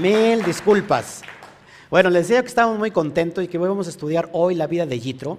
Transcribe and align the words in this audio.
Mil 0.00 0.42
disculpas. 0.42 1.20
Bueno, 1.90 2.08
les 2.08 2.26
decía 2.28 2.40
que 2.40 2.48
estamos 2.48 2.78
muy 2.78 2.90
contentos 2.90 3.44
y 3.44 3.48
que 3.48 3.58
vamos 3.58 3.86
a 3.86 3.90
estudiar 3.90 4.30
hoy 4.32 4.54
la 4.54 4.66
vida 4.66 4.86
de 4.86 4.98
Yitro 4.98 5.38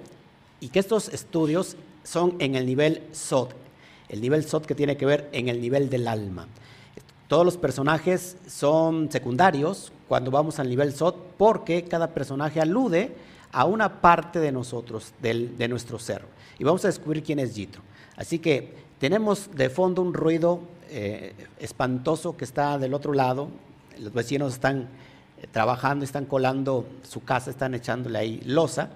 y 0.59 0.69
que 0.69 0.77
estos 0.77 1.09
estudios 1.09 1.75
son 2.03 2.35
en 2.37 2.53
el 2.53 2.67
nivel 2.67 3.01
SOT, 3.11 3.51
el 4.09 4.21
nivel 4.21 4.43
SOT 4.43 4.67
que 4.67 4.75
tiene 4.75 4.95
que 4.95 5.07
ver 5.07 5.27
en 5.31 5.49
el 5.49 5.59
nivel 5.59 5.89
del 5.89 6.07
alma. 6.07 6.47
Todos 7.27 7.45
los 7.45 7.57
personajes 7.57 8.37
son 8.47 9.11
secundarios 9.11 9.91
cuando 10.07 10.29
vamos 10.29 10.59
al 10.59 10.69
nivel 10.69 10.93
SOT 10.93 11.15
porque 11.35 11.85
cada 11.85 12.13
personaje 12.13 12.61
alude 12.61 13.11
a 13.51 13.65
una 13.65 14.01
parte 14.01 14.39
de 14.39 14.51
nosotros, 14.51 15.13
de 15.19 15.67
nuestro 15.67 15.97
ser. 15.97 16.23
Y 16.59 16.63
vamos 16.63 16.85
a 16.85 16.89
descubrir 16.89 17.23
quién 17.23 17.39
es 17.39 17.55
Yitro. 17.55 17.81
Así 18.15 18.37
que 18.37 18.71
tenemos 18.99 19.49
de 19.55 19.71
fondo 19.71 20.03
un 20.03 20.13
ruido 20.13 20.59
eh, 20.89 21.33
espantoso 21.59 22.37
que 22.37 22.45
está 22.45 22.77
del 22.77 22.93
otro 22.93 23.13
lado. 23.13 23.49
Los 23.99 24.13
vecinos 24.13 24.53
están 24.53 24.89
eh, 25.41 25.47
trabajando, 25.51 26.05
están 26.05 26.25
colando 26.25 26.87
su 27.03 27.23
casa, 27.23 27.49
están 27.49 27.73
echándole 27.73 28.19
ahí 28.19 28.41
losa 28.45 28.89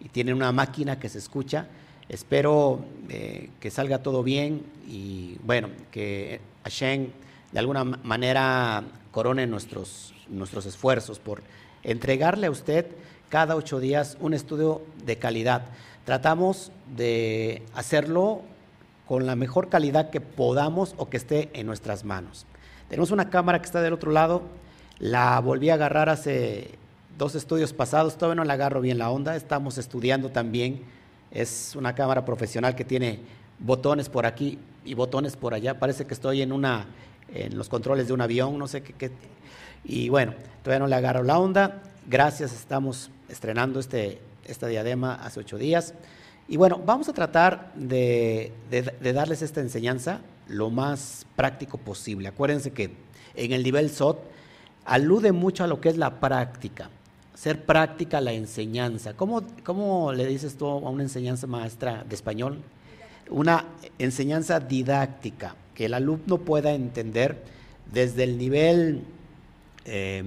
y 0.00 0.08
tienen 0.08 0.34
una 0.34 0.52
máquina 0.52 0.98
que 0.98 1.08
se 1.08 1.18
escucha. 1.18 1.66
Espero 2.08 2.84
eh, 3.08 3.50
que 3.60 3.70
salga 3.70 4.02
todo 4.02 4.22
bien 4.22 4.62
y 4.86 5.36
bueno, 5.44 5.68
que 5.90 6.40
Hashem 6.64 7.08
de 7.52 7.58
alguna 7.58 7.84
manera 7.84 8.82
corone 9.10 9.46
nuestros, 9.46 10.14
nuestros 10.28 10.66
esfuerzos 10.66 11.18
por 11.18 11.42
entregarle 11.82 12.46
a 12.46 12.50
usted 12.50 12.86
cada 13.28 13.56
ocho 13.56 13.80
días 13.80 14.16
un 14.20 14.34
estudio 14.34 14.82
de 15.04 15.16
calidad. 15.16 15.66
Tratamos 16.04 16.72
de 16.96 17.62
hacerlo 17.74 18.42
con 19.06 19.26
la 19.26 19.36
mejor 19.36 19.68
calidad 19.68 20.10
que 20.10 20.20
podamos 20.20 20.94
o 20.96 21.08
que 21.08 21.16
esté 21.16 21.50
en 21.54 21.66
nuestras 21.66 22.04
manos. 22.04 22.46
Tenemos 22.92 23.10
una 23.10 23.30
cámara 23.30 23.58
que 23.58 23.64
está 23.64 23.80
del 23.80 23.94
otro 23.94 24.12
lado, 24.12 24.42
la 24.98 25.40
volví 25.40 25.70
a 25.70 25.74
agarrar 25.74 26.10
hace 26.10 26.72
dos 27.16 27.34
estudios 27.34 27.72
pasados, 27.72 28.18
todavía 28.18 28.34
no 28.34 28.44
la 28.44 28.52
agarro 28.52 28.82
bien 28.82 28.98
la 28.98 29.08
onda, 29.08 29.34
estamos 29.34 29.78
estudiando 29.78 30.28
también, 30.28 30.82
es 31.30 31.74
una 31.74 31.94
cámara 31.94 32.26
profesional 32.26 32.74
que 32.74 32.84
tiene 32.84 33.20
botones 33.60 34.10
por 34.10 34.26
aquí 34.26 34.58
y 34.84 34.92
botones 34.92 35.36
por 35.36 35.54
allá, 35.54 35.78
parece 35.78 36.04
que 36.04 36.12
estoy 36.12 36.42
en 36.42 36.52
una 36.52 36.84
en 37.32 37.56
los 37.56 37.70
controles 37.70 38.08
de 38.08 38.12
un 38.12 38.20
avión, 38.20 38.58
no 38.58 38.68
sé 38.68 38.82
qué, 38.82 38.92
qué. 38.92 39.10
y 39.84 40.10
bueno, 40.10 40.34
todavía 40.62 40.80
no 40.80 40.86
le 40.86 40.96
agarro 40.96 41.22
la 41.22 41.38
onda, 41.38 41.80
gracias, 42.06 42.52
estamos 42.52 43.10
estrenando 43.30 43.80
este, 43.80 44.20
esta 44.44 44.66
diadema 44.66 45.14
hace 45.14 45.40
ocho 45.40 45.56
días. 45.56 45.94
Y 46.48 46.58
bueno, 46.58 46.78
vamos 46.84 47.08
a 47.08 47.14
tratar 47.14 47.72
de, 47.74 48.52
darles 49.00 49.40
esta 49.40 49.62
enseñanza 49.62 50.20
lo 50.52 50.70
más 50.70 51.26
práctico 51.34 51.78
posible. 51.78 52.28
Acuérdense 52.28 52.72
que 52.72 52.90
en 53.34 53.52
el 53.52 53.62
nivel 53.62 53.90
SOT 53.90 54.18
alude 54.84 55.32
mucho 55.32 55.64
a 55.64 55.66
lo 55.66 55.80
que 55.80 55.88
es 55.88 55.96
la 55.96 56.20
práctica, 56.20 56.90
ser 57.34 57.64
práctica 57.64 58.20
la 58.20 58.32
enseñanza. 58.32 59.14
¿Cómo, 59.14 59.42
cómo 59.64 60.12
le 60.12 60.26
dices 60.26 60.56
tú 60.56 60.66
a 60.66 60.76
una 60.76 61.02
enseñanza 61.02 61.46
maestra 61.46 62.04
de 62.08 62.14
español? 62.14 62.58
Una 63.30 63.64
enseñanza 63.98 64.60
didáctica, 64.60 65.56
que 65.74 65.86
el 65.86 65.94
alumno 65.94 66.38
pueda 66.38 66.72
entender 66.72 67.42
desde 67.90 68.24
el 68.24 68.36
nivel, 68.36 69.02
eh, 69.86 70.24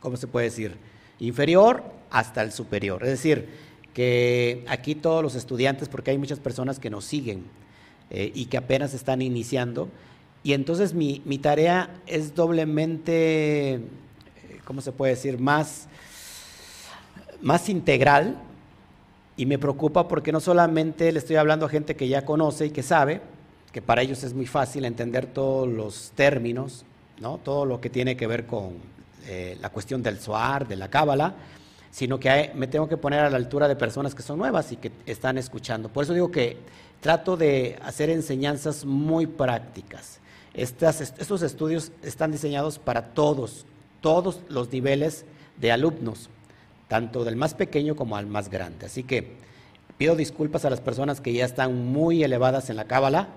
¿cómo 0.00 0.16
se 0.16 0.26
puede 0.26 0.46
decir? 0.46 0.76
Inferior 1.18 1.84
hasta 2.10 2.42
el 2.42 2.52
superior. 2.52 3.02
Es 3.02 3.10
decir, 3.10 3.48
que 3.92 4.64
aquí 4.68 4.94
todos 4.94 5.22
los 5.22 5.34
estudiantes, 5.34 5.88
porque 5.88 6.10
hay 6.10 6.18
muchas 6.18 6.40
personas 6.40 6.78
que 6.78 6.90
nos 6.90 7.04
siguen 7.04 7.44
eh, 8.10 8.30
y 8.34 8.46
que 8.46 8.56
apenas 8.56 8.94
están 8.94 9.22
iniciando, 9.22 9.88
y 10.42 10.52
entonces 10.52 10.92
mi, 10.92 11.20
tarea 11.38 11.88
es 12.06 12.34
doblemente, 12.34 13.74
eh, 13.74 13.80
¿cómo 14.64 14.82
se 14.82 14.92
puede 14.92 15.14
decir?, 15.14 15.38
más, 15.38 15.88
más 17.40 17.68
integral, 17.68 18.36
y 19.36 19.46
me 19.46 19.58
preocupa 19.58 20.06
porque 20.06 20.32
no 20.32 20.40
solamente 20.40 21.10
le 21.10 21.18
estoy 21.18 21.36
hablando 21.36 21.66
a 21.66 21.68
gente 21.68 21.96
que 21.96 22.08
ya 22.08 22.24
conoce 22.24 22.66
y 22.66 22.70
que 22.70 22.82
sabe, 22.82 23.20
que 23.72 23.82
para 23.82 24.02
ellos 24.02 24.22
es 24.22 24.34
muy 24.34 24.46
fácil 24.46 24.84
entender 24.84 25.26
todos 25.26 25.66
los 25.66 26.12
términos, 26.14 26.84
¿no? 27.20 27.38
todo 27.38 27.64
lo 27.64 27.80
que 27.80 27.90
tiene 27.90 28.16
que 28.16 28.26
ver 28.26 28.46
con 28.46 28.74
eh, 29.26 29.56
la 29.60 29.70
cuestión 29.70 30.02
del 30.02 30.20
SOAR, 30.20 30.68
de 30.68 30.76
la 30.76 30.88
cábala, 30.88 31.34
sino 31.94 32.18
que 32.18 32.50
me 32.56 32.66
tengo 32.66 32.88
que 32.88 32.96
poner 32.96 33.20
a 33.20 33.30
la 33.30 33.36
altura 33.36 33.68
de 33.68 33.76
personas 33.76 34.16
que 34.16 34.22
son 34.24 34.36
nuevas 34.36 34.72
y 34.72 34.76
que 34.76 34.90
están 35.06 35.38
escuchando. 35.38 35.88
Por 35.88 36.02
eso 36.02 36.12
digo 36.12 36.28
que 36.28 36.56
trato 37.00 37.36
de 37.36 37.78
hacer 37.84 38.10
enseñanzas 38.10 38.84
muy 38.84 39.28
prácticas. 39.28 40.18
estos 40.54 41.42
estudios 41.42 41.92
están 42.02 42.32
diseñados 42.32 42.80
para 42.80 43.14
todos, 43.14 43.64
todos 44.00 44.40
los 44.48 44.72
niveles 44.72 45.24
de 45.56 45.70
alumnos, 45.70 46.30
tanto 46.88 47.22
del 47.22 47.36
más 47.36 47.54
pequeño 47.54 47.94
como 47.94 48.16
al 48.16 48.26
más 48.26 48.50
grande. 48.50 48.86
Así 48.86 49.04
que 49.04 49.36
pido 49.96 50.16
disculpas 50.16 50.64
a 50.64 50.70
las 50.70 50.80
personas 50.80 51.20
que 51.20 51.32
ya 51.32 51.44
están 51.44 51.92
muy 51.92 52.24
elevadas 52.24 52.70
en 52.70 52.76
la 52.76 52.86
cábala 52.86 53.28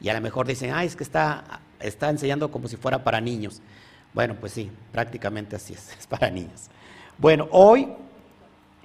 y 0.00 0.08
a 0.08 0.14
lo 0.14 0.20
mejor 0.20 0.46
dicen, 0.46 0.70
ay, 0.72 0.86
es 0.86 0.94
que 0.94 1.02
está, 1.02 1.62
está 1.80 2.10
enseñando 2.10 2.52
como 2.52 2.68
si 2.68 2.76
fuera 2.76 3.02
para 3.02 3.20
niños. 3.20 3.60
Bueno, 4.12 4.36
pues 4.38 4.52
sí, 4.52 4.70
prácticamente 4.92 5.56
así 5.56 5.74
es, 5.74 5.90
es 5.98 6.06
para 6.06 6.30
niños. 6.30 6.70
Bueno, 7.18 7.48
hoy 7.50 7.88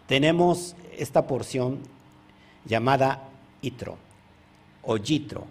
tenemos 0.09 0.75
esta 0.97 1.28
porción 1.28 1.78
llamada 2.66 3.30
Itro, 3.62 3.96
o 4.81 4.97
Yitro, 4.97 5.46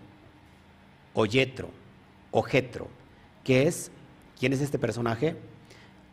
o 1.15 1.25
Yetro, 1.27 1.71
o 2.33 2.43
Jetro, 2.43 2.89
que 3.45 3.69
es, 3.69 3.93
¿quién 4.39 4.53
es 4.53 4.61
este 4.61 4.81
personaje? 4.81 5.37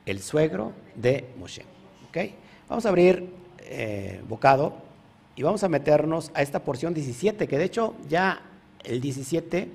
El 0.06 0.22
suegro 0.22 0.74
de 0.94 1.26
Moshe. 1.40 1.66
¿Okay? 2.10 2.36
Vamos 2.70 2.86
a 2.86 2.90
abrir 2.90 3.34
eh, 3.62 4.22
bocado 4.30 4.76
y 5.36 5.42
vamos 5.42 5.64
a 5.64 5.70
meternos 5.70 6.30
a 6.36 6.44
esta 6.44 6.60
porción 6.60 6.94
17, 6.94 7.48
que 7.48 7.58
de 7.58 7.64
hecho 7.64 7.96
ya 8.08 8.44
el 8.84 9.02
17 9.02 9.72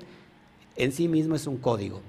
en 0.76 0.92
sí 0.92 1.08
mismo 1.08 1.34
es 1.34 1.48
un 1.48 1.56
código. 1.56 2.02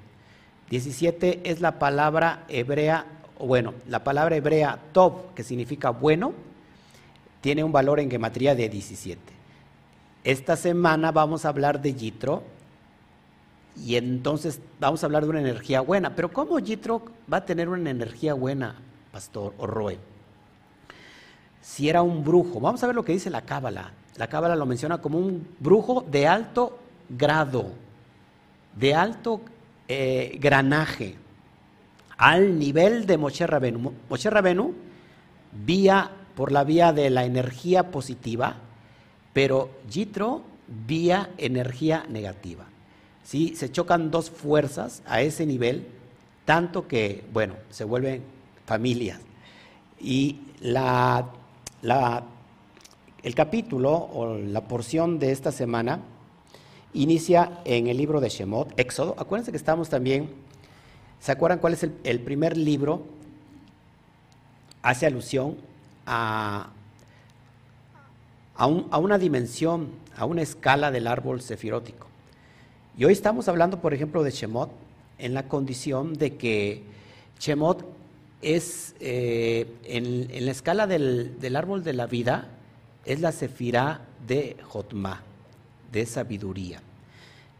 17 0.69 1.41
es 1.43 1.59
la 1.59 1.79
palabra 1.79 2.45
hebrea 2.47 3.07
bueno, 3.39 3.73
la 3.87 4.03
palabra 4.03 4.35
hebrea 4.35 4.77
top, 4.91 5.33
que 5.33 5.43
significa 5.43 5.89
bueno, 5.89 6.33
tiene 7.41 7.63
un 7.63 7.71
valor 7.71 7.99
en 7.99 8.09
gematría 8.09 8.55
de 8.55 8.69
17. 8.69 9.19
Esta 10.23 10.55
semana 10.55 11.11
vamos 11.11 11.45
a 11.45 11.49
hablar 11.49 11.81
de 11.81 11.93
Yitro 11.93 12.43
y 13.75 13.95
entonces 13.95 14.61
vamos 14.79 15.01
a 15.03 15.07
hablar 15.07 15.23
de 15.23 15.29
una 15.29 15.39
energía 15.39 15.81
buena. 15.81 16.15
Pero 16.15 16.31
¿cómo 16.31 16.59
Yitro 16.59 17.03
va 17.31 17.37
a 17.37 17.45
tener 17.45 17.67
una 17.69 17.89
energía 17.89 18.35
buena, 18.35 18.75
pastor 19.11 19.53
o 19.57 19.65
Roe? 19.65 19.97
Si 21.61 21.89
era 21.89 22.01
un 22.03 22.23
brujo, 22.23 22.59
vamos 22.59 22.83
a 22.83 22.87
ver 22.87 22.95
lo 22.95 23.03
que 23.03 23.13
dice 23.13 23.29
la 23.29 23.41
Cábala. 23.41 23.91
La 24.17 24.27
Cábala 24.27 24.55
lo 24.55 24.65
menciona 24.65 24.99
como 24.99 25.17
un 25.17 25.47
brujo 25.59 26.05
de 26.09 26.27
alto 26.27 26.77
grado, 27.09 27.71
de 28.75 28.93
alto 28.93 29.41
eh, 29.87 30.37
granaje 30.39 31.15
al 32.17 32.59
nivel 32.59 33.07
de 33.07 33.17
Moshe 33.17 33.47
Rabenu. 33.47 33.93
Moshe 34.09 34.29
Rabenu 34.29 34.73
vía 35.65 36.11
por 36.35 36.51
la 36.51 36.63
vía 36.63 36.93
de 36.93 37.09
la 37.09 37.25
energía 37.25 37.91
positiva, 37.91 38.57
pero 39.33 39.69
Yitro 39.89 40.41
vía 40.87 41.29
energía 41.37 42.05
negativa. 42.09 42.65
¿Sí? 43.23 43.55
Se 43.55 43.71
chocan 43.71 44.11
dos 44.11 44.29
fuerzas 44.29 45.03
a 45.05 45.21
ese 45.21 45.45
nivel, 45.45 45.87
tanto 46.45 46.87
que, 46.87 47.23
bueno, 47.31 47.55
se 47.69 47.83
vuelven 47.83 48.23
familias. 48.65 49.19
Y 49.99 50.39
la, 50.59 51.29
la, 51.81 52.23
el 53.23 53.35
capítulo 53.35 53.91
o 53.91 54.37
la 54.37 54.61
porción 54.61 55.19
de 55.19 55.31
esta 55.31 55.51
semana 55.51 55.99
inicia 56.93 57.59
en 57.63 57.87
el 57.87 57.97
libro 57.97 58.19
de 58.19 58.29
Shemot, 58.29 58.77
Éxodo. 58.79 59.15
Acuérdense 59.17 59.51
que 59.51 59.57
estamos 59.57 59.89
también 59.89 60.29
¿Se 61.21 61.31
acuerdan 61.31 61.59
cuál 61.59 61.73
es 61.73 61.83
el, 61.83 62.19
primer 62.21 62.57
libro? 62.57 63.03
Hace 64.81 65.05
alusión 65.05 65.55
a, 66.05 66.69
a, 68.55 68.67
una 68.67 69.17
dimensión, 69.17 69.89
a 70.15 70.25
una 70.25 70.41
escala 70.41 70.91
del 70.91 71.07
árbol 71.07 71.41
sefirótico. 71.41 72.07
Y 72.97 73.05
hoy 73.05 73.13
estamos 73.13 73.47
hablando, 73.47 73.81
por 73.81 73.93
ejemplo, 73.93 74.23
de 74.23 74.31
Shemot 74.31 74.69
en 75.17 75.33
la 75.33 75.47
condición 75.47 76.13
de 76.13 76.35
que 76.35 76.83
Shemot 77.39 77.85
es, 78.41 78.95
eh, 78.99 79.67
en, 79.85 80.45
la 80.45 80.51
escala 80.51 80.87
del, 80.87 81.55
árbol 81.55 81.83
de 81.83 81.93
la 81.93 82.07
vida, 82.07 82.49
es 83.05 83.19
la 83.21 83.31
sefirá 83.31 84.01
de 84.27 84.57
Jotma, 84.63 85.21
de 85.91 86.05
sabiduría. 86.05 86.81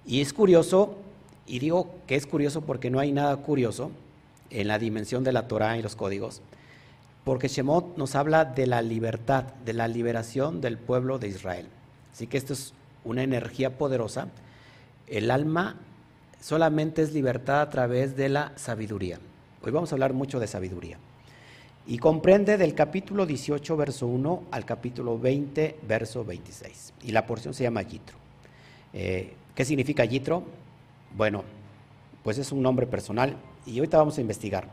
Y 0.05 0.21
es 0.21 0.33
curioso 0.33 0.97
y 1.47 1.59
digo 1.59 1.95
que 2.07 2.15
es 2.15 2.25
curioso 2.27 2.61
porque 2.61 2.89
no 2.89 2.99
hay 2.99 3.11
nada 3.11 3.37
curioso 3.37 3.91
en 4.49 4.67
la 4.67 4.79
dimensión 4.79 5.23
de 5.23 5.31
la 5.31 5.47
Torah 5.47 5.77
y 5.77 5.81
los 5.81 5.95
códigos, 5.95 6.41
porque 7.23 7.47
Shemot 7.47 7.97
nos 7.97 8.15
habla 8.15 8.45
de 8.45 8.65
la 8.67 8.81
libertad, 8.81 9.43
de 9.65 9.73
la 9.73 9.87
liberación 9.87 10.61
del 10.61 10.77
pueblo 10.77 11.19
de 11.19 11.27
Israel. 11.27 11.67
Así 12.11 12.27
que 12.27 12.37
esto 12.37 12.53
es 12.53 12.73
una 13.03 13.23
energía 13.23 13.77
poderosa. 13.77 14.27
El 15.07 15.29
alma 15.29 15.77
solamente 16.39 17.01
es 17.01 17.13
libertad 17.13 17.61
a 17.61 17.69
través 17.69 18.15
de 18.15 18.29
la 18.29 18.53
sabiduría. 18.55 19.19
Hoy 19.63 19.71
vamos 19.71 19.91
a 19.91 19.95
hablar 19.95 20.13
mucho 20.13 20.39
de 20.39 20.47
sabiduría. 20.47 20.97
Y 21.85 21.97
comprende 21.97 22.57
del 22.57 22.73
capítulo 22.73 23.25
18, 23.25 23.77
verso 23.77 24.07
1 24.07 24.43
al 24.51 24.65
capítulo 24.65 25.19
20, 25.19 25.79
verso 25.87 26.23
26. 26.23 26.93
Y 27.03 27.11
la 27.11 27.25
porción 27.25 27.53
se 27.53 27.63
llama 27.63 27.81
Yitro. 27.81 28.17
Eh, 28.93 29.33
¿Qué 29.55 29.65
significa 29.65 30.05
Yitro? 30.05 30.43
Bueno, 31.15 31.43
pues 32.23 32.37
es 32.37 32.51
un 32.51 32.61
nombre 32.61 32.85
personal 32.87 33.35
y 33.65 33.77
ahorita 33.77 33.97
vamos 33.97 34.17
a 34.17 34.21
investigar. 34.21 34.67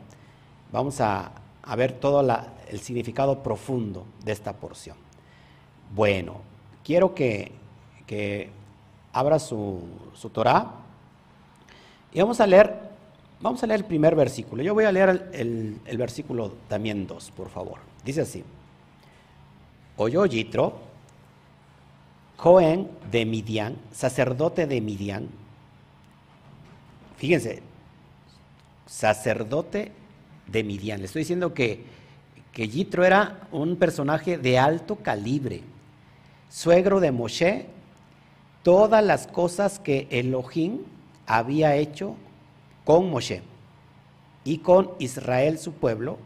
Vamos 0.71 1.01
a, 1.01 1.31
ver 1.75 1.93
todo 1.93 2.21
el 2.67 2.79
significado 2.79 3.43
profundo 3.43 4.05
de 4.23 4.31
esta 4.31 4.53
porción. 4.53 4.97
Bueno, 5.93 6.41
quiero 6.83 7.13
que, 7.15 7.51
abra 9.13 9.39
su, 9.39 9.81
su 10.13 10.29
Torah 10.29 10.71
y 12.11 12.19
vamos 12.19 12.39
a 12.39 12.47
leer 12.47 12.89
Vamos 13.41 13.63
a 13.63 13.67
leer 13.67 13.81
el 13.81 13.85
primer 13.85 14.15
versículo. 14.15 14.61
Yo 14.63 14.73
voy 14.73 14.83
a 14.83 14.91
leer 14.91 15.29
el, 15.31 15.97
versículo 15.97 16.53
también 16.67 17.07
2, 17.07 17.31
por 17.31 17.49
favor. 17.49 17.77
Dice 18.03 18.21
así. 18.21 18.43
Oyó 19.95 20.25
Yitro, 20.25 20.77
Cohen 22.35 22.89
de 23.09 23.25
Midian, 23.25 23.77
sacerdote 23.91 24.67
de 24.67 24.81
Midian. 24.81 25.29
Fíjense, 27.15 27.61
sacerdote 28.85 29.93
de 30.51 30.63
Midian. 30.63 30.99
Le 30.99 31.05
estoy 31.05 31.21
diciendo 31.21 31.53
que, 31.53 31.83
que 32.51 32.67
Yitro 32.67 33.05
era 33.05 33.47
un 33.51 33.75
personaje 33.75 34.37
de 34.37 34.57
alto 34.57 34.97
calibre, 34.97 35.61
suegro 36.49 36.99
de 36.99 37.11
Moshe, 37.11 37.67
todas 38.63 39.03
las 39.03 39.27
cosas 39.27 39.79
que 39.79 40.07
Elohim 40.09 40.79
había 41.25 41.75
hecho 41.75 42.15
con 42.85 43.09
Moshe 43.09 43.41
y 44.43 44.59
con 44.59 44.91
Israel 44.99 45.59
su 45.59 45.73
pueblo, 45.73 46.17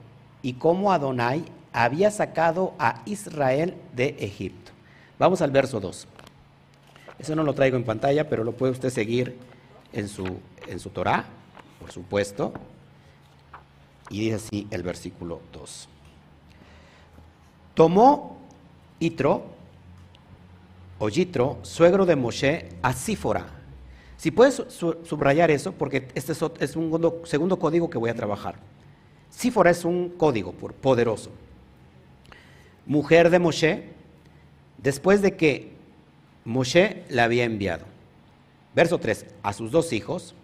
y 0.41 0.53
cómo 0.53 0.91
Adonai 0.91 1.45
había 1.71 2.11
sacado 2.11 2.73
a 2.77 3.01
Israel 3.05 3.75
de 3.95 4.15
Egipto. 4.19 4.71
Vamos 5.17 5.41
al 5.41 5.51
verso 5.51 5.79
2. 5.79 6.07
Eso 7.17 7.35
no 7.35 7.43
lo 7.43 7.53
traigo 7.53 7.77
en 7.77 7.83
pantalla, 7.83 8.29
pero 8.29 8.43
lo 8.43 8.51
puede 8.51 8.73
usted 8.73 8.89
seguir 8.89 9.37
en 9.93 10.07
su, 10.07 10.25
en 10.67 10.79
su 10.79 10.89
Torah, 10.89 11.25
por 11.79 11.91
supuesto. 11.91 12.53
Y 14.09 14.21
dice 14.21 14.35
así 14.35 14.67
el 14.71 14.83
versículo 14.83 15.41
2. 15.51 15.89
Tomó 17.73 18.37
Itro, 18.99 19.45
o 20.99 21.09
Yitro, 21.09 21.59
suegro 21.63 22.05
de 22.05 22.15
Moshe, 22.15 22.69
a 22.81 22.93
Sífora, 22.93 23.47
si 24.23 24.31
puedes 24.31 24.63
subrayar 24.69 25.51
eso, 25.51 25.73
porque 25.73 26.07
este 26.15 26.31
es 26.31 26.75
un 26.77 27.21
segundo 27.25 27.59
código 27.59 27.89
que 27.89 27.97
voy 27.97 28.09
a 28.09 28.15
trabajar. 28.15 28.55
Sífora 29.29 29.69
es 29.69 29.83
un 29.83 30.11
código 30.11 30.53
poderoso. 30.53 31.29
Mujer 32.85 33.29
de 33.29 33.39
Moshe, 33.39 33.89
después 34.77 35.21
de 35.21 35.35
que 35.35 35.73
Moshe 36.45 37.03
la 37.09 37.25
había 37.25 37.43
enviado. 37.43 37.83
Verso 38.73 38.97
3, 38.97 39.25
a 39.43 39.51
sus 39.51 39.71
dos 39.71 39.91
hijos, 39.91 40.35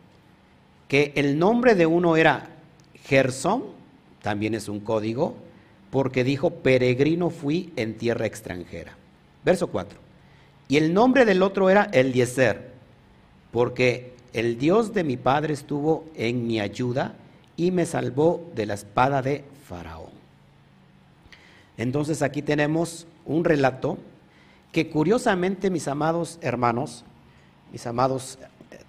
que 0.89 1.13
el 1.15 1.39
nombre 1.39 1.73
de 1.73 1.85
uno 1.85 2.17
era 2.17 2.49
Gersón, 3.09 3.63
también 4.21 4.53
es 4.53 4.69
un 4.69 4.79
código, 4.79 5.35
porque 5.89 6.23
dijo, 6.23 6.51
peregrino 6.51 7.31
fui 7.31 7.73
en 7.75 7.97
tierra 7.97 8.27
extranjera. 8.27 8.95
Verso 9.43 9.67
4, 9.67 9.97
y 10.67 10.77
el 10.77 10.93
nombre 10.93 11.25
del 11.25 11.41
otro 11.41 11.71
era 11.71 11.85
Eliezer, 11.85 12.69
porque 13.51 14.13
el 14.33 14.59
Dios 14.59 14.93
de 14.93 15.03
mi 15.03 15.17
padre 15.17 15.55
estuvo 15.55 16.05
en 16.15 16.45
mi 16.45 16.59
ayuda 16.59 17.15
y 17.57 17.71
me 17.71 17.87
salvó 17.87 18.47
de 18.53 18.67
la 18.67 18.75
espada 18.75 19.23
de 19.23 19.43
Faraón. 19.67 20.11
Entonces 21.77 22.21
aquí 22.21 22.43
tenemos 22.43 23.07
un 23.25 23.43
relato 23.43 23.97
que 24.71 24.91
curiosamente, 24.91 25.71
mis 25.71 25.87
amados 25.87 26.37
hermanos, 26.41 27.03
mis 27.71 27.87
amados 27.87 28.37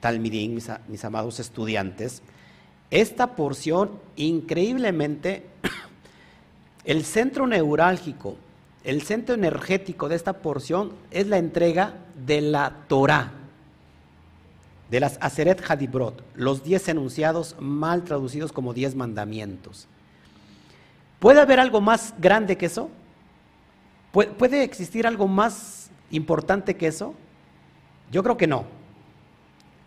talmidín, 0.00 0.54
mis, 0.54 0.68
mis 0.88 1.04
amados 1.06 1.40
estudiantes, 1.40 2.22
esta 2.90 3.36
porción 3.36 3.98
increíblemente, 4.16 5.46
el 6.84 7.04
centro 7.04 7.46
neurálgico, 7.46 8.36
el 8.84 9.02
centro 9.02 9.34
energético 9.34 10.08
de 10.08 10.16
esta 10.16 10.34
porción 10.34 10.92
es 11.10 11.26
la 11.26 11.38
entrega 11.38 11.94
de 12.26 12.40
la 12.40 12.84
Torah 12.88 13.32
de 14.90 15.00
las 15.00 15.18
Aseret 15.20 15.62
Hadibrot, 15.68 16.22
los 16.34 16.64
diez 16.64 16.88
enunciados 16.88 17.54
mal 17.60 18.02
traducidos 18.02 18.52
como 18.52 18.74
diez 18.74 18.96
mandamientos. 18.96 19.86
¿Puede 21.20 21.40
haber 21.40 21.60
algo 21.60 21.80
más 21.80 22.14
grande 22.18 22.56
que 22.56 22.66
eso? 22.66 22.90
¿Puede 24.10 24.64
existir 24.64 25.06
algo 25.06 25.28
más 25.28 25.90
importante 26.10 26.76
que 26.76 26.88
eso? 26.88 27.14
Yo 28.10 28.24
creo 28.24 28.36
que 28.36 28.48
no. 28.48 28.64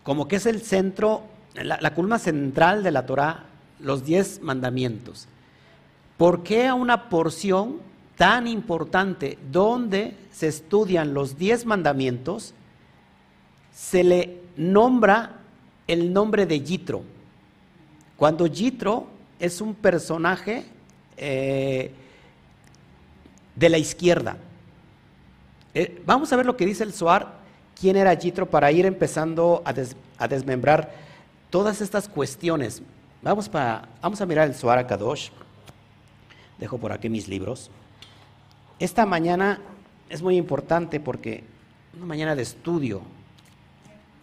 Como 0.02 0.26
que 0.26 0.36
es 0.36 0.46
el 0.46 0.62
centro, 0.62 1.22
la, 1.54 1.94
columna 1.94 2.18
central 2.18 2.82
de 2.82 2.90
la 2.90 3.06
Torah, 3.06 3.44
los 3.80 4.04
diez 4.04 4.40
mandamientos. 4.42 5.28
¿Por 6.16 6.42
qué 6.42 6.66
a 6.66 6.74
una 6.74 7.08
porción 7.08 7.80
tan 8.16 8.46
importante 8.46 9.38
donde 9.50 10.16
se 10.32 10.48
estudian 10.48 11.14
los 11.14 11.36
diez 11.36 11.66
mandamientos 11.66 12.54
se 13.74 14.04
le 14.04 14.40
nombra 14.56 15.32
el 15.86 16.12
nombre 16.12 16.46
de 16.46 16.60
Yitro. 16.60 17.02
Cuando 18.16 18.46
Yitro 18.46 19.08
es 19.38 19.60
un 19.60 19.74
personaje 19.74 20.64
eh, 21.16 21.90
de 23.54 23.68
la 23.68 23.78
izquierda. 23.78 24.36
Eh, 25.74 26.00
vamos 26.06 26.32
a 26.32 26.36
ver 26.36 26.46
lo 26.46 26.56
que 26.56 26.66
dice 26.66 26.84
el 26.84 26.92
Soar, 26.92 27.34
quién 27.78 27.96
era 27.96 28.14
Yitro, 28.14 28.48
para 28.48 28.70
ir 28.70 28.86
empezando 28.86 29.62
a, 29.64 30.28
desmembrar 30.28 31.03
todas 31.54 31.80
estas 31.80 32.08
cuestiones. 32.08 32.82
Vamos, 33.22 33.48
para, 33.48 33.88
vamos 34.02 34.20
a 34.20 34.26
mirar 34.26 34.48
el 34.48 34.56
Soar 34.56 34.76
a 34.76 34.88
Kadosh. 34.88 35.28
Dejo 36.58 36.78
por 36.78 36.90
aquí 36.90 37.08
mis 37.08 37.28
libros. 37.28 37.70
Esta 38.80 39.06
mañana 39.06 39.60
es 40.08 40.20
muy 40.20 40.36
importante 40.36 40.98
porque 40.98 41.44
una 41.96 42.06
mañana 42.06 42.34
de 42.34 42.42
estudio, 42.42 43.02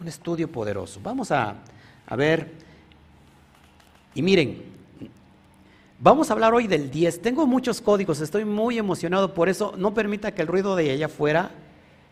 un 0.01 0.09
estudio 0.09 0.51
poderoso. 0.51 0.99
Vamos 1.01 1.31
a, 1.31 1.55
ver, 2.17 2.51
y 4.13 4.21
miren, 4.21 4.63
vamos 5.99 6.29
a 6.29 6.33
hablar 6.33 6.53
hoy 6.53 6.67
del 6.67 6.91
10. 6.91 7.21
Tengo 7.21 7.47
muchos 7.47 7.79
códigos, 7.79 8.19
estoy 8.19 8.43
muy 8.43 8.77
emocionado 8.77 9.33
por 9.33 9.47
eso. 9.47 9.73
No 9.77 9.93
permita 9.93 10.33
que 10.33 10.41
el 10.41 10.49
ruido 10.49 10.75
de 10.75 10.91
allá 10.91 11.05
afuera 11.05 11.51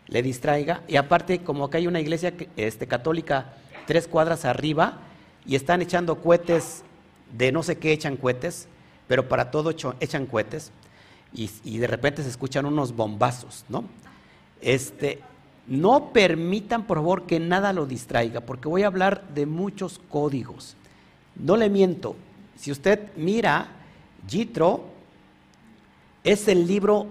le 0.06 0.22
distraiga. 0.22 0.80
Y 0.88 0.96
aparte, 0.96 1.40
como 1.40 1.64
acá 1.64 1.76
hay 1.76 1.86
una 1.86 2.00
iglesia 2.00 2.32
este, 2.56 2.86
católica 2.86 3.52
tres 3.86 4.08
cuadras 4.08 4.46
arriba 4.46 5.00
y 5.46 5.56
están 5.56 5.82
echando 5.82 6.20
cohetes 6.20 6.82
de 7.36 7.52
no 7.52 7.62
sé 7.62 7.78
qué 7.78 7.92
echan 7.92 8.16
cohetes, 8.16 8.68
pero 9.06 9.28
para 9.28 9.50
todo 9.50 9.70
echan 9.70 10.26
cohetes. 10.26 10.72
Y, 11.32 11.78
de 11.78 11.86
repente 11.86 12.24
se 12.24 12.28
escuchan 12.28 12.66
unos 12.66 12.94
bombazos, 12.94 13.64
¿no? 13.68 13.84
Este, 14.60 15.20
no 15.68 16.12
permitan, 16.12 16.84
por 16.84 16.98
favor, 16.98 17.22
que 17.22 17.38
nada 17.38 17.72
lo 17.72 17.86
distraiga, 17.86 18.40
porque 18.40 18.68
voy 18.68 18.82
a 18.82 18.88
hablar 18.88 19.28
de 19.28 19.46
muchos 19.46 20.00
códigos. 20.08 20.76
No 21.36 21.56
le 21.56 21.70
miento. 21.70 22.16
Si 22.56 22.72
usted 22.72 23.10
mira, 23.16 23.68
Jitro 24.26 24.84
es 26.24 26.48
el 26.48 26.66
libro 26.66 27.06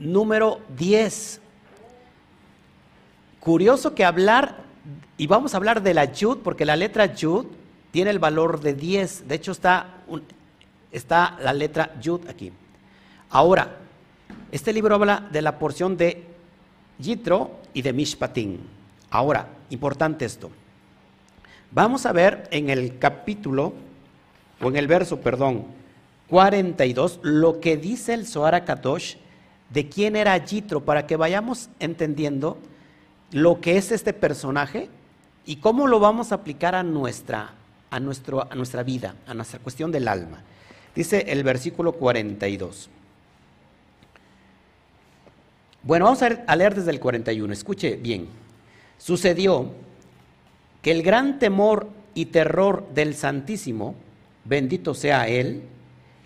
número 0.00 0.60
10. 0.76 1.40
Curioso 3.38 3.94
que 3.94 4.04
hablar, 4.04 4.64
y 5.16 5.28
vamos 5.28 5.54
a 5.54 5.56
hablar 5.56 5.82
de 5.82 5.94
la 5.94 6.06
Yud, 6.06 6.38
porque 6.38 6.64
la 6.64 6.74
letra 6.74 7.14
Yud 7.14 7.46
tiene 7.92 8.10
el 8.10 8.18
valor 8.18 8.60
de 8.60 8.74
10. 8.74 9.28
De 9.28 9.36
hecho, 9.36 9.52
está, 9.52 10.02
está 10.90 11.38
la 11.40 11.52
letra 11.52 11.94
Yud 12.00 12.28
aquí. 12.28 12.50
Ahora, 13.30 13.76
este 14.50 14.72
libro 14.72 14.96
habla 14.96 15.28
de 15.30 15.42
la 15.42 15.58
porción 15.58 15.96
de 15.96 16.24
Yitro 16.98 17.60
y 17.72 17.82
de 17.82 17.92
Mishpatim. 17.92 18.58
Ahora, 19.10 19.46
importante 19.70 20.24
esto. 20.24 20.50
Vamos 21.70 22.04
a 22.04 22.12
ver 22.12 22.48
en 22.50 22.68
el 22.68 22.98
capítulo, 22.98 23.72
o 24.60 24.68
en 24.68 24.76
el 24.76 24.86
verso, 24.86 25.20
perdón, 25.20 25.64
42, 26.28 27.20
lo 27.22 27.60
que 27.60 27.76
dice 27.76 28.14
el 28.14 28.26
Zohar 28.26 28.64
Kadosh 28.64 29.16
de 29.70 29.88
quién 29.88 30.16
era 30.16 30.36
Yitro, 30.36 30.82
para 30.82 31.06
que 31.06 31.16
vayamos 31.16 31.70
entendiendo 31.78 32.58
lo 33.32 33.60
que 33.60 33.78
es 33.78 33.90
este 33.90 34.12
personaje 34.12 34.88
y 35.46 35.56
cómo 35.56 35.86
lo 35.86 35.98
vamos 35.98 36.30
a 36.30 36.36
aplicar 36.36 36.74
a 36.74 36.82
nuestra, 36.82 37.54
a 37.92 38.00
nuestro, 38.00 38.50
a 38.50 38.54
nuestra 38.56 38.82
vida, 38.82 39.14
a 39.26 39.34
nuestra 39.34 39.60
cuestión 39.60 39.92
del 39.92 40.08
alma. 40.08 40.42
Dice 40.96 41.26
el 41.28 41.44
versículo 41.44 41.92
42. 41.92 42.90
Bueno, 45.84 46.06
vamos 46.06 46.22
a 46.22 46.56
leer 46.56 46.74
desde 46.74 46.90
el 46.90 46.98
41. 46.98 47.52
Escuche 47.52 47.96
bien. 47.96 48.28
Sucedió 48.98 49.72
que 50.80 50.90
el 50.90 51.02
gran 51.02 51.38
temor 51.38 51.88
y 52.14 52.26
terror 52.26 52.88
del 52.94 53.14
Santísimo 53.14 53.94
bendito 54.44 54.94
sea 54.94 55.28
Él, 55.28 55.62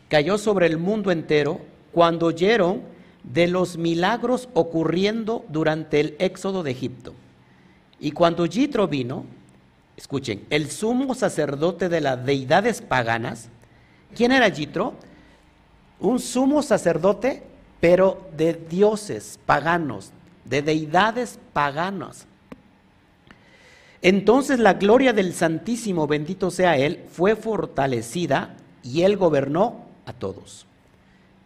cayó 0.08 0.38
sobre 0.38 0.66
el 0.66 0.78
mundo 0.78 1.10
entero 1.10 1.60
cuando 1.92 2.26
oyeron 2.26 2.82
de 3.22 3.48
los 3.48 3.76
milagros 3.76 4.48
ocurriendo 4.54 5.44
durante 5.48 6.00
el 6.00 6.16
éxodo 6.18 6.62
de 6.62 6.70
Egipto. 6.70 7.12
Y 7.98 8.12
cuando 8.12 8.46
Yitro 8.46 8.88
vino, 8.88 9.24
escuchen, 9.96 10.44
el 10.50 10.70
sumo 10.70 11.14
sacerdote 11.14 11.88
de 11.88 12.00
las 12.00 12.24
deidades 12.24 12.82
paganas, 12.82 13.48
¿quién 14.14 14.32
era 14.32 14.48
Yitro? 14.48 14.94
Un 16.00 16.20
sumo 16.20 16.62
sacerdote, 16.62 17.42
pero 17.80 18.28
de 18.36 18.54
dioses 18.54 19.38
paganos, 19.46 20.10
de 20.44 20.62
deidades 20.62 21.38
paganas. 21.52 22.26
Entonces 24.02 24.58
la 24.58 24.74
gloria 24.74 25.12
del 25.12 25.32
Santísimo, 25.32 26.06
bendito 26.06 26.50
sea 26.50 26.76
Él, 26.76 27.04
fue 27.10 27.34
fortalecida 27.34 28.54
y 28.82 29.02
Él 29.02 29.16
gobernó 29.16 29.86
a 30.04 30.12
todos. 30.12 30.66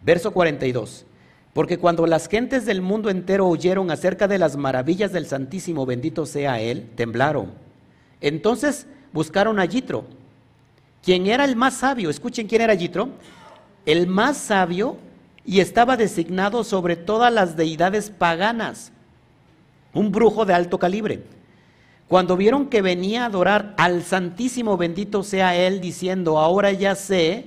Verso 0.02 0.32
42. 0.32 1.06
Porque 1.52 1.78
cuando 1.78 2.06
las 2.06 2.28
gentes 2.28 2.64
del 2.64 2.80
mundo 2.80 3.10
entero 3.10 3.48
oyeron 3.48 3.90
acerca 3.90 4.28
de 4.28 4.38
las 4.38 4.56
maravillas 4.56 5.12
del 5.12 5.26
Santísimo, 5.26 5.86
bendito 5.86 6.26
sea 6.26 6.60
Él, 6.60 6.88
temblaron. 6.94 7.69
Entonces 8.20 8.86
buscaron 9.12 9.58
a 9.58 9.64
Yitro, 9.64 10.04
quien 11.02 11.26
era 11.26 11.44
el 11.44 11.56
más 11.56 11.74
sabio. 11.74 12.10
Escuchen 12.10 12.46
quién 12.46 12.62
era 12.62 12.74
Yitro. 12.74 13.10
El 13.86 14.06
más 14.06 14.36
sabio 14.36 14.98
y 15.44 15.60
estaba 15.60 15.96
designado 15.96 16.64
sobre 16.64 16.96
todas 16.96 17.32
las 17.32 17.56
deidades 17.56 18.10
paganas. 18.10 18.92
Un 19.94 20.12
brujo 20.12 20.44
de 20.44 20.54
alto 20.54 20.78
calibre. 20.78 21.22
Cuando 22.08 22.36
vieron 22.36 22.66
que 22.66 22.82
venía 22.82 23.22
a 23.22 23.26
adorar 23.26 23.74
al 23.78 24.02
Santísimo, 24.02 24.76
bendito 24.76 25.22
sea 25.22 25.56
Él, 25.56 25.80
diciendo, 25.80 26.38
ahora 26.38 26.72
ya 26.72 26.94
sé 26.94 27.46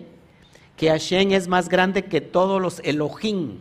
que 0.77 0.89
Hashem 0.89 1.31
es 1.33 1.47
más 1.47 1.69
grande 1.69 2.05
que 2.05 2.21
todos 2.21 2.61
los 2.61 2.79
Elohim 2.83 3.59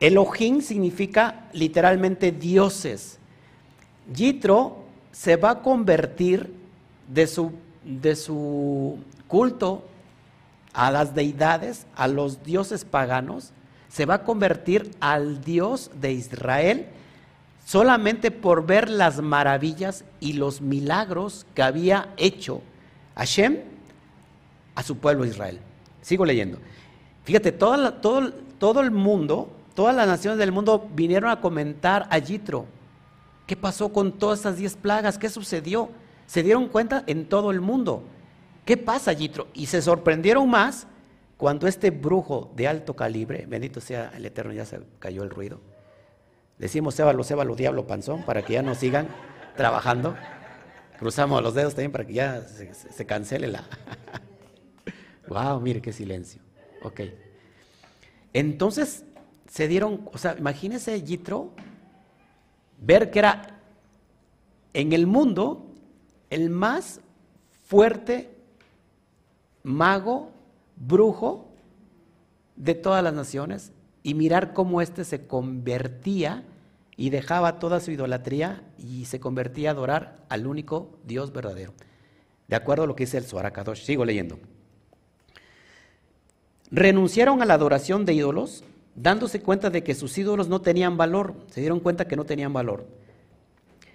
Elohim 0.00 0.62
significa 0.62 1.48
literalmente 1.52 2.32
dioses. 2.32 3.18
Yitro 4.12 4.79
se 5.20 5.36
va 5.36 5.50
a 5.50 5.58
convertir 5.60 6.50
de 7.06 7.26
su, 7.26 7.52
de 7.84 8.16
su 8.16 8.96
culto 9.28 9.84
a 10.72 10.90
las 10.90 11.14
deidades, 11.14 11.86
a 11.94 12.08
los 12.08 12.42
dioses 12.42 12.86
paganos, 12.86 13.52
se 13.90 14.06
va 14.06 14.14
a 14.14 14.22
convertir 14.24 14.92
al 14.98 15.44
Dios 15.44 15.90
de 16.00 16.12
Israel 16.12 16.86
solamente 17.66 18.30
por 18.30 18.64
ver 18.64 18.88
las 18.88 19.20
maravillas 19.20 20.06
y 20.20 20.32
los 20.32 20.62
milagros 20.62 21.44
que 21.54 21.60
había 21.60 22.08
hecho 22.16 22.62
Hashem 23.14 23.58
a 24.74 24.82
su 24.82 24.96
pueblo 24.96 25.26
Israel. 25.26 25.58
Sigo 26.00 26.24
leyendo. 26.24 26.56
Fíjate, 27.24 27.52
todo, 27.52 27.92
todo, 27.92 28.32
todo 28.58 28.80
el 28.80 28.90
mundo 28.90 29.50
todas 29.74 29.94
las 29.94 30.06
naciones 30.06 30.38
del 30.38 30.50
mundo 30.50 30.88
vinieron 30.94 31.30
a 31.30 31.42
comentar 31.42 32.06
a 32.10 32.16
Yitro. 32.16 32.66
¿Qué 33.50 33.56
pasó 33.56 33.92
con 33.92 34.12
todas 34.12 34.38
esas 34.38 34.58
diez 34.58 34.76
plagas? 34.76 35.18
¿Qué 35.18 35.28
sucedió? 35.28 35.90
Se 36.28 36.44
dieron 36.44 36.68
cuenta 36.68 37.02
en 37.08 37.28
todo 37.28 37.50
el 37.50 37.60
mundo. 37.60 38.04
¿Qué 38.64 38.76
pasa, 38.76 39.12
Yitro? 39.12 39.48
Y 39.54 39.66
se 39.66 39.82
sorprendieron 39.82 40.48
más 40.48 40.86
cuando 41.36 41.66
este 41.66 41.90
brujo 41.90 42.52
de 42.54 42.68
alto 42.68 42.94
calibre, 42.94 43.46
bendito 43.48 43.80
sea 43.80 44.12
el 44.14 44.24
Eterno, 44.24 44.52
ya 44.52 44.64
se 44.64 44.78
cayó 45.00 45.24
el 45.24 45.30
ruido. 45.30 45.60
Decimos 46.58 46.94
Sébalo, 46.94 47.24
Sébalo, 47.24 47.56
Diablo, 47.56 47.88
Panzón, 47.88 48.22
para 48.22 48.42
que 48.42 48.52
ya 48.52 48.62
no 48.62 48.76
sigan 48.76 49.08
trabajando. 49.56 50.14
Cruzamos 51.00 51.42
los 51.42 51.52
dedos 51.52 51.74
también 51.74 51.90
para 51.90 52.06
que 52.06 52.12
ya 52.12 52.42
se, 52.42 52.72
se 52.72 53.04
cancele 53.04 53.48
la. 53.48 53.64
wow, 55.28 55.60
mire 55.60 55.82
qué 55.82 55.92
silencio. 55.92 56.40
Ok. 56.84 57.00
Entonces, 58.32 59.04
se 59.48 59.66
dieron, 59.66 60.08
o 60.12 60.18
sea, 60.18 60.36
imagínese 60.38 61.02
Yitro 61.02 61.50
ver 62.80 63.10
que 63.10 63.18
era 63.20 63.60
en 64.72 64.92
el 64.92 65.06
mundo 65.06 65.66
el 66.30 66.50
más 66.50 67.00
fuerte 67.64 68.30
mago, 69.62 70.30
brujo 70.76 71.48
de 72.56 72.74
todas 72.74 73.02
las 73.02 73.12
naciones 73.12 73.72
y 74.02 74.14
mirar 74.14 74.52
cómo 74.52 74.80
éste 74.80 75.04
se 75.04 75.26
convertía 75.26 76.44
y 76.96 77.10
dejaba 77.10 77.58
toda 77.58 77.80
su 77.80 77.90
idolatría 77.90 78.62
y 78.78 79.06
se 79.06 79.20
convertía 79.20 79.70
a 79.70 79.72
adorar 79.72 80.24
al 80.28 80.46
único 80.46 80.98
Dios 81.04 81.32
verdadero. 81.32 81.72
De 82.48 82.56
acuerdo 82.56 82.84
a 82.84 82.86
lo 82.86 82.96
que 82.96 83.04
dice 83.04 83.18
el 83.18 83.24
Suarakadosh. 83.24 83.84
Sigo 83.84 84.04
leyendo. 84.04 84.38
Renunciaron 86.70 87.42
a 87.42 87.46
la 87.46 87.54
adoración 87.54 88.04
de 88.04 88.14
ídolos 88.14 88.64
dándose 88.94 89.40
cuenta 89.40 89.70
de 89.70 89.82
que 89.82 89.94
sus 89.94 90.16
ídolos 90.18 90.48
no 90.48 90.60
tenían 90.60 90.96
valor, 90.96 91.34
se 91.50 91.60
dieron 91.60 91.80
cuenta 91.80 92.06
que 92.06 92.16
no 92.16 92.24
tenían 92.24 92.52
valor. 92.52 92.86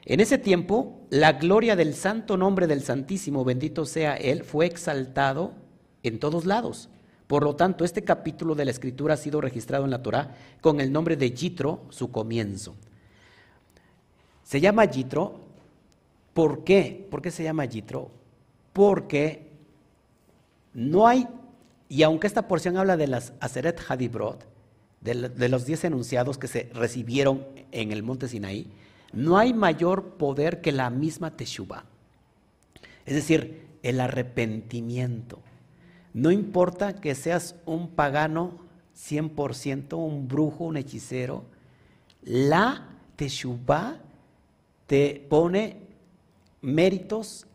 En 0.06 0.20
ese 0.20 0.38
tiempo, 0.38 1.02
la 1.10 1.34
gloria 1.34 1.76
del 1.76 1.96
santo 1.96 2.38
nombre 2.38 2.68
del 2.68 2.84
Santísimo, 2.84 3.44
bendito 3.44 3.86
sea 3.86 4.16
Él, 4.16 4.44
fue 4.44 4.68
exaltado 4.68 5.54
en 6.04 6.20
todos 6.20 6.46
lados. 6.46 6.90
Por 7.26 7.44
lo 7.44 7.56
tanto, 7.56 7.84
este 7.84 8.04
capítulo 8.04 8.54
de 8.54 8.66
la 8.66 8.72
Escritura 8.72 9.16
ha 9.16 9.18
sido 9.18 9.42
registrado 9.42 9.84
en 9.84 9.92
la 9.92 10.04
Torah 10.04 10.36
con 10.62 10.80
el 10.80 10.92
nombre 10.92 11.18
de 11.18 11.32
Yitro, 11.32 11.82
su 11.90 12.12
comienzo. 12.12 12.76
Se 14.44 14.62
llama 14.62 14.86
Yitro, 14.86 15.40
¿por 16.36 16.64
qué? 16.64 17.08
¿Por 17.10 17.24
qué 17.24 17.32
se 17.32 17.44
llama 17.44 17.66
Yitro? 17.66 18.12
Porque 18.74 19.50
no 20.76 21.08
hay, 21.08 21.28
y 21.90 22.04
aunque 22.04 22.28
esta 22.28 22.48
porción 22.48 22.78
habla 22.78 22.96
de 22.96 23.08
las 23.08 23.34
Aseret 23.40 23.82
Hadibrot, 23.88 24.46
de, 25.06 25.50
los 25.50 25.66
diez 25.66 25.84
enunciados 25.84 26.38
que 26.38 26.48
se 26.48 26.70
recibieron 26.74 27.46
en 27.72 27.92
el 27.92 28.04
monte 28.04 28.28
Sinaí, 28.28 28.68
no 29.14 29.38
hay 29.38 29.54
mayor 29.54 30.16
poder 30.18 30.62
que 30.62 30.72
la 30.72 30.90
misma 30.90 31.38
Teshuvah. 31.38 31.86
Es 33.06 33.14
decir, 33.14 33.68
el 33.84 34.00
arrepentimiento. 34.02 35.40
No 36.14 36.32
importa 36.32 36.96
que 36.96 37.14
seas 37.14 37.56
un 37.66 37.90
pagano 37.90 38.60
100%, 38.98 39.94
un 39.94 40.28
brujo, 40.28 40.64
un 40.64 40.78
hechicero, 40.78 41.46
la 42.24 42.90
Teshuvah 43.16 44.00
te 44.88 45.26
pone 45.30 45.78
méritos 46.62 47.46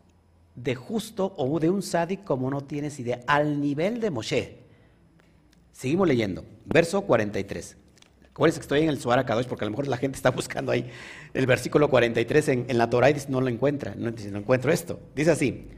de 0.54 0.74
justo 0.74 1.34
o 1.36 1.58
de 1.58 1.70
un 1.70 1.82
sádic 1.82 2.22
como 2.22 2.50
no 2.50 2.60
tienes 2.60 3.00
idea, 3.00 3.20
al 3.26 3.60
nivel 3.60 4.00
de 4.00 4.10
Moshe. 4.10 4.58
Seguimos 5.72 6.06
leyendo. 6.06 6.44
Verso 6.72 7.02
43. 7.02 7.76
Acuérdense 8.30 8.60
que 8.60 8.62
estoy 8.62 8.80
en 8.82 8.88
el 8.88 9.00
Suara 9.00 9.26
Kadosh 9.26 9.46
porque 9.46 9.64
a 9.64 9.66
lo 9.66 9.72
mejor 9.72 9.88
la 9.88 9.96
gente 9.96 10.16
está 10.16 10.30
buscando 10.32 10.72
ahí 10.72 10.88
el 11.34 11.46
versículo 11.46 11.90
43 11.90 12.48
en, 12.48 12.66
en 12.68 12.78
la 12.78 12.88
Torah 12.88 13.10
y 13.10 13.14
dice, 13.14 13.26
no 13.28 13.40
lo 13.40 13.48
encuentra, 13.48 13.94
no, 13.96 14.10
no 14.10 14.38
encuentro 14.38 14.72
esto. 14.72 15.00
Dice 15.14 15.32
así, 15.32 15.68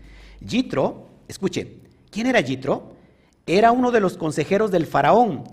Yitro, 0.41 1.09
escuche, 1.29 1.79
¿quién 2.11 2.27
era 2.27 2.41
Yitro? 2.41 2.93
Era 3.47 3.73
uno 3.73 3.91
de 3.91 4.01
los 4.01 4.17
consejeros 4.17 4.71
del 4.71 4.87
faraón. 4.87 5.45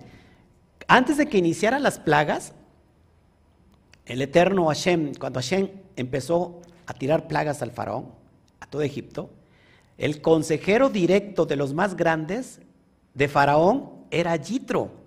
Antes 0.88 1.18
de 1.18 1.28
que 1.28 1.38
iniciaran 1.38 1.84
las 1.84 2.00
plagas, 2.00 2.54
el 4.06 4.22
eterno 4.22 4.68
Hashem, 4.68 5.14
cuando 5.16 5.40
Hashem 5.40 5.70
empezó 5.96 6.62
a 6.86 6.94
tirar 6.94 7.28
plagas 7.28 7.62
al 7.62 7.72
faraón, 7.72 8.12
a 8.60 8.66
todo 8.66 8.82
Egipto, 8.82 9.30
el 9.98 10.22
consejero 10.22 10.90
directo 10.90 11.46
de 11.46 11.56
los 11.56 11.74
más 11.74 11.96
grandes 11.96 12.60
de 13.14 13.28
faraón 13.28 14.06
era 14.12 14.36
Yitro. 14.36 14.99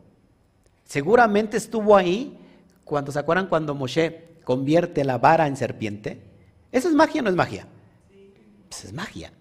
Seguramente 0.92 1.56
estuvo 1.56 1.96
ahí 1.96 2.37
cuando 2.84 3.12
se 3.12 3.18
acuerdan 3.18 3.46
cuando 3.46 3.75
Moshe 3.75 4.37
convierte 4.44 5.06
la 5.06 5.16
vara 5.16 5.46
en 5.46 5.56
serpiente. 5.56 6.20
¿Eso 6.70 6.90
es 6.90 6.94
magia 6.94 7.22
o 7.22 7.25
no 7.25 7.30
es 7.30 7.34
magia? 7.34 7.66
Pues 8.68 8.84
es 8.84 8.92
magia. 8.92 9.32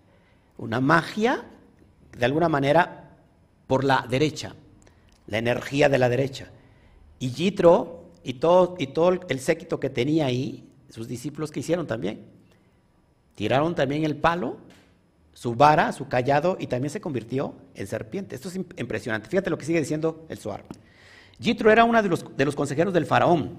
Una 0.58 0.80
magia, 0.80 1.44
de 2.18 2.24
alguna 2.24 2.48
manera, 2.48 3.18
por 3.68 3.84
la 3.84 4.08
derecha, 4.10 4.56
la 5.28 5.40
energía 5.40 5.90
de 5.90 5.98
la 5.98 6.08
derecha. 6.08 6.48
Y 7.20 7.32
Yitro 7.32 8.06
y 8.24 8.36
todo, 8.36 8.78
y 8.80 8.88
todo 8.88 9.20
el 9.28 9.40
séquito 9.42 9.78
que 9.78 9.90
tenía 9.90 10.28
ahí, 10.28 10.70
sus 10.88 11.10
discípulos 11.10 11.52
que 11.52 11.60
hicieron 11.60 11.86
también, 11.86 12.28
tiraron 13.36 13.76
también 13.76 14.06
el 14.06 14.16
palo 14.16 14.56
su 15.34 15.54
vara, 15.56 15.92
su 15.92 16.08
callado, 16.08 16.56
y 16.62 16.68
también 16.68 16.92
se 16.92 17.02
convirtió 17.02 17.56
en 17.76 17.88
serpiente. 17.88 18.36
Esto 18.36 18.48
es 18.48 18.56
impresionante. 18.56 19.28
Fíjate 19.28 19.50
lo 19.50 19.58
que 19.58 19.66
sigue 19.66 19.82
diciendo 19.82 20.26
el 20.30 20.38
Suar. 20.38 20.64
Yitro 21.42 21.70
era 21.72 21.84
uno 21.84 22.02
de 22.02 22.46
los, 22.46 22.56
consejeros 22.56 22.94
del 22.94 23.06
faraón. 23.06 23.58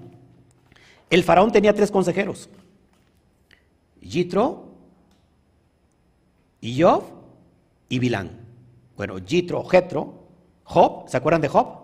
El 1.09 1.23
faraón 1.23 1.51
tenía 1.51 1.73
tres 1.73 1.91
consejeros. 1.91 2.49
Yitro, 4.01 4.71
Job 6.63 7.03
y 7.89 7.99
Bilán. 7.99 8.31
Bueno, 8.97 9.19
Yitro, 9.19 9.63
Jetro, 9.65 10.27
Job, 10.63 11.07
¿se 11.07 11.17
acuerdan 11.17 11.41
de 11.41 11.49
Job? 11.49 11.83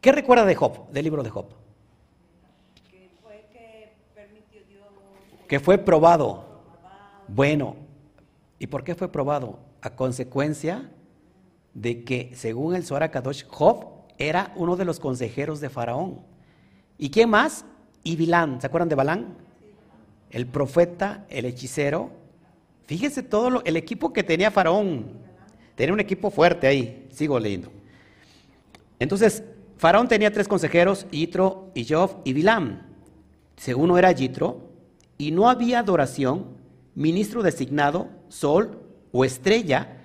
¿Qué 0.00 0.12
recuerda 0.12 0.44
de 0.44 0.54
Job, 0.54 0.90
del 0.90 1.04
libro 1.04 1.22
de 1.22 1.30
Job? 1.30 1.46
Que 2.90 3.10
fue, 3.22 3.46
que, 3.52 3.92
que 5.48 5.60
fue 5.60 5.78
probado 5.78 6.52
bueno, 7.28 7.76
¿Y 8.62 8.68
por 8.68 8.84
qué 8.84 8.94
fue 8.94 9.10
probado? 9.10 9.58
A 9.80 9.90
consecuencia 9.96 10.88
de 11.74 12.04
que, 12.04 12.32
según 12.34 12.74
el 12.74 12.84
Zohar 12.84 13.10
Kadosh, 13.10 13.44
Job 13.46 13.86
era 14.18 14.52
uno 14.56 14.76
de 14.76 14.84
los 14.84 15.00
consejeros 15.00 15.60
de 15.60 15.70
Faraón. 15.70 16.20
¿Y 16.98 17.10
quién 17.10 17.30
más? 17.30 17.64
Y 18.04 18.16
Bilán. 18.16 18.60
¿Se 18.60 18.66
acuerdan 18.66 18.88
de 18.88 18.94
Balán? 18.94 19.34
El 20.30 20.46
profeta, 20.46 21.26
el 21.28 21.44
hechicero. 21.46 22.10
Fíjese 22.86 23.22
todo 23.22 23.62
el 23.64 23.76
equipo 23.76 24.12
que 24.12 24.22
tenía 24.22 24.50
Faraón. 24.50 25.06
Tenía 25.74 25.92
un 25.92 26.00
equipo 26.00 26.30
fuerte 26.30 26.66
ahí. 26.66 27.08
Sigo 27.10 27.38
leyendo. 27.38 27.70
Entonces, 28.98 29.42
Faraón 29.78 30.06
tenía 30.06 30.32
tres 30.32 30.46
consejeros, 30.46 31.06
Yitro, 31.10 31.72
Job 31.88 32.20
y 32.24 32.32
Bilán. 32.32 32.86
Uno 33.76 33.98
era 33.98 34.12
Yitro, 34.12 34.70
y 35.18 35.30
no 35.30 35.48
había 35.48 35.80
adoración, 35.80 36.56
ministro 36.94 37.42
designado, 37.42 38.08
sol 38.28 38.80
o 39.12 39.24
estrella, 39.24 40.01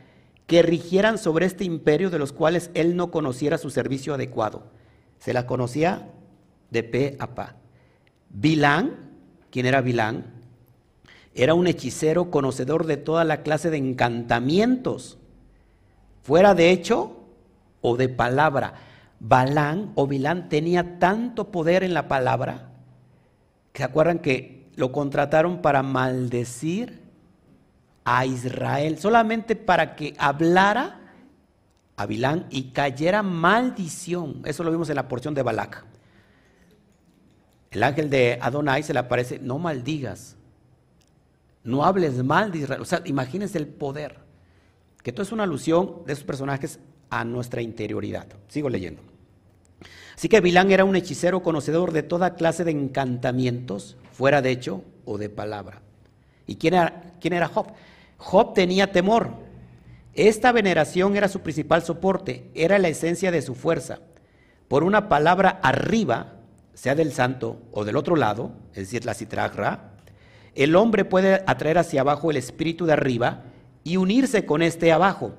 que 0.48 0.62
rigieran 0.62 1.18
sobre 1.18 1.46
este 1.46 1.66
imperio 1.66 2.10
de 2.10 2.20
los 2.20 2.32
cuales 2.32 2.72
él 2.74 2.96
no 2.96 3.12
conociera 3.12 3.58
su 3.58 3.70
servicio 3.70 4.14
adecuado. 4.14 4.64
Se 5.20 5.34
la 5.34 5.46
conocía 5.46 6.10
de 6.72 6.84
pe 6.84 7.18
a 7.20 7.36
pa. 7.36 7.56
Bilán, 8.30 9.12
¿quién 9.52 9.66
era 9.66 9.82
Bilán? 9.82 10.26
Era 11.36 11.54
un 11.54 11.68
hechicero 11.68 12.32
conocedor 12.32 12.86
de 12.86 12.98
toda 12.98 13.26
la 13.26 13.44
clase 13.44 13.70
de 13.70 13.78
encantamientos, 13.78 15.18
fuera 16.24 16.56
de 16.56 16.72
hecho 16.72 17.18
o 17.82 17.98
de 17.98 18.10
palabra. 18.10 18.76
Balán 19.20 19.92
o 19.96 20.08
Bilán 20.08 20.48
tenía 20.48 20.98
tanto 20.98 21.52
poder 21.52 21.84
en 21.84 21.94
la 21.94 22.08
palabra, 22.08 22.70
que 23.74 23.80
se 23.80 23.84
acuerdan 23.84 24.20
que 24.20 24.70
lo 24.76 24.92
contrataron 24.92 25.62
para 25.62 25.84
maldecir 25.84 27.07
a 28.10 28.26
Israel, 28.26 28.98
solamente 29.00 29.58
para 29.58 29.94
que 29.98 30.16
hablara 30.18 30.98
a 31.98 32.06
Bilán 32.06 32.48
y 32.50 32.72
cayera 32.72 33.22
maldición. 33.22 34.44
Eso 34.46 34.64
lo 34.64 34.72
vimos 34.72 34.90
en 34.90 34.96
la 34.96 35.10
porción 35.10 35.34
de 35.34 35.44
Balac. 35.44 35.84
El 37.70 37.84
ángel 37.84 38.10
de 38.10 38.40
Adonai 38.42 38.82
se 38.84 38.94
le 38.94 39.00
aparece, 39.00 39.40
no 39.40 39.60
maldigas, 39.60 40.38
no 41.66 41.84
hables 41.84 42.24
mal 42.24 42.50
de 42.50 42.60
Israel. 42.60 42.82
O 42.82 42.86
sea, 42.86 43.02
imagínense 43.04 43.58
el 43.58 43.68
poder. 43.68 44.20
Que 45.04 45.10
esto 45.10 45.22
es 45.22 45.34
una 45.34 45.44
alusión 45.44 46.04
de 46.06 46.14
esos 46.14 46.24
personajes 46.24 46.80
a 47.10 47.26
nuestra 47.26 47.62
interioridad. 47.62 48.26
Sigo 48.48 48.70
leyendo. 48.70 49.02
Así 50.16 50.30
que 50.30 50.40
Bilán 50.40 50.72
era 50.72 50.86
un 50.86 50.96
hechicero 50.96 51.44
conocedor 51.44 51.92
de 51.92 52.04
toda 52.04 52.36
clase 52.36 52.64
de 52.64 52.72
encantamientos, 52.72 53.98
fuera 54.14 54.42
de 54.42 54.52
hecho 54.52 54.82
o 55.04 55.18
de 55.18 55.30
palabra. 55.30 55.82
¿Y 56.46 56.56
quién 56.56 56.74
era, 56.76 57.12
quién 57.20 57.34
era 57.34 57.50
Job? 57.50 57.68
Job 58.18 58.54
tenía 58.54 58.92
temor. 58.92 59.32
Esta 60.14 60.52
veneración 60.52 61.16
era 61.16 61.28
su 61.28 61.42
principal 61.42 61.84
soporte, 61.84 62.50
era 62.56 62.80
la 62.80 62.88
esencia 62.88 63.32
de 63.32 63.42
su 63.42 63.54
fuerza. 63.54 64.00
Por 64.68 64.84
una 64.84 65.08
palabra 65.10 65.60
arriba, 65.62 66.34
sea 66.74 66.96
del 66.96 67.14
santo 67.14 67.62
o 67.72 67.86
del 67.86 67.96
otro 67.96 68.16
lado, 68.16 68.52
es 68.72 68.78
decir, 68.78 69.06
la 69.06 69.14
citragra, 69.14 69.94
el 70.56 70.76
hombre 70.76 71.06
puede 71.06 71.44
atraer 71.46 71.78
hacia 71.78 72.02
abajo 72.02 72.32
el 72.32 72.38
espíritu 72.38 72.88
de 72.88 72.94
arriba 72.94 73.44
y 73.84 73.98
unirse 73.98 74.46
con 74.46 74.64
este 74.64 74.92
abajo, 74.92 75.34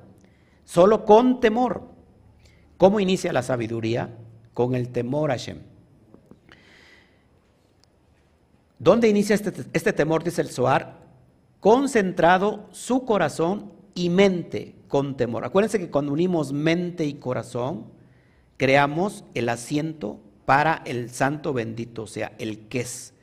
solo 0.65 1.05
con 1.05 1.41
temor. 1.41 1.89
¿Cómo 2.77 3.01
inicia 3.01 3.33
la 3.33 3.43
sabiduría? 3.43 4.17
Con 4.55 4.77
el 4.77 4.91
temor 4.91 5.33
a 5.33 5.35
Hashem. 5.35 5.59
¿Dónde 8.79 9.09
inicia 9.09 9.35
este, 9.35 9.53
este 9.73 9.93
temor? 9.93 10.23
Dice 10.23 10.41
el 10.41 10.51
Zohar, 10.51 11.08
concentrado 11.61 12.69
su 12.73 13.05
corazón 13.05 13.73
y 13.95 14.11
mente 14.11 14.77
con 14.89 15.17
temor. 15.17 15.45
Acuérdense 15.45 15.79
que 15.79 15.91
cuando 15.91 16.13
unimos 16.13 16.53
mente 16.53 17.05
y 17.05 17.15
corazón, 17.15 17.87
creamos 18.57 19.25
el 19.35 19.49
asiento 19.49 20.21
para 20.45 20.83
el 20.87 21.11
santo 21.11 21.53
bendito, 21.53 22.03
o 22.03 22.07
sea, 22.07 22.33
el 22.39 22.69
que 22.69 22.81
es. 22.81 23.15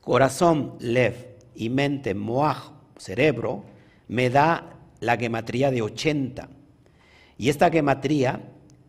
Corazón, 0.00 0.74
lev, 0.80 1.36
y 1.54 1.70
mente, 1.70 2.14
moaj, 2.14 2.72
cerebro, 2.96 3.64
me 4.08 4.28
da 4.28 4.76
la 5.00 5.16
gematría 5.16 5.70
de 5.70 5.82
80. 5.82 6.48
Y 7.38 7.48
esta 7.48 7.70
gematría 7.70 8.42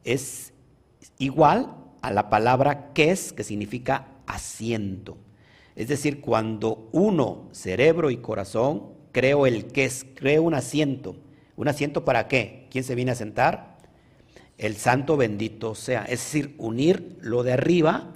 es 0.04 0.54
igual 1.18 1.76
a 2.02 2.12
la 2.12 2.30
palabra 2.30 2.92
es, 2.96 3.34
que 3.34 3.44
significa 3.44 4.08
asiento. 4.28 5.18
Es 5.76 5.88
decir, 5.88 6.22
cuando 6.22 6.88
uno, 6.92 7.50
cerebro 7.52 8.10
y 8.10 8.18
corazón, 8.18 8.84
creo 9.12 9.46
el 9.46 9.68
que 9.68 9.86
es, 9.86 10.06
creo 10.16 10.44
un 10.44 10.54
asiento. 10.54 11.16
¿Un 11.58 11.68
asiento 11.68 12.06
para 12.06 12.28
qué? 12.28 12.68
¿Quién 12.70 12.84
se 12.84 12.96
viene 12.96 13.12
a 13.12 13.16
sentar? 13.16 13.78
El 14.58 14.76
santo 14.76 15.18
bendito 15.18 15.76
sea. 15.76 16.04
Es 16.04 16.20
decir, 16.20 16.56
unir 16.58 17.18
lo 17.22 17.44
de 17.44 17.54
arriba 17.54 18.14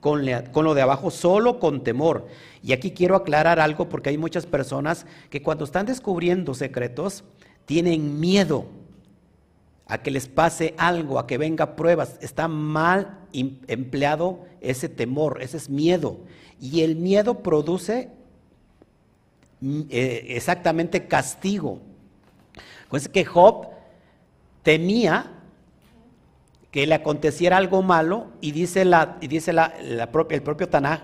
con, 0.00 0.24
lo 0.24 0.74
de 0.74 0.82
abajo 0.82 1.10
solo 1.10 1.58
con 1.60 1.84
temor. 1.84 2.26
Y 2.62 2.72
aquí 2.72 2.92
quiero 2.92 3.16
aclarar 3.16 3.60
algo 3.60 3.88
porque 3.88 4.10
hay 4.10 4.18
muchas 4.18 4.46
personas 4.46 5.06
que 5.30 5.42
cuando 5.42 5.64
están 5.64 5.86
descubriendo 5.86 6.54
secretos 6.54 7.24
tienen 7.66 8.18
miedo 8.18 8.66
a 9.86 9.98
que 9.98 10.10
les 10.10 10.28
pase 10.28 10.74
algo, 10.78 11.18
a 11.18 11.26
que 11.26 11.38
venga 11.38 11.76
pruebas. 11.76 12.18
Está 12.20 12.48
mal 12.48 13.18
empleado 13.32 14.46
ese 14.60 14.88
temor, 14.88 15.40
ese 15.42 15.56
es 15.56 15.68
miedo. 15.68 16.18
Y 16.60 16.82
el 16.82 16.96
miedo 16.96 17.42
produce 17.42 18.10
mm, 19.60 19.80
eh, 19.90 20.26
exactamente 20.28 21.06
castigo. 21.06 21.80
Pues 22.88 23.08
que 23.08 23.24
Job 23.24 23.68
temía 24.62 25.32
que 26.70 26.86
le 26.86 26.94
aconteciera 26.94 27.56
algo 27.56 27.82
malo 27.82 28.28
y 28.40 28.52
dice, 28.52 28.84
la, 28.84 29.16
y 29.20 29.26
dice 29.26 29.52
la, 29.52 29.72
propia, 30.12 30.36
el 30.36 30.42
propio 30.42 30.68
Tanaj 30.68 31.00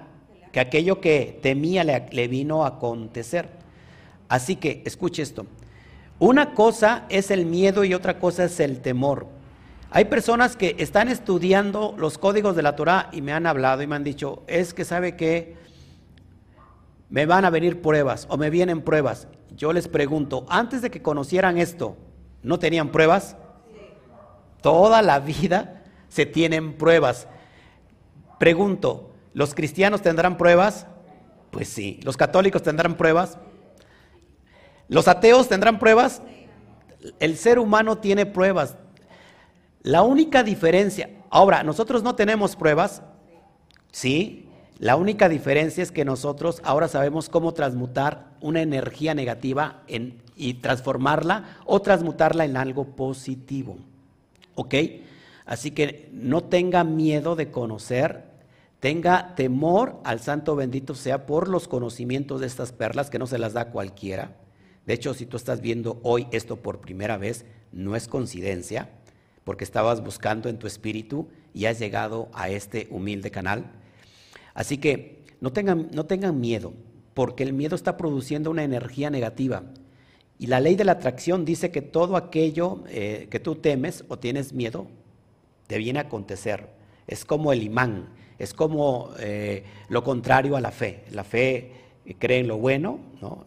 que 0.53 0.61
aquello 0.61 1.01
que 1.01 1.39
temía 1.43 1.85
le, 1.85 2.07
le 2.11 2.29
vino 2.29 2.65
a 2.65 2.69
acontecer. 2.69 3.49
Así 4.29 4.57
que 4.57 4.83
escuche 4.87 5.23
esto. 5.23 5.47
Una 6.19 6.55
cosa 6.55 7.05
es 7.09 7.31
el 7.31 7.45
miedo 7.47 7.85
y 7.85 7.95
otra 7.95 8.19
cosa 8.19 8.45
es 8.45 8.59
el 8.61 8.81
temor. 8.81 9.27
Hay 9.91 10.07
personas 10.07 10.57
que 10.57 10.77
están 10.79 11.09
estudiando 11.09 11.95
los 11.97 12.19
códigos 12.19 12.57
de 12.57 12.63
la 12.63 12.77
Torah 12.77 13.09
y 13.13 13.23
me 13.23 13.33
han 13.33 13.47
hablado 13.47 13.83
y 13.83 13.87
me 13.87 13.97
han 13.97 14.05
dicho, 14.05 14.43
es 14.47 14.75
que 14.75 14.85
sabe 14.85 15.17
que 15.17 15.57
me 17.09 17.25
van 17.25 17.45
a 17.45 17.51
venir 17.51 17.81
pruebas 17.81 18.27
o 18.29 18.37
me 18.37 18.51
vienen 18.51 18.83
pruebas. 18.83 19.29
Yo 19.55 19.73
les 19.73 19.89
pregunto, 19.89 20.45
antes 20.49 20.83
de 20.83 20.91
que 20.91 21.03
conocieran 21.03 21.57
esto, 21.57 21.97
¿no 22.43 22.59
tenían 22.59 22.91
pruebas? 22.91 23.37
Toda 24.61 25.03
la 25.03 25.21
vida 25.21 25.85
se 26.09 26.27
tienen 26.27 26.77
pruebas. 26.77 27.29
Pregunto, 28.39 29.15
¿los 29.35 29.55
cristianos 29.55 30.03
tendrán 30.03 30.37
pruebas? 30.37 30.87
Pues 31.53 31.69
sí. 31.69 32.01
¿Los 32.03 32.17
católicos 32.17 32.63
tendrán 32.63 32.97
pruebas? 32.97 33.39
¿Los 34.89 35.07
ateos 35.09 35.49
tendrán 35.49 35.79
pruebas? 35.79 36.23
El 37.21 37.37
ser 37.37 37.61
humano 37.61 37.99
tiene 37.99 38.27
pruebas. 38.27 38.77
La 39.87 40.03
única 40.03 40.43
diferencia, 40.43 41.11
ahora, 41.31 41.63
nosotros 41.63 42.03
no 42.03 42.17
tenemos 42.17 42.57
pruebas, 42.57 43.03
¿sí? 43.93 44.49
La 44.81 44.97
única 44.97 45.29
diferencia 45.29 45.81
es 45.81 45.93
que 45.93 46.05
nosotros 46.05 46.61
ahora 46.65 46.89
sabemos 46.89 47.29
cómo 47.29 47.55
transmutar 47.55 48.33
una 48.41 48.63
energía 48.63 49.15
negativa 49.15 49.85
y 50.35 50.55
transformarla 50.55 51.59
o 51.67 51.81
transmutarla 51.83 52.45
en 52.45 52.57
algo 52.57 52.97
positivo. 52.97 53.77
¿Ok? 54.57 54.75
Así 55.45 55.71
que 55.71 56.11
no 56.13 56.43
tenga 56.43 56.83
miedo 56.83 57.37
de 57.37 57.53
conocer, 57.53 58.25
tenga 58.81 59.37
temor 59.37 60.01
al 60.03 60.19
Santo 60.19 60.57
bendito 60.57 60.97
sea 60.97 61.27
por 61.27 61.47
los 61.47 61.69
conocimientos 61.69 62.41
de 62.41 62.49
estas 62.49 62.73
perlas 62.73 63.09
que 63.09 63.21
no 63.21 63.29
se 63.29 63.39
las 63.39 63.53
da 63.53 63.71
cualquiera. 63.71 64.33
De 64.85 64.95
hecho, 64.95 65.15
si 65.15 65.27
tú 65.27 65.37
estás 65.37 65.61
viendo 65.61 66.01
hoy 66.03 66.27
esto 66.33 66.57
por 66.57 66.81
primera 66.81 67.19
vez, 67.19 67.47
no 67.71 67.95
es 67.95 68.09
coincidencia, 68.09 68.91
porque 69.47 69.63
estabas 69.63 70.03
buscando 70.03 70.49
en 70.49 70.59
tu 70.59 70.67
espíritu 70.67 71.29
y 71.55 71.67
has 71.67 71.79
llegado 71.79 72.29
a 72.35 72.51
este 72.51 72.89
humilde 72.91 73.31
canal. 73.31 73.71
Así 74.55 74.79
que 74.79 75.23
no 75.41 75.53
tengan, 75.53 75.89
no 75.93 76.05
tengan 76.05 76.41
miedo, 76.41 76.73
porque 77.15 77.45
el 77.45 77.53
miedo 77.53 77.77
está 77.77 77.97
produciendo 77.97 78.51
una 78.51 78.65
energía 78.65 79.09
negativa. 79.09 79.63
Y 80.37 80.49
la 80.49 80.59
ley 80.59 80.75
de 80.75 80.85
la 80.85 80.93
atracción 80.93 81.45
dice 81.45 81.71
que 81.71 81.81
todo 81.81 82.17
aquello 82.17 82.83
eh, 82.89 83.29
que 83.31 83.39
tú 83.39 83.55
temes 83.55 84.05
o 84.09 84.19
tienes 84.19 84.53
miedo, 84.53 84.89
te 85.69 85.79
viene 85.79 86.01
a 86.01 86.03
acontecer. 86.03 86.69
Es 87.07 87.25
como 87.25 87.53
el 87.53 87.63
imán, 87.63 88.09
es 88.41 88.53
como 88.53 89.11
eh, 89.21 89.63
lo 89.89 90.03
contrario 90.03 90.57
a 90.57 90.61
la 90.61 90.73
fe. 90.73 91.05
La 91.13 91.23
fe 91.23 91.71
cree 92.19 92.41
en 92.41 92.49
lo 92.49 92.59
bueno 92.59 92.99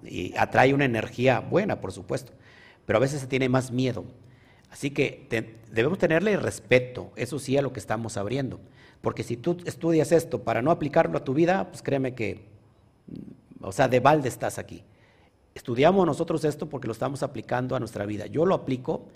y 0.05 0.33
atrae 0.37 0.73
una 0.73 0.85
energía 0.85 1.41
buena, 1.41 1.81
por 1.81 1.91
supuesto, 1.91 2.31
pero 2.85 2.95
a 2.95 3.01
veces 3.01 3.19
se 3.19 3.27
tiene 3.27 3.49
más 3.49 3.69
miedo. 3.69 4.05
Así 4.71 4.91
que 4.91 5.27
debemos 5.71 5.97
tenerle 5.97 6.37
respeto, 6.37 7.11
eso 7.15 7.39
sí, 7.39 7.57
a 7.57 7.61
lo 7.61 7.73
que 7.73 7.79
estamos 7.79 8.17
abriendo. 8.17 8.59
Porque 9.01 9.23
si 9.23 9.37
tú 9.37 9.57
estudias 9.65 10.11
esto 10.11 10.43
para 10.43 10.61
no 10.61 10.71
aplicarlo 10.71 11.17
a 11.17 11.23
tu 11.23 11.33
vida, 11.33 11.69
pues 11.69 11.81
créeme 11.81 12.13
que, 12.13 12.45
o 13.61 13.71
sea, 13.71 13.87
de 13.87 13.99
balde 13.99 14.29
estás 14.29 14.59
aquí. 14.59 14.83
estudiamos 15.55 16.05
nosotros 16.05 16.45
esto 16.45 16.69
porque 16.69 16.87
lo 16.87 16.93
estamos 16.93 17.23
aplicando 17.23 17.75
a 17.75 17.79
nuestra 17.79 18.05
vida. 18.05 18.27
Yo 18.27 18.45
lo 18.45 18.55
aplico 18.55 19.07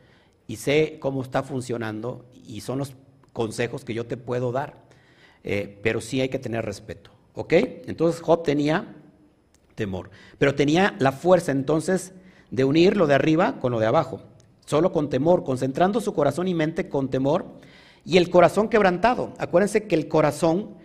y 0.47 0.57
sé 0.57 0.97
cómo 0.99 1.21
está 1.21 1.43
funcionando 1.43 2.25
y 2.45 2.61
son 2.61 2.79
los 2.79 2.95
consejos 3.33 3.83
que 3.83 3.93
yo 3.93 4.05
te 4.05 4.17
puedo 4.17 4.51
dar, 4.51 4.75
eh, 5.43 5.79
pero 5.81 6.01
sí 6.01 6.21
hay 6.21 6.29
que 6.29 6.39
tener 6.39 6.65
respeto, 6.65 7.11
¿ok? 7.33 7.53
Entonces 7.85 8.21
Job 8.21 8.43
tenía 8.43 8.95
temor, 9.75 10.09
pero 10.37 10.55
tenía 10.55 10.95
la 10.99 11.11
fuerza 11.11 11.51
entonces 11.51 12.13
de 12.51 12.63
unir 12.63 12.95
lo 12.95 13.07
de 13.07 13.15
arriba 13.15 13.59
con 13.59 13.71
lo 13.71 13.79
de 13.79 13.87
abajo, 13.87 14.21
solo 14.65 14.91
con 14.91 15.09
temor, 15.09 15.43
concentrando 15.43 16.01
su 16.01 16.13
corazón 16.13 16.47
y 16.47 16.53
mente 16.53 16.89
con 16.89 17.09
temor 17.09 17.45
y 18.05 18.17
el 18.17 18.29
corazón 18.29 18.69
quebrantado. 18.69 19.33
Acuérdense 19.37 19.87
que 19.87 19.95
el 19.95 20.07
corazón 20.07 20.75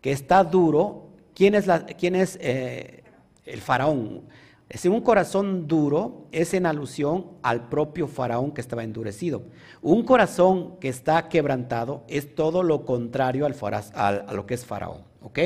que 0.00 0.12
está 0.12 0.44
duro, 0.44 1.08
¿quién 1.34 1.54
es, 1.54 1.66
quién 1.98 2.14
es 2.14 2.38
eh, 2.40 3.02
el 3.44 3.60
faraón? 3.60 4.22
Es 4.68 4.84
un 4.84 5.00
corazón 5.00 5.66
duro 5.66 6.26
es 6.30 6.52
en 6.52 6.66
alusión 6.66 7.26
al 7.42 7.68
propio 7.68 8.06
faraón 8.06 8.52
que 8.52 8.60
estaba 8.60 8.84
endurecido. 8.84 9.42
Un 9.80 10.04
corazón 10.04 10.76
que 10.78 10.88
está 10.88 11.28
quebrantado 11.30 12.04
es 12.06 12.34
todo 12.34 12.62
lo 12.62 12.84
contrario 12.84 13.46
al, 13.46 13.54
a 13.94 14.32
lo 14.34 14.46
que 14.46 14.54
es 14.54 14.66
faraón, 14.66 15.04
¿ok? 15.22 15.38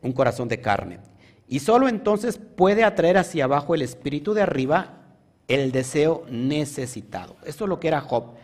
Un 0.00 0.12
corazón 0.12 0.48
de 0.48 0.62
carne. 0.62 0.98
Y 1.46 1.58
solo 1.58 1.88
entonces 1.88 2.38
puede 2.38 2.84
atraer 2.84 3.18
hacia 3.18 3.44
abajo 3.44 3.74
el 3.74 3.82
espíritu 3.82 4.32
de 4.32 4.42
arriba 4.42 5.05
el 5.48 5.72
deseo 5.72 6.24
necesitado. 6.28 7.36
Esto 7.44 7.64
es 7.64 7.68
lo 7.68 7.80
que 7.80 7.88
era 7.88 8.00
Job, 8.00 8.34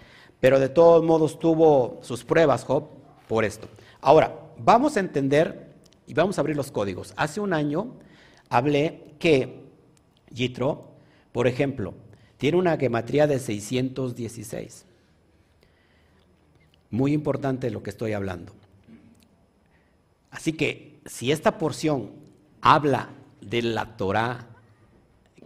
pero 0.41 0.61
de 0.61 0.69
todos 0.69 1.03
modos 1.05 1.39
tuvo 1.39 1.99
sus 2.03 2.25
pruebas 2.25 2.65
Job 2.65 2.89
por 3.29 3.45
esto. 3.45 3.69
Ahora, 4.01 4.39
vamos 4.59 4.97
a 4.97 5.01
entender 5.01 5.73
y 6.07 6.15
vamos 6.15 6.39
a 6.39 6.41
abrir 6.41 6.57
los 6.57 6.71
códigos. 6.71 7.13
Hace 7.17 7.41
un 7.41 7.53
año 7.53 7.95
hablé 8.49 9.15
que 9.19 9.63
Yitro, 10.31 10.93
por 11.33 11.47
ejemplo, 11.47 11.95
tiene 12.39 12.59
una 12.59 12.77
gematría 12.77 13.27
de 13.27 13.39
616. 13.39 14.85
Muy 16.91 17.13
importante 17.13 17.71
lo 17.71 17.83
que 17.83 17.91
estoy 17.91 18.13
hablando. 18.13 18.53
Así 20.31 20.53
que 20.53 21.01
si 21.07 21.31
esta 21.31 21.59
porción 21.59 22.11
habla 22.61 23.11
de 23.41 23.63
la 23.63 23.97
Torah 23.97 24.49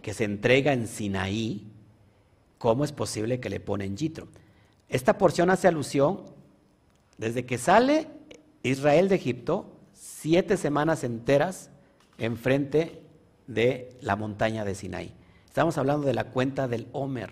que 0.01 0.13
se 0.13 0.23
entrega 0.23 0.73
en 0.73 0.87
Sinaí, 0.87 1.67
¿cómo 2.57 2.83
es 2.83 2.91
posible 2.91 3.39
que 3.39 3.49
le 3.49 3.59
ponen 3.59 3.97
Yitro? 3.97 4.27
Esta 4.89 5.17
porción 5.17 5.49
hace 5.49 5.67
alusión 5.67 6.21
desde 7.17 7.45
que 7.45 7.57
sale 7.57 8.07
Israel 8.63 9.09
de 9.09 9.15
Egipto, 9.15 9.71
siete 9.93 10.57
semanas 10.57 11.03
enteras 11.03 11.69
enfrente 12.17 13.01
de 13.47 13.95
la 14.01 14.15
montaña 14.15 14.65
de 14.65 14.75
Sinaí. 14.75 15.13
Estamos 15.45 15.77
hablando 15.77 16.05
de 16.05 16.13
la 16.13 16.25
cuenta 16.25 16.67
del 16.67 16.87
Homer. 16.91 17.31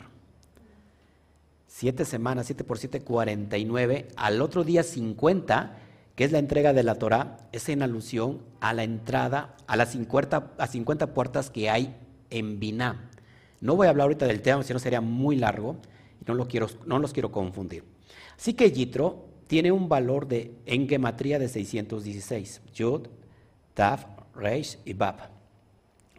Siete 1.67 2.06
semanas, 2.06 2.47
siete 2.47 2.63
por 2.63 2.78
siete, 2.78 3.01
cuarenta 3.01 3.58
y 3.58 3.65
nueve. 3.65 4.08
Al 4.15 4.41
otro 4.41 4.63
día 4.63 4.84
cincuenta, 4.84 5.78
que 6.15 6.23
es 6.23 6.32
la 6.32 6.39
entrega 6.39 6.73
de 6.73 6.84
la 6.84 6.95
Torah, 6.95 7.38
es 7.51 7.67
en 7.69 7.84
alusión 7.84 8.41
a 8.62 8.73
la 8.73 8.84
entrada 8.84 9.58
a 9.67 9.75
las 9.75 9.91
50, 9.91 10.54
a 10.58 10.67
50 10.67 11.13
puertas 11.13 11.49
que 11.49 11.69
hay 11.69 11.95
en 12.29 12.59
Biná. 12.59 13.09
No 13.61 13.75
voy 13.75 13.88
a 13.88 13.91
hablar 13.91 14.05
ahorita 14.05 14.25
del 14.27 14.41
tema, 14.41 14.63
si 14.63 14.73
no 14.73 14.79
sería 14.79 15.01
muy 15.01 15.35
largo 15.35 15.77
y 16.21 16.31
no, 16.31 16.47
quiero, 16.47 16.67
no 16.85 16.99
los 16.99 17.13
quiero 17.13 17.31
confundir. 17.31 17.83
Así 18.38 18.53
que 18.53 18.71
Yitro 18.71 19.25
tiene 19.47 19.71
un 19.71 19.88
valor 19.88 20.27
de, 20.27 20.55
en 20.65 20.88
gematría 20.88 21.39
de 21.39 21.47
616. 21.47 22.61
Yud, 22.73 23.07
Taf, 23.73 24.05
Reish 24.35 24.79
y 24.85 24.93
Bab. 24.93 25.29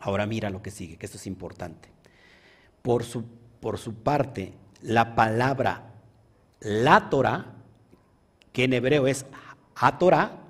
Ahora 0.00 0.26
mira 0.26 0.50
lo 0.50 0.62
que 0.62 0.70
sigue, 0.70 0.96
que 0.96 1.06
esto 1.06 1.18
es 1.18 1.26
importante. 1.26 1.88
Por 2.82 3.04
su, 3.04 3.24
por 3.60 3.78
su 3.78 3.94
parte, 3.94 4.52
la 4.82 5.14
palabra 5.14 5.86
la 6.60 7.10
Torah, 7.10 7.54
que 8.52 8.64
en 8.64 8.72
hebreo 8.72 9.06
es 9.06 9.26
Torah, 9.98 10.45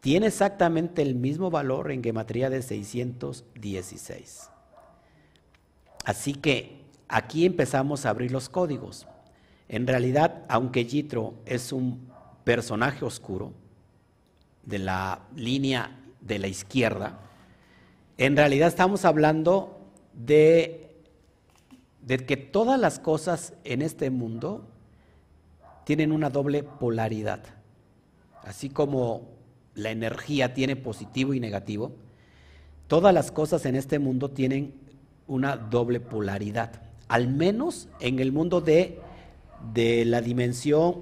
tiene 0.00 0.26
exactamente 0.28 1.02
el 1.02 1.14
mismo 1.14 1.50
valor 1.50 1.92
en 1.92 2.02
gematría 2.02 2.48
de 2.48 2.62
616. 2.62 4.50
Así 6.04 6.32
que 6.34 6.80
aquí 7.08 7.44
empezamos 7.44 8.06
a 8.06 8.10
abrir 8.10 8.32
los 8.32 8.48
códigos. 8.48 9.06
En 9.68 9.86
realidad, 9.86 10.44
aunque 10.48 10.86
Yitro 10.86 11.34
es 11.44 11.72
un 11.72 12.10
personaje 12.44 13.04
oscuro 13.04 13.52
de 14.64 14.78
la 14.78 15.20
línea 15.36 16.00
de 16.20 16.38
la 16.38 16.48
izquierda, 16.48 17.20
en 18.16 18.36
realidad 18.36 18.68
estamos 18.68 19.04
hablando 19.04 19.80
de, 20.14 20.96
de 22.00 22.24
que 22.24 22.36
todas 22.36 22.80
las 22.80 22.98
cosas 22.98 23.52
en 23.64 23.82
este 23.82 24.10
mundo 24.10 24.66
tienen 25.84 26.10
una 26.10 26.30
doble 26.30 26.62
polaridad. 26.62 27.40
Así 28.42 28.70
como 28.70 29.39
la 29.74 29.90
energía 29.90 30.54
tiene 30.54 30.76
positivo 30.76 31.34
y 31.34 31.40
negativo, 31.40 31.92
todas 32.86 33.14
las 33.14 33.30
cosas 33.30 33.64
en 33.66 33.76
este 33.76 33.98
mundo 33.98 34.30
tienen 34.30 34.74
una 35.26 35.56
doble 35.56 36.00
polaridad. 36.00 36.82
Al 37.08 37.28
menos 37.28 37.88
en 38.00 38.18
el 38.18 38.32
mundo 38.32 38.60
de, 38.60 38.98
de 39.72 40.04
la 40.04 40.20
dimensión 40.20 40.96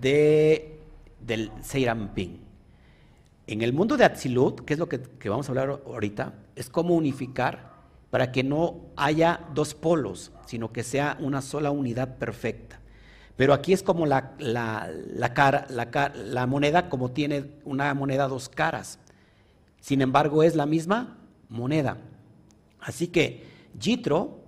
de, 0.00 0.78
del 1.20 1.50
Seiramping. 1.62 2.40
En 3.46 3.62
el 3.62 3.72
mundo 3.72 3.96
de 3.96 4.04
Atzilut, 4.04 4.60
que 4.60 4.74
es 4.74 4.78
lo 4.78 4.88
que, 4.88 5.00
que 5.00 5.28
vamos 5.28 5.48
a 5.48 5.52
hablar 5.52 5.82
ahorita, 5.86 6.34
es 6.54 6.68
como 6.68 6.94
unificar 6.94 7.72
para 8.10 8.30
que 8.30 8.44
no 8.44 8.82
haya 8.94 9.40
dos 9.54 9.74
polos, 9.74 10.32
sino 10.46 10.70
que 10.70 10.82
sea 10.82 11.16
una 11.18 11.40
sola 11.40 11.70
unidad 11.70 12.18
perfecta. 12.18 12.81
Pero 13.42 13.54
aquí 13.54 13.72
es 13.72 13.82
como 13.82 14.06
la, 14.06 14.34
la, 14.38 15.34
cara, 15.34 15.66
la, 15.68 16.46
moneda, 16.46 16.88
como 16.88 17.10
tiene 17.10 17.50
una 17.64 17.92
moneda 17.92 18.28
dos 18.28 18.48
caras. 18.48 19.00
Sin 19.80 20.00
embargo, 20.00 20.44
es 20.44 20.54
la 20.54 20.64
misma 20.64 21.18
moneda. 21.48 21.96
Así 22.78 23.08
que 23.08 23.44
Jitro, 23.80 24.38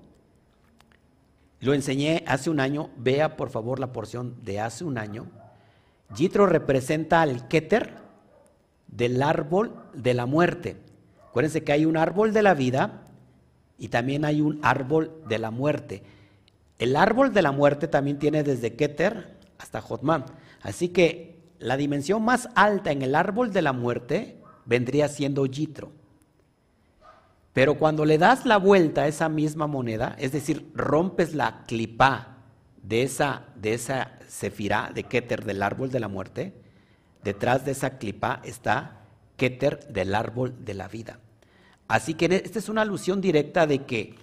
lo 1.58 1.74
enseñé 1.74 2.22
hace 2.28 2.50
un 2.50 2.60
año, 2.60 2.90
vea 2.96 3.36
por 3.36 3.50
favor 3.50 3.80
la 3.80 3.92
porción 3.92 4.36
de 4.44 4.60
hace 4.60 4.84
un 4.84 4.96
año. 4.96 5.26
Jitro 6.14 6.46
representa 6.46 7.20
al 7.20 7.48
Keter 7.48 7.96
del 8.86 9.24
árbol 9.24 9.74
de 9.92 10.14
la 10.14 10.26
muerte. 10.26 10.76
Acuérdense 11.30 11.64
que 11.64 11.72
hay 11.72 11.84
un 11.84 11.96
árbol 11.96 12.32
de 12.32 12.42
la 12.42 12.54
vida 12.54 13.02
y 13.76 13.88
también 13.88 14.24
hay 14.24 14.40
un 14.40 14.60
árbol 14.62 15.20
de 15.26 15.40
la 15.40 15.50
muerte. 15.50 16.04
El 16.84 16.96
árbol 16.96 17.32
de 17.32 17.40
la 17.40 17.50
muerte 17.50 17.88
también 17.88 18.18
tiene 18.18 18.42
desde 18.42 18.76
Keter 18.76 19.38
hasta 19.56 19.80
Jotman. 19.80 20.26
Así 20.60 20.90
que 20.90 21.40
la 21.58 21.78
dimensión 21.78 22.22
más 22.22 22.50
alta 22.54 22.92
en 22.92 23.00
el 23.00 23.14
árbol 23.14 23.54
de 23.54 23.62
la 23.62 23.72
muerte 23.72 24.36
vendría 24.66 25.08
siendo 25.08 25.46
Yitro. 25.46 25.92
Pero 27.54 27.78
cuando 27.78 28.04
le 28.04 28.18
das 28.18 28.44
la 28.44 28.58
vuelta 28.58 29.04
a 29.04 29.08
esa 29.08 29.30
misma 29.30 29.66
moneda, 29.66 30.14
es 30.18 30.32
decir, 30.32 30.70
rompes 30.74 31.34
la 31.34 31.64
clipa 31.66 32.36
de 32.82 33.02
esa, 33.02 33.46
de 33.56 33.72
esa 33.72 34.18
sefirá 34.28 34.90
de 34.94 35.04
Keter 35.04 35.42
del 35.46 35.62
árbol 35.62 35.90
de 35.90 36.00
la 36.00 36.08
muerte, 36.08 36.52
detrás 37.22 37.64
de 37.64 37.72
esa 37.72 37.96
clipa 37.96 38.42
está 38.44 39.06
Keter 39.38 39.88
del 39.88 40.14
árbol 40.14 40.62
de 40.62 40.74
la 40.74 40.88
vida. 40.88 41.18
Así 41.88 42.12
que 42.12 42.26
esta 42.26 42.58
es 42.58 42.68
una 42.68 42.82
alusión 42.82 43.22
directa 43.22 43.66
de 43.66 43.84
que 43.84 44.16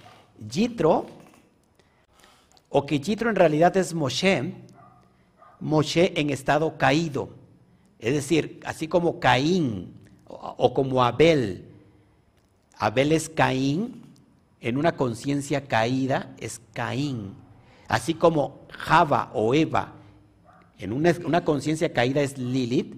Yitro, 0.48 1.21
o 2.72 2.86
que 2.86 3.00
Yitro 3.00 3.30
en 3.30 3.36
realidad 3.36 3.76
es 3.76 3.94
Moshe, 3.94 4.54
Moshe 5.60 6.14
en 6.20 6.30
estado 6.30 6.78
caído. 6.78 7.30
Es 8.00 8.14
decir, 8.14 8.62
así 8.66 8.88
como 8.88 9.20
Caín 9.20 9.94
o, 10.26 10.74
como 10.74 11.04
Abel. 11.04 11.66
Abel 12.78 13.12
es 13.12 13.30
Caín, 13.30 14.02
en 14.62 14.78
una 14.78 14.96
conciencia 14.96 15.68
caída 15.68 16.34
es 16.40 16.62
Caín. 16.74 17.36
Así 17.90 18.14
como 18.14 18.62
Java 18.72 19.30
o 19.34 19.54
Eva, 19.54 19.94
en 20.80 20.94
una, 20.94 21.14
una 21.26 21.44
conciencia 21.44 21.92
caída 21.92 22.22
es 22.22 22.38
Lilith, 22.38 22.96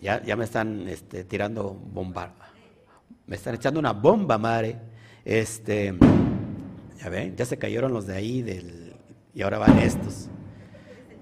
ya, 0.00 0.22
ya 0.22 0.34
me 0.34 0.44
están 0.44 0.88
este, 0.88 1.24
tirando 1.24 1.74
bomba. 1.74 2.32
Me 3.26 3.36
están 3.36 3.54
echando 3.54 3.78
una 3.78 3.92
bomba, 3.92 4.38
madre. 4.38 4.78
Este, 5.24 5.94
ya 7.00 7.08
ven, 7.08 7.36
ya 7.36 7.46
se 7.46 7.58
cayeron 7.58 7.92
los 7.92 8.06
de 8.06 8.16
ahí 8.16 8.42
del, 8.42 8.94
y 9.34 9.42
ahora 9.42 9.58
van 9.58 9.78
estos. 9.78 10.28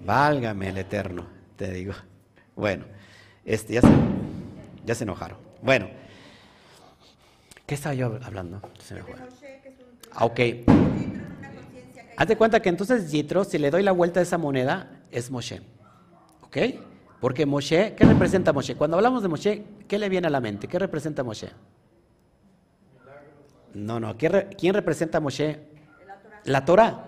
Válgame 0.05 0.69
el 0.69 0.77
Eterno, 0.77 1.27
te 1.55 1.71
digo. 1.71 1.93
Bueno, 2.55 2.85
este, 3.45 3.73
ya, 3.73 3.81
se, 3.81 3.87
ya 4.85 4.95
se 4.95 5.03
enojaron. 5.03 5.37
Bueno, 5.61 5.87
¿qué 7.65 7.75
estaba 7.75 7.95
yo 7.95 8.19
hablando? 8.23 8.61
Se 8.79 8.95
me 8.95 9.01
ah, 10.11 10.25
ok. 10.25 10.39
Haz 12.17 12.27
de 12.27 12.37
cuenta 12.37 12.61
que 12.61 12.69
entonces 12.69 13.11
Yitro, 13.11 13.45
si 13.45 13.57
le 13.57 13.71
doy 13.71 13.83
la 13.83 13.93
vuelta 13.93 14.19
a 14.19 14.23
esa 14.23 14.37
moneda, 14.37 15.03
es 15.11 15.31
Moshe. 15.31 15.61
¿Ok? 16.41 16.57
Porque 17.21 17.45
Moshe, 17.45 17.93
¿qué 17.95 18.05
representa 18.05 18.51
Moshe? 18.51 18.75
Cuando 18.75 18.97
hablamos 18.97 19.21
de 19.21 19.29
Moshe, 19.29 19.63
¿qué 19.87 19.99
le 19.99 20.09
viene 20.09 20.27
a 20.27 20.29
la 20.29 20.41
mente? 20.41 20.67
¿Qué 20.67 20.79
representa 20.79 21.23
Moshe? 21.23 21.49
No, 23.73 23.99
no. 23.99 24.17
¿Quién, 24.17 24.73
representa 24.73 25.19
Moshe? 25.19 25.59
La 26.45 26.65
Torah. 26.65 27.05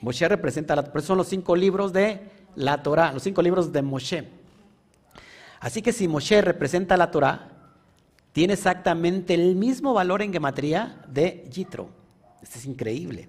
Moshe 0.00 0.28
representa 0.28 0.74
la 0.76 0.84
Torah. 0.84 1.02
Son 1.02 1.18
los 1.18 1.28
cinco 1.28 1.54
libros 1.56 1.92
de 1.92 2.30
la 2.56 2.82
Torah, 2.82 3.12
los 3.12 3.22
cinco 3.22 3.42
libros 3.42 3.72
de 3.72 3.82
Moshe. 3.82 4.28
Así 5.60 5.82
que 5.82 5.92
si 5.92 6.08
Moshe 6.08 6.40
representa 6.40 6.96
la 6.96 7.10
Torah, 7.10 7.48
tiene 8.32 8.54
exactamente 8.54 9.34
el 9.34 9.56
mismo 9.56 9.92
valor 9.92 10.22
en 10.22 10.32
gematría 10.32 11.02
de 11.08 11.46
Yitro. 11.50 11.90
Esto 12.42 12.58
es 12.58 12.64
increíble. 12.64 13.28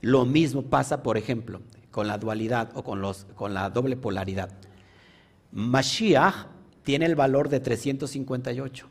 Lo 0.00 0.24
mismo 0.24 0.62
pasa, 0.62 1.02
por 1.02 1.18
ejemplo, 1.18 1.60
con 1.90 2.06
la 2.06 2.16
dualidad 2.16 2.70
o 2.74 2.82
con, 2.82 3.02
los, 3.02 3.26
con 3.34 3.52
la 3.52 3.68
doble 3.68 3.96
polaridad. 3.96 4.50
Mashiach 5.52 6.46
tiene 6.82 7.06
el 7.06 7.16
valor 7.16 7.48
de 7.48 7.60
358. 7.60 8.88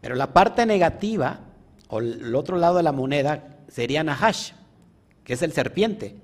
Pero 0.00 0.14
la 0.14 0.32
parte 0.32 0.66
negativa, 0.66 1.40
o 1.88 2.00
el 2.00 2.34
otro 2.34 2.56
lado 2.56 2.78
de 2.78 2.82
la 2.82 2.92
moneda, 2.92 3.57
sería 3.68 4.02
Nahash, 4.02 4.52
que 5.24 5.34
es 5.34 5.42
el 5.42 5.52
serpiente. 5.52 6.16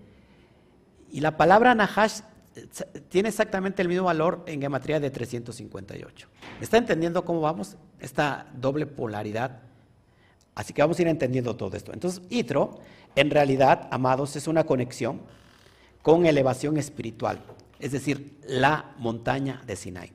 Y 1.11 1.21
la 1.21 1.37
palabra 1.37 1.75
Nahash 1.75 2.21
eh, 2.57 2.67
tiene 3.09 3.29
exactamente 3.29 3.83
el 3.83 3.89
mismo 3.89 4.05
valor 4.05 4.43
en 4.47 4.61
gematría 4.61 5.01
de 5.01 5.11
358. 5.11 6.29
¿Está 6.61 6.79
entendiendo 6.79 7.25
cómo 7.25 7.41
vamos? 7.41 7.77
Esta 8.01 8.47
doble 8.55 8.87
polaridad. 8.87 9.61
Así 10.55 10.73
que 10.73 10.83
vamos 10.83 10.99
a 10.99 11.03
ir 11.03 11.09
entendiendo 11.09 11.57
todo 11.57 11.77
esto. 11.77 11.93
Entonces, 11.93 12.23
Itro, 12.31 12.79
en 13.17 13.31
realidad, 13.31 13.89
amados, 13.91 14.37
es 14.37 14.47
una 14.47 14.65
conexión 14.65 15.21
con 16.03 16.27
elevación 16.27 16.77
espiritual, 16.77 17.41
es 17.81 17.93
decir, 17.93 18.39
la 18.47 18.95
montaña 18.99 19.63
de 19.67 19.75
Sinai. 19.75 20.13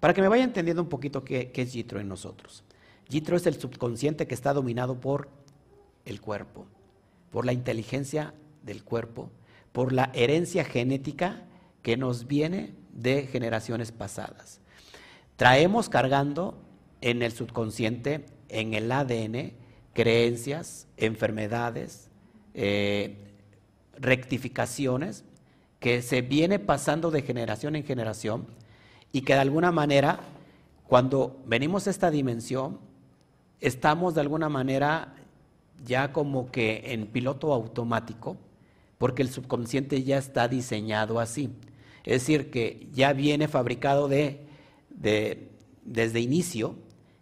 Para 0.00 0.14
que 0.14 0.22
me 0.22 0.28
vaya 0.28 0.44
entendiendo 0.44 0.82
un 0.82 0.88
poquito 0.88 1.24
qué, 1.24 1.50
qué 1.50 1.62
es 1.62 1.72
Yitro 1.72 2.00
en 2.00 2.08
nosotros. 2.08 2.64
Yitro 3.08 3.36
es 3.36 3.46
el 3.46 3.60
subconsciente 3.60 4.26
que 4.26 4.34
está 4.34 4.52
dominado 4.52 5.00
por 5.00 5.28
el 6.04 6.20
cuerpo, 6.20 6.66
por 7.30 7.46
la 7.46 7.52
inteligencia 7.52 8.34
del 8.62 8.84
cuerpo, 8.84 9.30
por 9.72 9.92
la 9.92 10.10
herencia 10.14 10.64
genética 10.64 11.44
que 11.82 11.96
nos 11.96 12.26
viene 12.26 12.74
de 12.92 13.26
generaciones 13.26 13.92
pasadas. 13.92 14.60
Traemos 15.36 15.88
cargando 15.88 16.62
en 17.00 17.22
el 17.22 17.32
subconsciente, 17.32 18.26
en 18.48 18.74
el 18.74 18.92
ADN, 18.92 19.54
creencias, 19.92 20.86
enfermedades, 20.96 22.10
eh, 22.54 23.16
rectificaciones 23.98 25.24
que 25.80 26.02
se 26.02 26.22
viene 26.22 26.58
pasando 26.58 27.10
de 27.10 27.22
generación 27.22 27.76
en 27.76 27.84
generación 27.84 28.46
y 29.10 29.22
que 29.22 29.34
de 29.34 29.40
alguna 29.40 29.72
manera, 29.72 30.20
cuando 30.86 31.42
venimos 31.46 31.86
a 31.86 31.90
esta 31.90 32.10
dimensión, 32.10 32.78
estamos 33.60 34.14
de 34.14 34.20
alguna 34.20 34.48
manera 34.48 35.14
ya 35.84 36.12
como 36.12 36.50
que 36.50 36.82
en 36.92 37.06
piloto 37.06 37.52
automático, 37.52 38.36
porque 38.98 39.22
el 39.22 39.30
subconsciente 39.30 40.02
ya 40.02 40.18
está 40.18 40.48
diseñado 40.48 41.20
así. 41.20 41.50
Es 42.04 42.22
decir, 42.22 42.50
que 42.50 42.88
ya 42.92 43.12
viene 43.12 43.48
fabricado 43.48 44.08
de, 44.08 44.46
desde 45.84 46.20
inicio, 46.20 46.76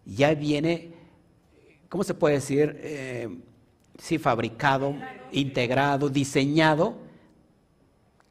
ya 0.05 0.33
viene, 0.33 0.93
¿cómo 1.89 2.03
se 2.03 2.13
puede 2.13 2.35
decir? 2.35 2.77
Eh, 2.81 3.29
sí, 3.97 4.17
fabricado, 4.17 4.95
integrado, 5.31 6.09
diseñado, 6.09 6.97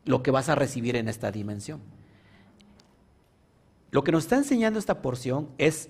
lo 0.04 0.22
que 0.22 0.30
vas 0.30 0.48
a 0.48 0.54
recibir 0.54 0.96
en 0.96 1.08
esta 1.08 1.30
dimensión. 1.30 1.80
Lo 3.90 4.04
que 4.04 4.12
nos 4.12 4.24
está 4.24 4.36
enseñando 4.36 4.78
esta 4.78 5.02
porción 5.02 5.48
es 5.58 5.88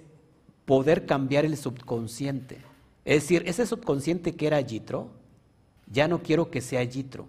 poder 0.64 1.06
cambiar 1.06 1.44
el 1.44 1.56
subconsciente. 1.56 2.69
Es 3.04 3.22
decir, 3.22 3.42
ese 3.46 3.66
subconsciente 3.66 4.34
que 4.34 4.46
era 4.46 4.60
Yitro, 4.60 5.10
ya 5.90 6.08
no 6.08 6.22
quiero 6.22 6.50
que 6.50 6.60
sea 6.60 6.84
Yitro, 6.84 7.26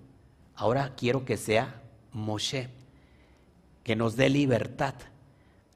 ahora 0.56 0.94
quiero 0.96 1.26
que 1.26 1.38
sea 1.38 1.82
Moshe, 2.14 2.70
que 3.84 3.96
nos 3.96 4.16
dé 4.16 4.30
libertad. 4.30 4.94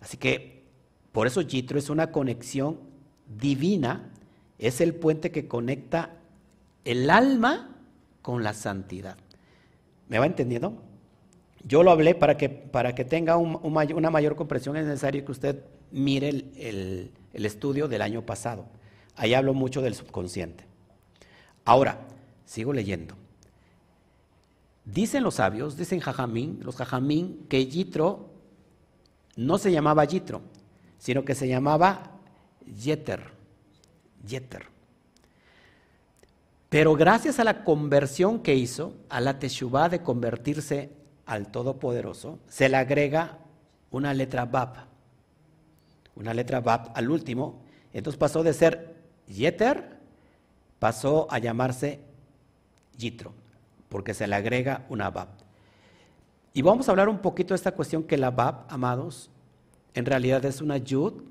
Así 0.02 0.18
que 0.18 0.64
por 1.12 1.28
eso 1.28 1.42
Yitro 1.42 1.80
es 1.80 1.90
una 1.90 2.12
conexión 2.12 2.80
divina, 3.40 4.12
es 4.60 4.82
el 4.82 4.94
puente 4.94 5.32
que 5.32 5.48
conecta 5.48 6.12
el 6.84 7.10
alma 7.10 7.76
con 8.22 8.44
la 8.44 8.54
santidad. 8.54 9.18
¿Me 10.08 10.20
va 10.20 10.26
entendiendo? 10.26 10.82
Yo 11.68 11.82
lo 11.82 11.90
hablé 11.90 12.14
para 12.14 12.38
que, 12.38 12.50
para 12.50 12.94
que 12.94 13.06
tenga 13.06 13.38
una 13.38 14.10
mayor 14.12 14.36
comprensión, 14.36 14.78
es 14.78 14.86
necesario 14.86 15.26
que 15.26 15.32
usted 15.32 15.64
mire 15.92 16.30
el, 16.30 17.12
estudio 17.34 17.88
del 17.88 18.04
año 18.04 18.24
pasado. 18.24 18.66
Ahí 19.16 19.34
hablo 19.34 19.54
mucho 19.54 19.82
del 19.82 19.96
subconsciente. 19.96 20.66
Ahora, 21.64 22.00
sigo 22.46 22.74
leyendo. 22.74 23.16
Dicen 24.86 25.24
los 25.24 25.36
sabios, 25.36 25.78
dicen 25.78 26.00
Jajamín, 26.00 26.60
los 26.62 26.76
Jajamín, 26.76 27.46
que 27.50 27.66
Yitro 27.66 28.30
no 29.36 29.58
se 29.58 29.72
llamaba 29.72 30.06
Yitro, 30.06 30.42
sino 31.00 31.26
que 31.26 31.36
se 31.36 31.48
llamaba 31.48 32.12
Yeter. 32.66 33.34
Yeter. 34.28 34.68
Pero 36.70 36.96
gracias 36.96 37.40
a 37.40 37.44
la 37.44 37.64
conversión 37.64 38.40
que 38.40 38.56
hizo, 38.56 38.96
a 39.10 39.22
la 39.22 39.40
Teshuvah 39.40 39.90
de 39.90 40.04
convertirse 40.04 40.92
al 41.26 41.52
Todopoderoso, 41.52 42.40
se 42.48 42.70
le 42.70 42.78
agrega 42.78 43.40
una 43.92 44.14
letra 44.14 44.46
Bab. 44.46 44.88
Una 46.16 46.34
letra 46.34 46.60
Bab 46.62 46.92
al 46.96 47.10
último. 47.10 47.64
Entonces 47.94 48.18
pasó 48.18 48.44
de 48.44 48.54
ser 48.54 48.95
Yeter, 49.28 49.98
pasó 50.80 51.28
a 51.30 51.40
llamarse 51.40 52.00
Yitro, 52.98 53.34
porque 53.90 54.14
se 54.14 54.28
le 54.28 54.36
agrega 54.36 54.86
una 54.90 55.10
Bab. 55.10 55.30
Y 56.54 56.62
vamos 56.62 56.88
a 56.88 56.92
hablar 56.92 57.10
un 57.10 57.20
poquito 57.20 57.54
de 57.54 57.58
esta 57.58 57.74
cuestión 57.74 58.04
que 58.04 58.18
la 58.18 58.32
Bab, 58.32 58.66
amados, 58.70 59.30
en 59.94 60.06
realidad 60.06 60.44
es 60.46 60.62
una 60.62 60.78
Yud 60.78 61.24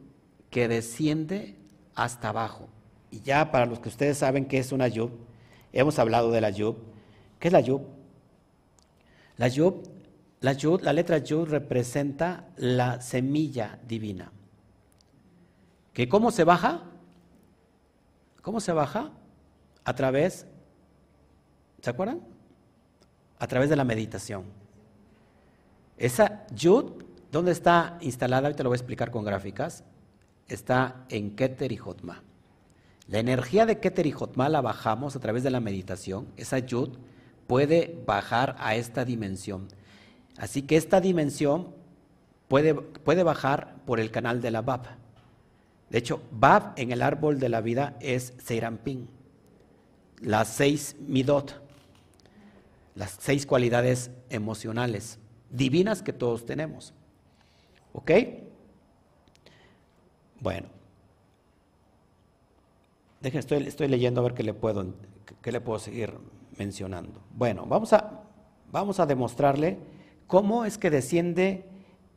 que 0.51 0.69
desciende 0.69 1.57
hasta 1.95 2.31
abajo. 2.31 2.69
Y 3.11 3.21
ya 3.21 3.51
para 3.51 3.67
los 3.67 3.79
que 3.79 3.89
ustedes 3.89 4.19
saben 4.19 4.47
qué 4.47 4.59
es 4.59 4.73
una 4.73 4.89
Yud, 4.89 5.11
hemos 5.73 5.99
hablado 5.99 6.31
de 6.31 6.41
la 6.41 6.51
Yud. 6.51 6.75
¿Qué 7.39 7.49
es 7.49 7.53
la 7.53 7.61
Yud? 7.61 7.81
La 9.37 9.49
yud, 9.49 9.75
la, 10.41 10.57
la 10.83 10.93
letra 10.93 11.19
yud 11.19 11.49
representa 11.49 12.49
la 12.57 13.01
semilla 13.01 13.79
divina. 13.87 14.31
¿Que 15.93 16.09
cómo 16.09 16.31
se 16.31 16.45
baja? 16.45 16.83
¿Cómo 18.45 18.61
se 18.61 18.73
baja? 18.73 19.11
A 19.85 19.95
través, 19.95 20.47
¿se 21.81 21.89
acuerdan? 21.89 22.21
A 23.39 23.47
través 23.47 23.71
de 23.71 23.77
la 23.77 23.85
meditación. 23.85 24.45
Esa 25.97 26.47
yud, 26.49 27.05
¿dónde 27.33 27.53
está 27.53 27.97
instalada? 28.03 28.49
Ahorita 28.49 28.63
lo 28.63 28.69
voy 28.69 28.75
a 28.77 28.81
explicar 28.81 29.11
con 29.11 29.25
gráficas. 29.25 29.83
Está 30.47 31.07
en 31.09 31.35
Keter 31.37 31.73
y 31.73 31.79
Jotma. 31.79 32.23
La 33.09 33.19
energía 33.19 33.65
de 33.65 33.81
Keter 33.81 34.07
y 34.07 34.13
Jotma 34.13 34.51
la 34.51 34.61
bajamos 34.61 35.17
a 35.17 35.21
través 35.21 35.43
de 35.43 35.51
la 35.51 35.61
meditación. 35.61 36.27
Esa 36.37 36.59
yud 36.59 36.99
puede 37.47 37.99
bajar 38.07 38.57
a 38.59 38.77
esta 38.77 39.07
dimensión. 39.07 39.69
Así 40.37 40.61
que 40.61 40.77
esta 40.77 41.01
dimensión 41.01 41.75
puede, 42.49 42.75
puede 42.75 43.23
bajar 43.23 43.77
por 43.87 44.01
el 44.01 44.11
canal 44.11 44.43
de 44.43 44.51
la 44.51 44.61
Bab. 44.61 45.03
De 45.95 46.01
hecho, 46.01 46.21
Bab 46.33 46.73
en 46.75 46.91
el 46.91 47.03
árbol 47.03 47.39
de 47.39 47.49
la 47.49 47.61
vida 47.61 47.97
es 48.01 48.35
Seirampin, 48.39 49.09
las 50.23 50.49
seis 50.49 50.97
midot, 50.99 51.63
las 52.97 53.17
seis 53.21 53.47
cualidades 53.47 54.11
emocionales 54.29 55.21
divinas 55.51 56.03
que 56.03 56.13
todos 56.13 56.47
tenemos. 56.47 56.95
¿Ok? 57.93 58.11
Bueno. 60.41 60.67
Dejen, 63.21 63.39
estoy, 63.39 63.65
estoy 63.65 63.87
leyendo 63.87 64.21
a 64.21 64.25
ver 64.25 64.35
qué 64.35 64.43
le 64.43 64.53
puedo, 64.53 64.85
qué 65.43 65.53
le 65.53 65.61
puedo 65.61 65.79
seguir 65.79 66.13
mencionando. 66.59 67.23
Bueno, 67.37 67.67
vamos 67.67 67.93
a, 67.93 68.25
vamos 68.73 68.99
a 68.99 69.07
demostrarle 69.07 69.79
cómo 70.27 70.65
es 70.65 70.77
que 70.77 70.91
desciende 70.91 71.69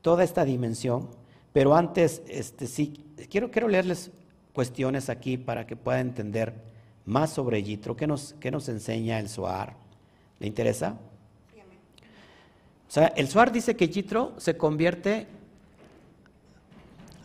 toda 0.02 0.24
esta 0.24 0.46
dimensión, 0.46 1.12
pero 1.58 1.76
antes, 1.76 2.22
este, 2.28 2.68
sí, 2.68 3.04
quiero, 3.32 3.68
leerles 3.68 4.12
cuestiones 4.54 5.10
aquí 5.10 5.38
para 5.38 5.66
que 5.66 5.76
pueda 5.76 6.00
entender 6.00 6.54
más 7.04 7.32
sobre 7.32 7.64
Yitro, 7.64 7.96
qué 7.96 8.06
nos, 8.06 8.36
qué 8.40 8.52
nos 8.52 8.70
enseña 8.70 9.18
el 9.18 9.28
Suar. 9.28 9.76
¿Le 10.38 10.46
interesa? 10.46 11.00
O 12.88 12.92
sea, 12.92 13.08
el 13.08 13.28
Suar 13.28 13.52
dice 13.52 13.76
que 13.76 13.90
Yitro 13.90 14.36
se 14.38 14.56
convierte 14.56 15.26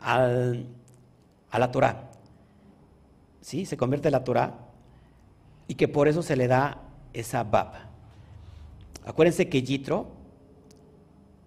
al, 0.00 0.64
a 1.50 1.58
la 1.58 1.70
Torah. 1.70 2.08
¿Sí? 3.42 3.66
Se 3.66 3.76
convierte 3.76 4.08
a 4.08 4.12
la 4.12 4.24
Torah 4.24 4.54
y 5.68 5.74
que 5.74 5.88
por 5.88 6.08
eso 6.08 6.22
se 6.22 6.36
le 6.36 6.48
da 6.48 6.80
esa 7.12 7.44
Bab. 7.44 7.74
Acuérdense 9.04 9.50
que 9.50 9.62
Yitro, 9.62 10.10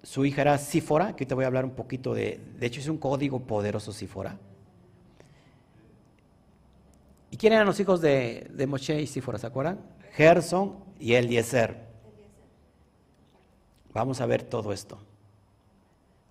su 0.05 0.23
hija 0.23 0.41
era 0.41 0.57
Sífora, 0.59 1.15
que 1.15 1.25
te 1.25 1.33
voy 1.33 1.45
a 1.45 1.47
hablar 1.47 1.65
un 1.65 1.71
poquito 1.71 2.13
de, 2.13 2.39
de 2.59 2.65
hecho 2.67 2.79
es 2.79 2.87
un 2.87 2.99
código 2.99 3.39
poderoso 3.39 3.91
Sífora. 3.91 4.37
¿Y 7.31 7.37
quién 7.37 7.53
eran 7.53 7.65
los 7.65 7.79
hijos 7.79 8.01
de, 8.01 8.47
de 8.53 8.67
Moshe 8.67 9.01
y 9.01 9.07
Sífora? 9.07 9.39
¿Se 9.39 9.47
acuerdan? 9.47 9.79
Gerson 10.13 10.75
y 10.99 11.13
Eliezer. 11.15 11.87
Vamos 13.93 14.21
a 14.21 14.27
ver 14.27 14.43
todo 14.43 14.71
esto. 14.71 14.99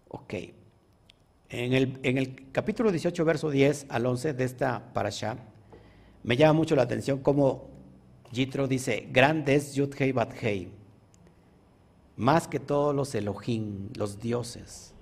Ok. 0.08 0.34
En 1.48 1.72
el, 1.72 1.98
en 2.04 2.16
el 2.16 2.52
capítulo 2.52 2.92
18, 2.92 3.24
verso 3.24 3.50
10 3.50 3.86
al 3.88 4.06
11 4.06 4.34
de 4.34 4.44
esta 4.44 4.92
parasha, 4.92 5.36
me 6.22 6.36
llama 6.36 6.52
mucho 6.52 6.76
la 6.76 6.82
atención 6.82 7.18
cómo 7.18 7.70
Jitro 8.30 8.68
dice, 8.68 9.08
grande 9.10 9.56
es 9.56 9.74
Yudhei 9.74 10.12
Bathei, 10.12 10.70
más 12.16 12.46
que 12.48 12.60
todos 12.60 12.94
los 12.94 13.14
Elohim, 13.14 13.88
los 13.96 14.20
dioses. 14.20 14.92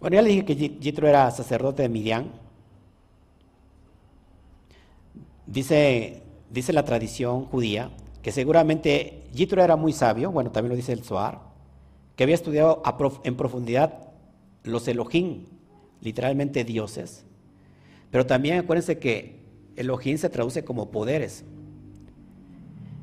Bueno, 0.00 0.16
ya 0.16 0.22
le 0.22 0.30
dije 0.30 0.44
que 0.44 0.54
Jitro 0.54 1.08
era 1.08 1.30
sacerdote 1.30 1.82
de 1.82 1.88
Midian. 1.88 2.30
Dice, 5.46 6.22
dice 6.50 6.72
la 6.72 6.84
tradición 6.84 7.46
judía 7.46 7.90
que 8.22 8.32
seguramente 8.32 9.22
Jitro 9.34 9.62
era 9.62 9.76
muy 9.76 9.92
sabio, 9.92 10.32
bueno, 10.32 10.50
también 10.50 10.70
lo 10.70 10.76
dice 10.76 10.94
el 10.94 11.04
Zohar, 11.04 11.40
que 12.16 12.24
había 12.24 12.34
estudiado 12.34 12.82
en 13.22 13.36
profundidad 13.36 14.08
los 14.62 14.88
Elohim, 14.88 15.44
literalmente 16.00 16.64
dioses, 16.64 17.26
pero 18.10 18.24
también 18.24 18.58
acuérdense 18.58 18.98
que 18.98 19.40
Elohim 19.76 20.16
se 20.16 20.30
traduce 20.30 20.64
como 20.64 20.90
poderes. 20.90 21.44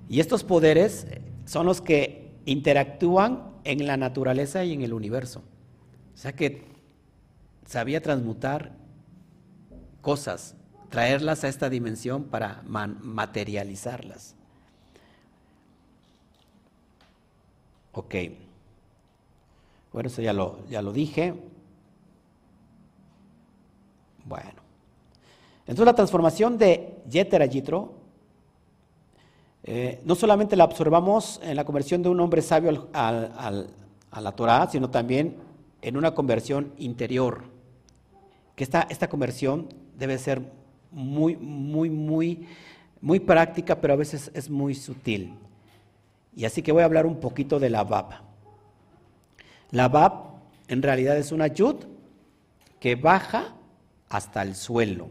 Y 0.09 0.19
estos 0.19 0.43
poderes 0.43 1.05
son 1.45 1.65
los 1.65 1.81
que 1.81 2.31
interactúan 2.45 3.51
en 3.63 3.85
la 3.85 3.97
naturaleza 3.97 4.63
y 4.63 4.73
en 4.73 4.81
el 4.81 4.93
universo. 4.93 5.41
O 6.13 6.17
sea 6.17 6.33
que 6.33 6.65
sabía 7.65 8.01
transmutar 8.01 8.73
cosas, 10.01 10.55
traerlas 10.89 11.43
a 11.43 11.47
esta 11.47 11.69
dimensión 11.69 12.23
para 12.25 12.63
materializarlas. 12.63 14.35
Ok. 17.93 18.15
Bueno, 19.93 20.07
eso 20.07 20.21
ya 20.21 20.33
lo, 20.33 20.65
ya 20.69 20.81
lo 20.81 20.93
dije. 20.93 21.33
Bueno. 24.25 24.61
Entonces 25.61 25.85
la 25.85 25.95
transformación 25.95 26.57
de 26.57 27.01
Yeter 27.09 27.41
a 27.41 27.45
Yitro, 27.45 28.00
eh, 29.63 30.01
no 30.05 30.15
solamente 30.15 30.55
la 30.55 30.65
observamos 30.65 31.39
en 31.43 31.55
la 31.55 31.65
conversión 31.65 32.01
de 32.01 32.09
un 32.09 32.19
hombre 32.19 32.41
sabio 32.41 32.89
a 32.93 34.21
la 34.21 34.31
Torah, 34.31 34.67
sino 34.71 34.89
también 34.89 35.37
en 35.81 35.97
una 35.97 36.13
conversión 36.13 36.73
interior. 36.77 37.43
Que 38.55 38.63
esta, 38.63 38.87
esta 38.89 39.07
conversión 39.07 39.67
debe 39.97 40.17
ser 40.17 40.41
muy, 40.91 41.35
muy, 41.37 41.89
muy, 41.89 42.47
muy 43.01 43.19
práctica, 43.19 43.79
pero 43.79 43.93
a 43.93 43.97
veces 43.97 44.31
es 44.33 44.49
muy 44.49 44.75
sutil. 44.75 45.33
Y 46.35 46.45
así 46.45 46.61
que 46.61 46.71
voy 46.71 46.81
a 46.81 46.85
hablar 46.85 47.05
un 47.05 47.19
poquito 47.19 47.59
de 47.59 47.69
la 47.69 47.83
Bab. 47.83 48.11
La 49.71 49.87
Bab 49.87 50.31
en 50.67 50.81
realidad 50.81 51.17
es 51.17 51.31
una 51.31 51.47
yud 51.47 51.75
que 52.79 52.95
baja 52.95 53.53
hasta 54.09 54.41
el 54.41 54.55
suelo, 54.55 55.09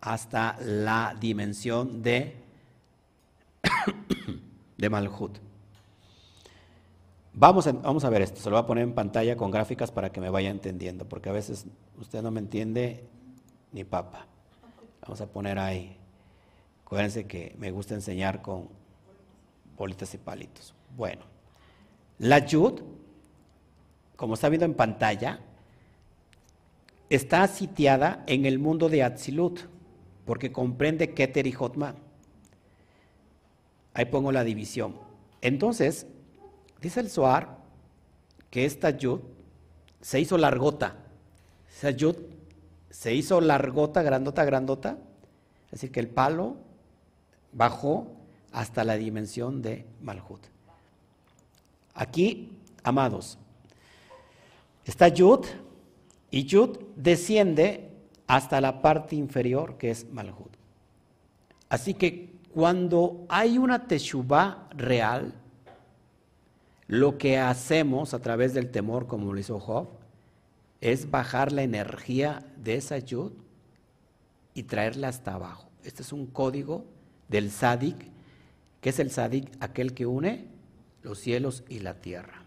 hasta 0.00 0.56
la 0.60 1.16
dimensión 1.20 2.02
de, 2.02 2.36
de 4.76 4.90
Malhut. 4.90 5.38
Vamos 7.32 7.66
a, 7.66 7.72
vamos 7.72 8.04
a 8.04 8.10
ver 8.10 8.22
esto, 8.22 8.40
se 8.40 8.48
lo 8.48 8.56
voy 8.56 8.62
a 8.62 8.66
poner 8.66 8.84
en 8.84 8.94
pantalla 8.94 9.36
con 9.36 9.50
gráficas 9.50 9.90
para 9.90 10.10
que 10.12 10.20
me 10.20 10.30
vaya 10.30 10.50
entendiendo, 10.50 11.08
porque 11.08 11.28
a 11.30 11.32
veces 11.32 11.66
usted 11.98 12.22
no 12.22 12.30
me 12.30 12.40
entiende 12.40 13.04
ni 13.72 13.82
papa. 13.82 14.26
Vamos 15.02 15.20
a 15.20 15.26
poner 15.26 15.58
ahí. 15.58 15.96
Acuérdense 16.84 17.26
que 17.26 17.56
me 17.58 17.72
gusta 17.72 17.94
enseñar 17.94 18.40
con 18.40 18.68
bolitas 19.76 20.14
y 20.14 20.18
palitos. 20.18 20.74
Bueno, 20.96 21.22
la 22.18 22.38
Yud, 22.38 22.80
como 24.16 24.34
está 24.34 24.48
viendo 24.48 24.64
en 24.64 24.74
pantalla, 24.74 25.40
está 27.10 27.46
sitiada 27.48 28.22
en 28.26 28.46
el 28.46 28.58
mundo 28.58 28.88
de 28.88 29.02
Atzilut, 29.02 29.60
porque 30.24 30.52
comprende 30.52 31.14
Keter 31.14 31.46
y 31.46 31.52
Jotma. 31.52 31.96
Ahí 33.94 34.06
pongo 34.06 34.32
la 34.32 34.44
división. 34.44 34.96
Entonces, 35.40 36.06
dice 36.82 37.00
el 37.00 37.08
Zohar 37.08 37.58
que 38.50 38.64
esta 38.64 38.90
Yud 38.90 39.20
se 40.00 40.20
hizo 40.20 40.36
largota. 40.36 40.96
Esa 41.74 41.90
Yud 41.90 42.16
se 42.90 43.14
hizo 43.14 43.40
largota, 43.40 44.02
grandota, 44.02 44.44
grandota. 44.44 44.98
Es 45.66 45.72
decir, 45.72 45.92
que 45.92 46.00
el 46.00 46.08
palo 46.08 46.56
bajó 47.52 48.08
hasta 48.52 48.84
la 48.84 48.96
dimensión 48.96 49.62
de 49.62 49.86
Malhut. 50.02 50.40
Aquí, 51.94 52.58
amados, 52.82 53.38
está 54.84 55.08
Yud 55.08 55.46
y 56.30 56.44
Yud 56.44 56.78
desciende 56.96 57.90
hasta 58.26 58.60
la 58.60 58.82
parte 58.82 59.16
inferior 59.16 59.76
que 59.78 59.90
es 59.90 60.10
Malhut. 60.12 60.56
Así 61.68 61.94
que 61.94 62.33
cuando 62.54 63.26
hay 63.28 63.58
una 63.58 63.86
Teshuvah 63.86 64.68
real, 64.70 65.34
lo 66.86 67.18
que 67.18 67.38
hacemos 67.38 68.14
a 68.14 68.20
través 68.20 68.54
del 68.54 68.70
temor, 68.70 69.06
como 69.06 69.32
lo 69.32 69.40
hizo 69.40 69.58
Job, 69.58 69.88
es 70.80 71.10
bajar 71.10 71.50
la 71.52 71.62
energía 71.62 72.44
de 72.56 72.76
esa 72.76 72.98
Yud 72.98 73.32
y 74.54 74.62
traerla 74.62 75.08
hasta 75.08 75.34
abajo. 75.34 75.68
Este 75.82 76.02
es 76.02 76.12
un 76.12 76.26
código 76.26 76.84
del 77.28 77.50
Sadik 77.50 78.14
¿Qué 78.84 78.90
es 78.90 78.98
el 78.98 79.10
Sadik? 79.10 79.48
Aquel 79.60 79.94
que 79.94 80.04
une 80.04 80.44
los 81.02 81.18
cielos 81.18 81.64
y 81.70 81.78
la 81.78 82.02
tierra. 82.02 82.44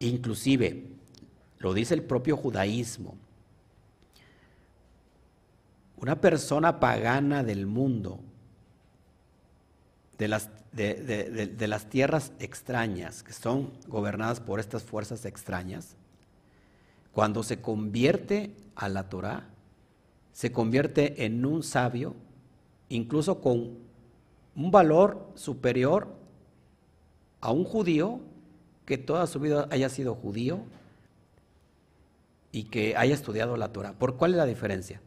Inclusive, 0.00 0.88
lo 1.58 1.74
dice 1.74 1.94
el 1.94 2.02
propio 2.02 2.36
judaísmo, 2.36 3.14
una 5.96 6.20
persona 6.20 6.80
pagana 6.80 7.44
del 7.44 7.66
mundo, 7.66 8.18
de 10.18 10.28
las, 10.28 10.50
de, 10.72 11.68
las 11.68 11.88
tierras 11.88 12.32
extrañas, 12.40 13.22
que 13.22 13.32
son 13.32 13.72
gobernadas 13.86 14.40
por 14.40 14.60
estas 14.60 14.82
fuerzas 14.82 15.24
extrañas, 15.24 15.96
cuando 17.12 17.42
se 17.42 17.60
convierte 17.60 18.54
a 18.74 18.88
la 18.88 19.08
Torah, 19.08 19.48
se 20.32 20.52
convierte 20.52 21.24
en 21.24 21.44
un 21.44 21.62
sabio, 21.62 22.14
incluso 22.88 23.40
con 23.40 23.78
un 24.54 24.70
valor 24.70 25.30
superior 25.34 26.08
a 27.40 27.52
un 27.52 27.64
judío 27.64 28.20
que 28.84 28.98
toda 28.98 29.26
su 29.26 29.38
vida 29.40 29.68
haya 29.70 29.88
sido 29.88 30.14
judío 30.14 30.62
y 32.50 32.64
que 32.64 32.96
haya 32.96 33.14
estudiado 33.14 33.56
la 33.56 33.72
Torah. 33.72 33.92
¿Por 33.92 34.16
cuál 34.16 34.32
es 34.32 34.36
la 34.36 34.46
diferencia? 34.46 35.00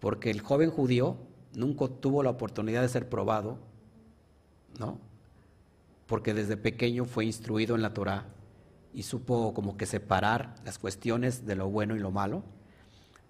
Porque 0.00 0.30
el 0.30 0.40
joven 0.40 0.70
judío 0.70 1.16
nunca 1.54 1.88
tuvo 1.88 2.22
la 2.22 2.30
oportunidad 2.30 2.82
de 2.82 2.88
ser 2.88 3.08
probado, 3.08 3.58
¿no? 4.78 4.98
Porque 6.06 6.34
desde 6.34 6.56
pequeño 6.56 7.04
fue 7.04 7.24
instruido 7.24 7.74
en 7.76 7.82
la 7.82 7.94
Torah 7.94 8.26
y 8.94 9.02
supo 9.02 9.54
como 9.54 9.76
que 9.76 9.86
separar 9.86 10.54
las 10.64 10.78
cuestiones 10.78 11.46
de 11.46 11.56
lo 11.56 11.68
bueno 11.68 11.96
y 11.96 12.00
lo 12.00 12.10
malo. 12.10 12.42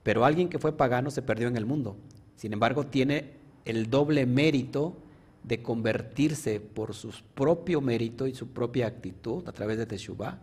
Pero 0.03 0.25
alguien 0.25 0.49
que 0.49 0.59
fue 0.59 0.77
pagano 0.77 1.11
se 1.11 1.23
perdió 1.23 1.49
en 1.49 1.57
el 1.57 1.67
mundo. 1.67 1.97
Sin 2.37 2.53
embargo, 2.53 2.87
tiene 2.87 3.33
el 3.65 3.91
doble 3.91 4.27
mérito 4.27 4.97
de 5.43 5.63
convertirse 5.63 6.61
por 6.61 6.95
su 6.95 7.13
propio 7.35 7.81
mérito 7.81 8.27
y 8.27 8.35
su 8.35 8.49
propia 8.49 8.87
actitud 8.87 9.47
a 9.49 9.53
través 9.53 9.79
de 9.79 9.87
Teshuvah 9.87 10.39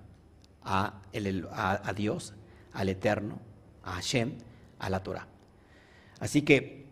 a, 0.64 1.02
a, 1.84 1.94
Dios, 1.94 2.34
al 2.74 2.90
Eterno, 2.90 3.40
a 3.84 3.94
Hashem, 3.94 4.34
a 4.80 4.90
la 4.90 5.02
Torah. 5.04 5.28
Así 6.20 6.42
que 6.42 6.86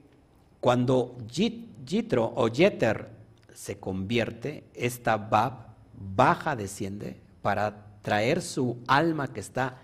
cuando 0.59 1.17
Jitro 1.29 2.33
o 2.35 2.49
Jeter 2.51 3.09
se 3.53 3.79
convierte, 3.79 4.63
esta 4.73 5.17
Bab 5.17 5.73
baja, 5.93 6.55
desciende 6.55 7.17
para 7.41 7.85
traer 8.01 8.41
su 8.41 8.77
alma 8.87 9.33
que 9.33 9.39
está 9.39 9.79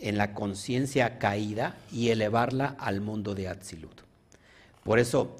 en 0.00 0.16
la 0.16 0.34
conciencia 0.34 1.18
caída 1.18 1.76
y 1.90 2.10
elevarla 2.10 2.76
al 2.78 3.00
mundo 3.00 3.34
de 3.34 3.48
Atzilut. 3.48 4.02
Por 4.84 4.98
eso 4.98 5.36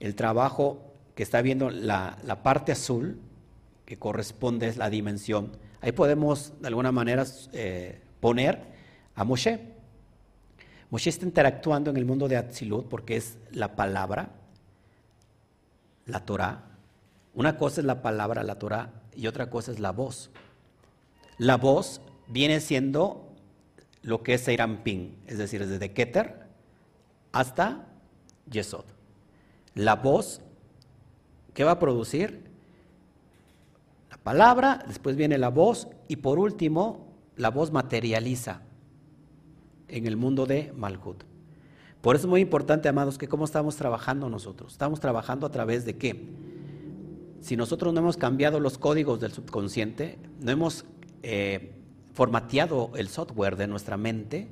el 0.00 0.14
trabajo 0.14 0.92
que 1.14 1.22
está 1.22 1.42
viendo 1.42 1.70
la, 1.70 2.16
parte 2.42 2.72
azul, 2.72 3.18
que 3.86 3.98
corresponde 3.98 4.68
a 4.68 4.74
la 4.76 4.90
dimensión, 4.90 5.52
ahí 5.80 5.92
podemos 5.92 6.52
de 6.60 6.68
alguna 6.68 6.92
manera 6.92 7.24
eh, 7.52 8.00
poner 8.20 8.60
a 9.14 9.24
Moshe. 9.24 9.60
Moshe 10.90 11.10
está 11.10 11.24
interactuando 11.24 11.90
en 11.90 11.96
el 11.96 12.04
mundo 12.04 12.28
de 12.28 12.36
Atzilut 12.36 12.88
porque 12.88 13.16
es 13.16 13.38
la 13.50 13.74
palabra, 13.74 14.30
la 16.06 16.20
Torah. 16.20 16.71
Una 17.34 17.56
cosa 17.56 17.80
es 17.80 17.86
la 17.86 18.02
palabra, 18.02 18.42
la 18.42 18.58
Torah, 18.58 18.90
y 19.14 19.26
otra 19.26 19.48
cosa 19.48 19.72
es 19.72 19.78
la 19.78 19.92
voz. 19.92 20.30
La 21.38 21.56
voz 21.56 22.00
viene 22.28 22.60
siendo 22.60 23.32
lo 24.02 24.22
que 24.22 24.34
es 24.34 24.42
Seirampin, 24.42 25.16
es 25.26 25.38
decir, 25.38 25.66
desde 25.66 25.92
Keter 25.92 26.46
hasta 27.32 27.86
Yesod. 28.50 28.84
La 29.74 29.96
voz, 29.96 30.40
¿qué 31.54 31.64
va 31.64 31.72
a 31.72 31.78
producir? 31.78 32.50
La 34.10 34.18
palabra, 34.18 34.84
después 34.86 35.16
viene 35.16 35.38
la 35.38 35.48
voz 35.48 35.88
y 36.08 36.16
por 36.16 36.38
último, 36.38 37.06
la 37.36 37.50
voz 37.50 37.70
materializa 37.70 38.60
en 39.88 40.06
el 40.06 40.16
mundo 40.16 40.44
de 40.46 40.72
Malhut. 40.76 41.24
Por 42.02 42.16
eso 42.16 42.26
es 42.26 42.30
muy 42.30 42.40
importante, 42.40 42.88
amados, 42.88 43.16
que 43.16 43.28
cómo 43.28 43.44
estamos 43.44 43.76
trabajando 43.76 44.28
nosotros. 44.28 44.72
Estamos 44.72 45.00
trabajando 45.00 45.46
a 45.46 45.50
través 45.50 45.84
de 45.84 45.96
qué? 45.96 46.28
Si 47.42 47.56
nosotros 47.56 47.92
no 47.92 47.98
hemos 47.98 48.16
cambiado 48.16 48.60
los 48.60 48.78
códigos 48.78 49.18
del 49.18 49.32
subconsciente, 49.32 50.16
no 50.40 50.52
hemos 50.52 50.84
eh, 51.24 51.72
formateado 52.14 52.92
el 52.94 53.08
software 53.08 53.56
de 53.56 53.66
nuestra 53.66 53.96
mente, 53.96 54.48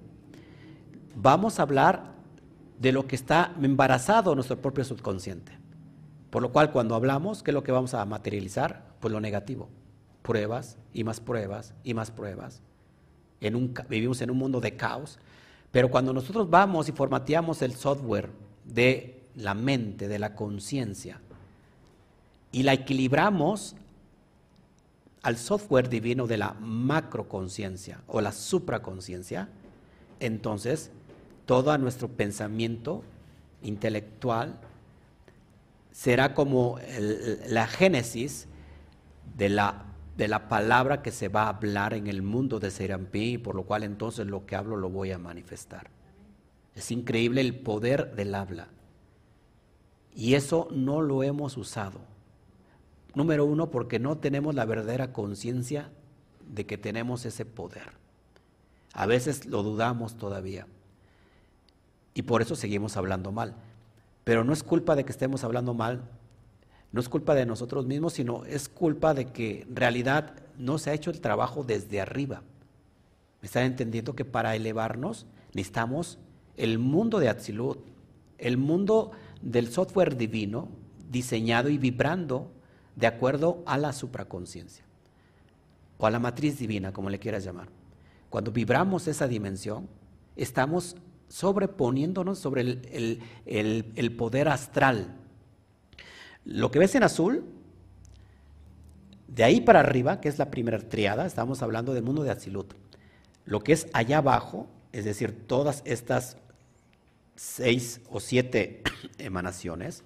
vamos 1.14 1.60
a 1.60 1.62
hablar 1.62 2.14
de 2.80 2.90
lo 2.90 3.06
que 3.06 3.14
está 3.14 3.54
embarazado 3.62 4.34
nuestro 4.34 4.60
propio 4.60 4.82
subconsciente. 4.82 5.52
Por 6.30 6.42
lo 6.42 6.50
cual 6.50 6.72
cuando 6.72 6.96
hablamos, 6.96 7.44
¿qué 7.44 7.52
es 7.52 7.54
lo 7.54 7.62
que 7.62 7.70
vamos 7.70 7.94
a 7.94 8.04
materializar? 8.04 8.96
Pues 8.98 9.12
lo 9.12 9.20
negativo. 9.20 9.68
Pruebas 10.22 10.76
y 10.92 11.04
más 11.04 11.20
pruebas 11.20 11.74
y 11.84 11.94
más 11.94 12.10
pruebas. 12.10 12.60
vivimos 13.88 14.20
en 14.20 14.32
un 14.32 14.36
mundo 14.36 14.60
de 14.60 14.74
caos. 14.74 15.20
Pero 15.70 15.92
cuando 15.92 16.12
nosotros 16.12 16.50
vamos 16.50 16.88
y 16.88 16.92
formateamos 16.92 17.62
el 17.62 17.74
software 17.74 18.30
de 18.64 19.28
la 19.36 19.54
mente, 19.54 20.08
de 20.08 20.18
la 20.18 20.34
conciencia, 20.34 21.20
y 22.52 22.62
la 22.62 22.72
equilibramos 22.72 23.76
al 25.22 25.36
software 25.36 25.88
divino 25.88 26.26
de 26.26 26.38
la 26.38 26.54
macroconciencia 26.54 28.00
o 28.06 28.20
la 28.20 28.32
supraconciencia, 28.32 29.48
entonces 30.18 30.90
todo 31.46 31.76
nuestro 31.78 32.08
pensamiento 32.08 33.02
intelectual 33.62 34.58
será 35.92 36.34
como 36.34 36.78
la 37.48 37.66
génesis 37.66 38.46
de 39.36 39.48
la, 39.48 39.84
de 40.16 40.28
la, 40.28 40.48
palabra 40.48 41.02
que 41.02 41.10
se 41.10 41.28
va 41.28 41.44
a 41.44 41.48
hablar 41.50 41.94
en 41.94 42.06
el 42.06 42.22
mundo 42.22 42.60
de 42.60 42.70
Serampí, 42.70 43.38
por 43.38 43.54
lo 43.54 43.64
cual 43.64 43.82
entonces 43.82 44.26
lo 44.26 44.46
que 44.46 44.56
hablo 44.56 44.76
lo 44.76 44.88
voy 44.90 45.12
a 45.12 45.18
manifestar. 45.18 45.90
Es 46.74 46.90
increíble 46.90 47.40
el 47.40 47.54
poder 47.54 48.14
del 48.14 48.34
habla. 48.34 48.68
Y 50.14 50.34
eso 50.34 50.68
no 50.70 51.02
lo 51.02 51.22
hemos 51.22 51.56
usado. 51.56 52.09
Número 53.14 53.44
uno, 53.44 53.70
porque 53.70 53.98
no 53.98 54.18
tenemos 54.18 54.54
la 54.54 54.64
verdadera 54.64 55.12
conciencia 55.12 55.90
de 56.46 56.66
que 56.66 56.78
tenemos 56.78 57.24
ese 57.24 57.44
poder. 57.44 57.92
A 58.92 59.06
veces 59.06 59.46
lo 59.46 59.62
dudamos 59.62 60.16
todavía. 60.16 60.66
Y 62.14 62.22
por 62.22 62.42
eso 62.42 62.56
seguimos 62.56 62.96
hablando 62.96 63.32
mal. 63.32 63.54
Pero 64.24 64.44
no 64.44 64.52
es 64.52 64.62
culpa 64.62 64.96
de 64.96 65.04
que 65.04 65.12
estemos 65.12 65.44
hablando 65.44 65.74
mal, 65.74 66.02
no 66.92 67.00
es 67.00 67.08
culpa 67.08 67.34
de 67.34 67.46
nosotros 67.46 67.86
mismos, 67.86 68.14
sino 68.14 68.44
es 68.44 68.68
culpa 68.68 69.14
de 69.14 69.26
que 69.26 69.62
en 69.62 69.76
realidad 69.76 70.34
no 70.58 70.78
se 70.78 70.90
ha 70.90 70.94
hecho 70.94 71.10
el 71.10 71.20
trabajo 71.20 71.62
desde 71.62 72.00
arriba. 72.00 72.42
¿Me 73.40 73.46
están 73.46 73.64
entendiendo 73.64 74.14
que 74.14 74.24
para 74.24 74.54
elevarnos 74.56 75.26
necesitamos 75.54 76.18
el 76.56 76.78
mundo 76.78 77.20
de 77.20 77.28
Atzilut, 77.28 77.78
el 78.38 78.58
mundo 78.58 79.12
del 79.40 79.68
software 79.68 80.16
divino 80.16 80.68
diseñado 81.10 81.68
y 81.68 81.78
vibrando 81.78 82.50
de 83.00 83.06
acuerdo 83.06 83.62
a 83.66 83.78
la 83.78 83.92
supraconciencia 83.92 84.84
o 85.98 86.06
a 86.06 86.10
la 86.10 86.18
matriz 86.18 86.58
divina, 86.58 86.92
como 86.92 87.10
le 87.10 87.18
quieras 87.18 87.44
llamar. 87.44 87.68
Cuando 88.28 88.52
vibramos 88.52 89.08
esa 89.08 89.26
dimensión, 89.26 89.88
estamos 90.36 90.96
sobreponiéndonos 91.28 92.38
sobre 92.38 92.62
el, 92.62 94.16
poder 94.16 94.48
astral. 94.48 95.16
Lo 96.44 96.70
que 96.70 96.78
ves 96.78 96.94
en 96.94 97.02
azul, 97.02 97.44
de 99.28 99.44
ahí 99.44 99.60
para 99.60 99.80
arriba, 99.80 100.20
que 100.20 100.28
es 100.28 100.38
la 100.38 100.50
primera 100.50 100.78
triada, 100.78 101.26
estamos 101.26 101.62
hablando 101.62 101.94
del 101.94 102.02
mundo 102.02 102.22
de 102.22 102.30
Azilut. 102.30 102.74
Lo 103.44 103.60
que 103.60 103.72
es 103.72 103.86
allá 103.92 104.18
abajo, 104.18 104.68
es 104.92 105.04
decir, 105.04 105.46
todas 105.46 105.82
estas 105.84 106.36
seis 107.36 108.00
o 108.10 108.20
siete 108.20 108.82
emanaciones, 109.18 110.02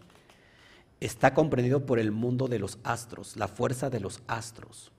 está 1.04 1.34
comprendido 1.34 1.84
por 1.84 1.98
el 1.98 2.12
mundo 2.12 2.48
de 2.48 2.58
los 2.58 2.78
astros, 2.82 3.36
la 3.36 3.48
fuerza 3.48 3.90
de 3.90 4.00
los 4.00 4.22
astros. 4.26 4.90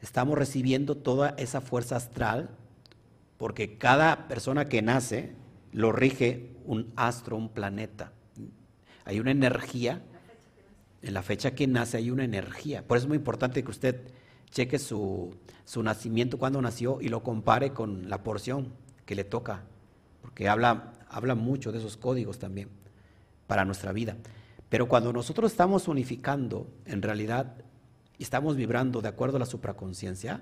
Estamos 0.00 0.36
recibiendo 0.36 0.96
toda 0.96 1.34
esa 1.38 1.60
fuerza 1.60 1.94
astral 1.94 2.50
porque 3.38 3.78
cada 3.78 4.26
persona 4.26 4.68
que 4.68 4.82
nace 4.82 5.32
lo 5.70 5.92
rige 5.92 6.50
un 6.64 6.92
astro, 6.96 7.36
un 7.36 7.50
planeta. 7.50 8.12
Hay 9.04 9.20
una 9.20 9.30
energía, 9.30 10.02
en 11.02 11.14
la 11.14 11.22
fecha 11.22 11.54
que 11.54 11.68
nace 11.68 11.98
hay 11.98 12.10
una 12.10 12.24
energía. 12.24 12.86
Por 12.86 12.96
eso 12.96 13.04
es 13.04 13.08
muy 13.08 13.18
importante 13.18 13.62
que 13.62 13.70
usted 13.70 14.00
cheque 14.50 14.78
su, 14.80 15.34
nacimiento, 15.76 16.36
cuando 16.36 16.60
nació, 16.60 17.00
y 17.00 17.08
lo 17.08 17.22
compare 17.22 17.72
con 17.72 18.08
la 18.08 18.22
porción 18.24 18.72
que 19.06 19.14
le 19.14 19.24
toca, 19.24 19.62
porque 20.20 20.48
habla, 20.48 20.94
habla 21.08 21.34
mucho 21.36 21.70
de 21.70 21.78
esos 21.78 21.96
códigos 21.96 22.38
también 22.38 22.68
para 23.46 23.64
nuestra 23.64 23.92
vida. 23.92 24.16
Pero 24.72 24.88
cuando 24.88 25.12
nosotros 25.12 25.52
estamos 25.52 25.86
unificando, 25.86 26.66
en 26.86 27.02
realidad, 27.02 27.56
estamos 28.18 28.56
vibrando 28.56 29.02
de 29.02 29.08
acuerdo 29.08 29.36
a 29.36 29.40
la 29.40 29.44
supraconciencia, 29.44 30.40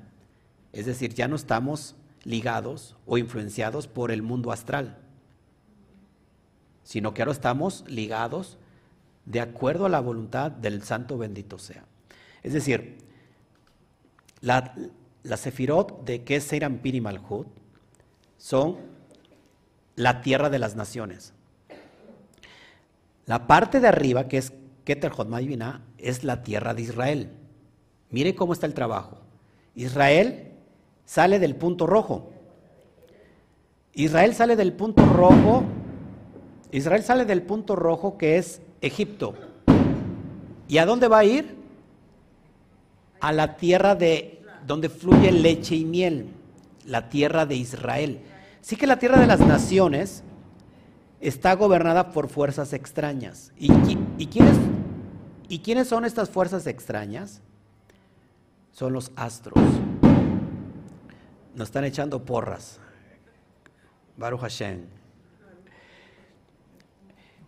es 0.72 0.87
decir, 0.87 1.14
ya 1.14 1.26
no 1.26 1.35
estamos 1.35 1.97
ligados 2.22 2.95
o 3.07 3.18
influenciados 3.18 3.89
por 3.89 4.12
el 4.12 4.22
mundo 4.22 4.53
astral, 4.53 4.99
sino 6.85 7.12
que 7.12 7.22
ahora 7.22 7.33
estamos 7.33 7.85
ligados 7.89 8.57
de 9.24 9.41
acuerdo 9.41 9.87
a 9.87 9.89
la 9.89 9.99
voluntad 9.99 10.53
del 10.53 10.85
Santo 10.85 11.18
bendito 11.18 11.59
sea. 11.59 11.85
Es 12.45 12.53
decir, 12.53 12.99
la, 14.43 14.76
la 15.24 15.37
Sefirot 15.39 16.05
de 16.05 16.22
que 16.22 16.37
es 16.37 16.49
Malhut 17.03 17.49
son 18.39 18.76
la 19.97 20.20
tierra 20.20 20.51
de 20.51 20.61
las 20.61 20.76
naciones. 20.76 21.35
La 23.31 23.47
parte 23.47 23.78
de 23.78 23.87
arriba, 23.87 24.26
que 24.26 24.39
es 24.39 24.53
Keter 24.83 25.12
Mayvina, 25.24 25.83
es 25.99 26.24
la 26.24 26.43
tierra 26.43 26.74
de 26.74 26.83
Israel. 26.83 27.31
Mire 28.11 28.35
cómo 28.35 28.53
está 28.53 28.66
el 28.66 28.74
trabajo. 28.74 29.20
Israel 29.76 30.55
sale 31.05 31.39
del 31.39 31.55
punto 31.55 31.87
rojo. 31.87 32.33
Israel 33.95 34.35
sale 34.35 34.57
del 34.57 34.72
punto 34.72 35.07
rojo. 35.07 35.62
Israel 36.72 37.05
sale 37.05 37.24
del 37.24 37.43
punto 37.43 37.76
rojo 37.76 38.18
que 38.18 38.37
es 38.37 38.62
Egipto. 38.81 39.35
¿Y 40.66 40.78
a 40.78 40.85
dónde 40.85 41.07
va 41.07 41.18
a 41.18 41.24
ir? 41.24 41.55
A 43.20 43.31
la 43.31 43.57
tierra 43.57 43.95
de 43.95 44.43
donde 44.66 44.89
fluye 44.89 45.31
leche 45.31 45.76
y 45.76 45.85
miel, 45.85 46.31
la 46.85 47.09
tierra 47.09 47.47
de 47.47 47.55
Israel. 47.55 48.22
Sí 48.61 48.74
que 48.74 48.89
la 48.89 48.99
tierra 48.99 49.20
de 49.20 49.28
las 49.28 49.39
naciones 49.39 50.24
está 51.21 51.55
gobernada 51.55 52.11
por 52.11 52.29
fuerzas 52.29 52.73
extrañas. 52.73 53.53
¿Y, 53.59 53.68
quiénes, 54.27 54.57
¿Y 55.49 55.59
quiénes 55.61 55.89
son 55.89 56.05
estas 56.05 56.31
fuerzas 56.31 56.66
extrañas? 56.66 57.43
Son 58.73 58.93
los 58.93 59.12
astros. 59.16 59.62
Nos 61.55 61.68
están 61.68 61.85
echando 61.85 62.25
porras. 62.25 62.81
Baruch 64.16 64.41
Hashem. 64.41 64.87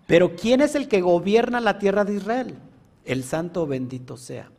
Pero 0.07 0.37
¿quién 0.37 0.61
es 0.61 0.75
el 0.75 0.89
que 0.89 1.01
gobierna 1.01 1.61
la 1.61 1.79
tierra 1.79 2.05
de 2.05 2.15
Israel? 2.15 2.59
El 3.05 3.25
santo 3.25 3.67
bendito 3.67 4.17
sea. 4.17 4.51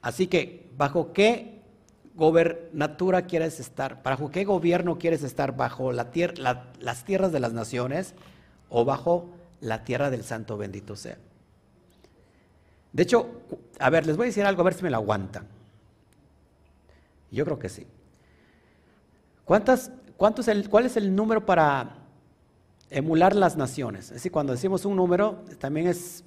Así 0.00 0.26
que, 0.26 0.70
¿bajo 0.76 1.12
qué 1.12 1.62
gobernatura 2.14 3.22
quieres 3.22 3.60
estar? 3.60 4.02
¿Bajo 4.02 4.30
qué 4.30 4.44
gobierno 4.44 4.98
quieres 4.98 5.22
estar? 5.22 5.56
¿Bajo 5.56 5.92
la 5.92 6.10
las 6.78 7.04
tierras 7.04 7.32
de 7.32 7.40
las 7.40 7.52
naciones 7.52 8.14
o 8.76 8.84
bajo 8.84 9.28
la 9.60 9.84
tierra 9.84 10.10
del 10.10 10.24
santo 10.24 10.58
bendito 10.58 10.96
sea? 10.96 11.16
De 12.92 13.04
hecho, 13.04 13.40
a 13.78 13.88
ver, 13.88 14.04
les 14.04 14.16
voy 14.16 14.24
a 14.24 14.26
decir 14.26 14.44
algo, 14.44 14.62
a 14.62 14.64
ver 14.64 14.74
si 14.74 14.82
me 14.82 14.90
lo 14.90 14.96
aguantan. 14.96 15.46
Yo 17.30 17.44
creo 17.44 17.58
que 17.58 17.68
sí. 17.68 17.86
¿Cuántas, 19.44 19.92
cuántos 20.16 20.48
el, 20.48 20.68
¿Cuál 20.68 20.86
es 20.86 20.96
el 20.96 21.14
número 21.14 21.46
para 21.46 21.98
emular 22.90 23.36
las 23.36 23.56
naciones? 23.56 24.06
Es 24.06 24.14
decir, 24.14 24.32
cuando 24.32 24.52
decimos 24.52 24.84
un 24.84 24.96
número, 24.96 25.44
también 25.58 25.86
es 25.86 26.24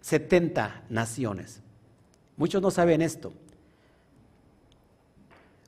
70 0.00 0.84
naciones. 0.88 1.60
Muchos 2.38 2.62
no 2.62 2.70
saben 2.70 3.02
esto. 3.02 3.34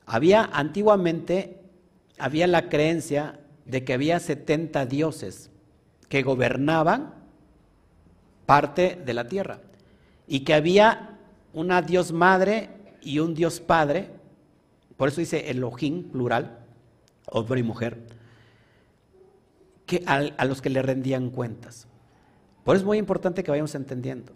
Había 0.07 0.45
antiguamente, 0.45 1.61
había 2.18 2.47
la 2.47 2.70
creencia 2.70 3.41
de 3.66 3.85
que 3.85 3.93
había 3.93 4.20
70 4.20 4.87
dioses 4.87 5.51
que 6.15 6.23
gobernaban 6.23 7.12
parte 8.47 9.03
de 9.05 9.15
la 9.15 9.27
tierra 9.27 9.59
y 10.29 10.45
que 10.45 10.55
había 10.55 11.19
una 11.53 11.83
dios 11.83 12.12
madre 12.12 12.71
y 13.03 13.19
un 13.19 13.35
dios 13.35 13.59
padre, 13.59 14.11
por 14.97 15.09
eso 15.09 15.21
dice 15.21 15.51
Elohim 15.51 16.05
plural, 16.05 16.61
hombre 17.27 17.59
y 17.59 17.62
mujer, 17.65 17.99
que 19.87 20.05
a, 20.07 20.45
los 20.45 20.62
que 20.62 20.71
le 20.71 20.83
rendían 20.83 21.31
cuentas. 21.31 21.89
Por 22.62 22.77
eso 22.77 22.85
es 22.85 22.87
muy 22.87 22.99
importante 22.99 23.43
que 23.43 23.51
vayamos 23.51 23.75
entendiendo. 23.75 24.35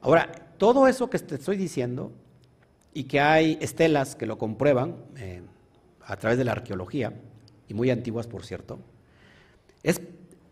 Ahora, 0.00 0.32
todo 0.56 0.88
eso 0.88 1.10
que 1.10 1.18
te 1.18 1.34
estoy 1.34 1.58
diciendo 1.58 2.10
y 2.94 3.04
que 3.04 3.20
hay 3.20 3.58
estelas 3.60 4.16
que 4.16 4.24
lo 4.24 4.38
comprueban 4.38 4.96
eh, 5.18 5.42
a 6.06 6.16
través 6.16 6.38
de 6.38 6.44
la 6.44 6.52
arqueología, 6.52 7.12
y 7.68 7.74
muy 7.74 7.90
antiguas 7.90 8.26
por 8.26 8.46
cierto, 8.46 8.78
es, 9.82 10.00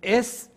es 0.03 0.51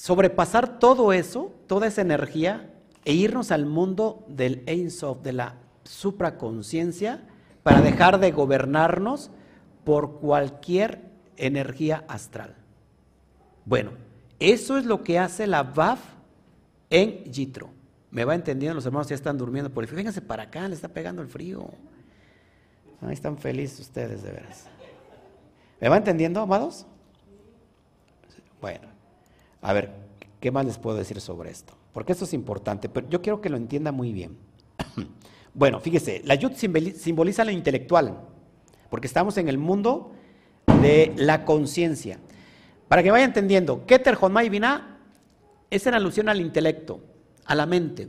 sobrepasar 0.00 0.78
todo 0.78 1.12
eso, 1.12 1.52
toda 1.66 1.86
esa 1.86 2.00
energía, 2.00 2.70
e 3.04 3.12
irnos 3.12 3.50
al 3.50 3.66
mundo 3.66 4.24
del 4.28 4.62
Ein 4.66 4.90
Sof, 4.90 5.20
de 5.20 5.34
la 5.34 5.56
supraconciencia, 5.84 7.22
para 7.62 7.82
dejar 7.82 8.18
de 8.18 8.32
gobernarnos 8.32 9.30
por 9.84 10.18
cualquier 10.20 11.02
energía 11.36 12.02
astral. 12.08 12.54
Bueno, 13.66 13.90
eso 14.38 14.78
es 14.78 14.86
lo 14.86 15.02
que 15.04 15.18
hace 15.18 15.46
la 15.46 15.64
VAF 15.64 16.00
en 16.88 17.22
Yitro. 17.24 17.68
Me 18.10 18.24
va 18.24 18.34
entendiendo, 18.34 18.76
los 18.76 18.86
hermanos 18.86 19.08
ya 19.08 19.14
están 19.14 19.36
durmiendo 19.36 19.70
por 19.70 19.84
el 19.84 19.88
frío. 19.88 19.98
Vénganse 19.98 20.22
para 20.22 20.44
acá, 20.44 20.66
le 20.66 20.76
está 20.76 20.88
pegando 20.88 21.20
el 21.20 21.28
frío. 21.28 21.68
Ahí 23.02 23.12
están 23.12 23.36
felices 23.36 23.80
ustedes, 23.80 24.22
de 24.22 24.32
veras. 24.32 24.66
¿Me 25.78 25.90
va 25.90 25.98
entendiendo, 25.98 26.40
amados? 26.40 26.86
Bueno, 28.62 28.89
a 29.62 29.72
ver, 29.72 29.92
¿qué 30.40 30.50
más 30.50 30.64
les 30.64 30.78
puedo 30.78 30.96
decir 30.96 31.20
sobre 31.20 31.50
esto? 31.50 31.74
Porque 31.92 32.12
esto 32.12 32.24
es 32.24 32.32
importante, 32.32 32.88
pero 32.88 33.08
yo 33.08 33.20
quiero 33.20 33.40
que 33.40 33.48
lo 33.48 33.56
entienda 33.56 33.92
muy 33.92 34.12
bien. 34.12 34.36
bueno, 35.54 35.80
fíjese, 35.80 36.22
la 36.24 36.34
yud 36.34 36.52
simboliza 36.52 37.44
lo 37.44 37.50
intelectual, 37.50 38.20
porque 38.88 39.06
estamos 39.06 39.36
en 39.38 39.48
el 39.48 39.58
mundo 39.58 40.12
de 40.82 41.12
la 41.16 41.44
conciencia. 41.44 42.18
Para 42.88 43.02
que 43.02 43.10
vaya 43.10 43.24
entendiendo, 43.24 43.86
Keter 43.86 44.16
Honmai 44.20 44.48
Binah 44.48 44.98
es 45.70 45.86
en 45.86 45.94
alusión 45.94 46.28
al 46.28 46.40
intelecto, 46.40 47.00
a 47.44 47.54
la 47.54 47.66
mente. 47.66 48.08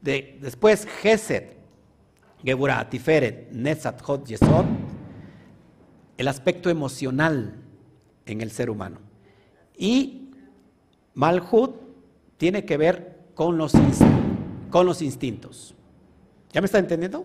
De, 0.00 0.38
después, 0.40 0.86
Geset, 1.02 1.56
Geburah, 2.44 2.88
Tiferet, 2.88 3.50
Netzat, 3.52 4.00
Hot, 4.02 4.26
Yesod, 4.26 4.64
el 6.16 6.28
aspecto 6.28 6.70
emocional 6.70 7.56
en 8.26 8.40
el 8.40 8.50
ser 8.50 8.70
humano. 8.70 8.98
Y 9.76 10.21
Malhut 11.14 11.74
tiene 12.36 12.64
que 12.64 12.76
ver 12.76 13.18
con 13.34 13.58
los, 13.58 13.72
con 14.70 14.86
los 14.86 15.02
instintos. 15.02 15.74
¿Ya 16.52 16.60
me 16.60 16.66
está 16.66 16.78
entendiendo? 16.78 17.24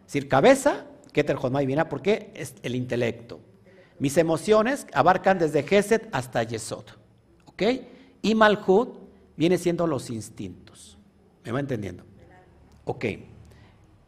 Es 0.00 0.12
decir, 0.12 0.28
cabeza, 0.28 0.86
Keter 1.12 1.36
Honmai 1.40 1.66
Binah, 1.66 1.88
porque 1.88 2.30
es 2.34 2.54
el 2.62 2.74
intelecto. 2.74 3.40
Mis 3.98 4.16
emociones 4.16 4.86
abarcan 4.92 5.38
desde 5.38 5.62
Geset 5.62 6.08
hasta 6.12 6.42
Yesod. 6.42 6.84
¿Ok? 7.46 7.62
Y 8.22 8.34
Malhut 8.34 8.98
viene 9.36 9.58
siendo 9.58 9.86
los 9.86 10.10
instintos. 10.10 10.98
¿Me 11.44 11.52
va 11.52 11.60
entendiendo? 11.60 12.04
Ok. 12.84 13.04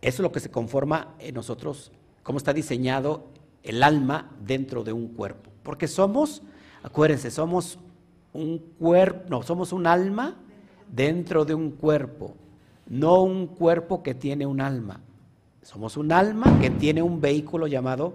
Eso 0.00 0.16
es 0.16 0.20
lo 0.20 0.32
que 0.32 0.40
se 0.40 0.50
conforma 0.50 1.14
en 1.18 1.34
nosotros, 1.34 1.90
cómo 2.22 2.36
está 2.38 2.52
diseñado 2.52 3.30
el 3.62 3.82
alma 3.82 4.30
dentro 4.40 4.84
de 4.84 4.92
un 4.92 5.08
cuerpo. 5.08 5.50
Porque 5.62 5.88
somos, 5.88 6.42
acuérdense, 6.82 7.30
somos 7.30 7.78
un 8.34 8.58
cuerpo, 8.58 9.24
no, 9.30 9.42
somos 9.42 9.72
un 9.72 9.86
alma 9.86 10.36
dentro 10.88 11.44
de 11.44 11.54
un 11.54 11.70
cuerpo, 11.70 12.34
no 12.86 13.22
un 13.22 13.46
cuerpo 13.46 14.02
que 14.02 14.14
tiene 14.14 14.44
un 14.44 14.60
alma. 14.60 15.00
Somos 15.62 15.96
un 15.96 16.12
alma 16.12 16.60
que 16.60 16.68
tiene 16.68 17.00
un 17.00 17.22
vehículo 17.22 17.66
llamado 17.66 18.12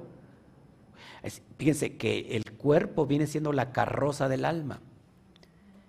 Fíjense 1.57 1.97
que 1.97 2.37
el 2.37 2.43
cuerpo 2.53 3.05
viene 3.05 3.27
siendo 3.27 3.51
la 3.51 3.71
carroza 3.71 4.29
del 4.29 4.45
alma. 4.45 4.79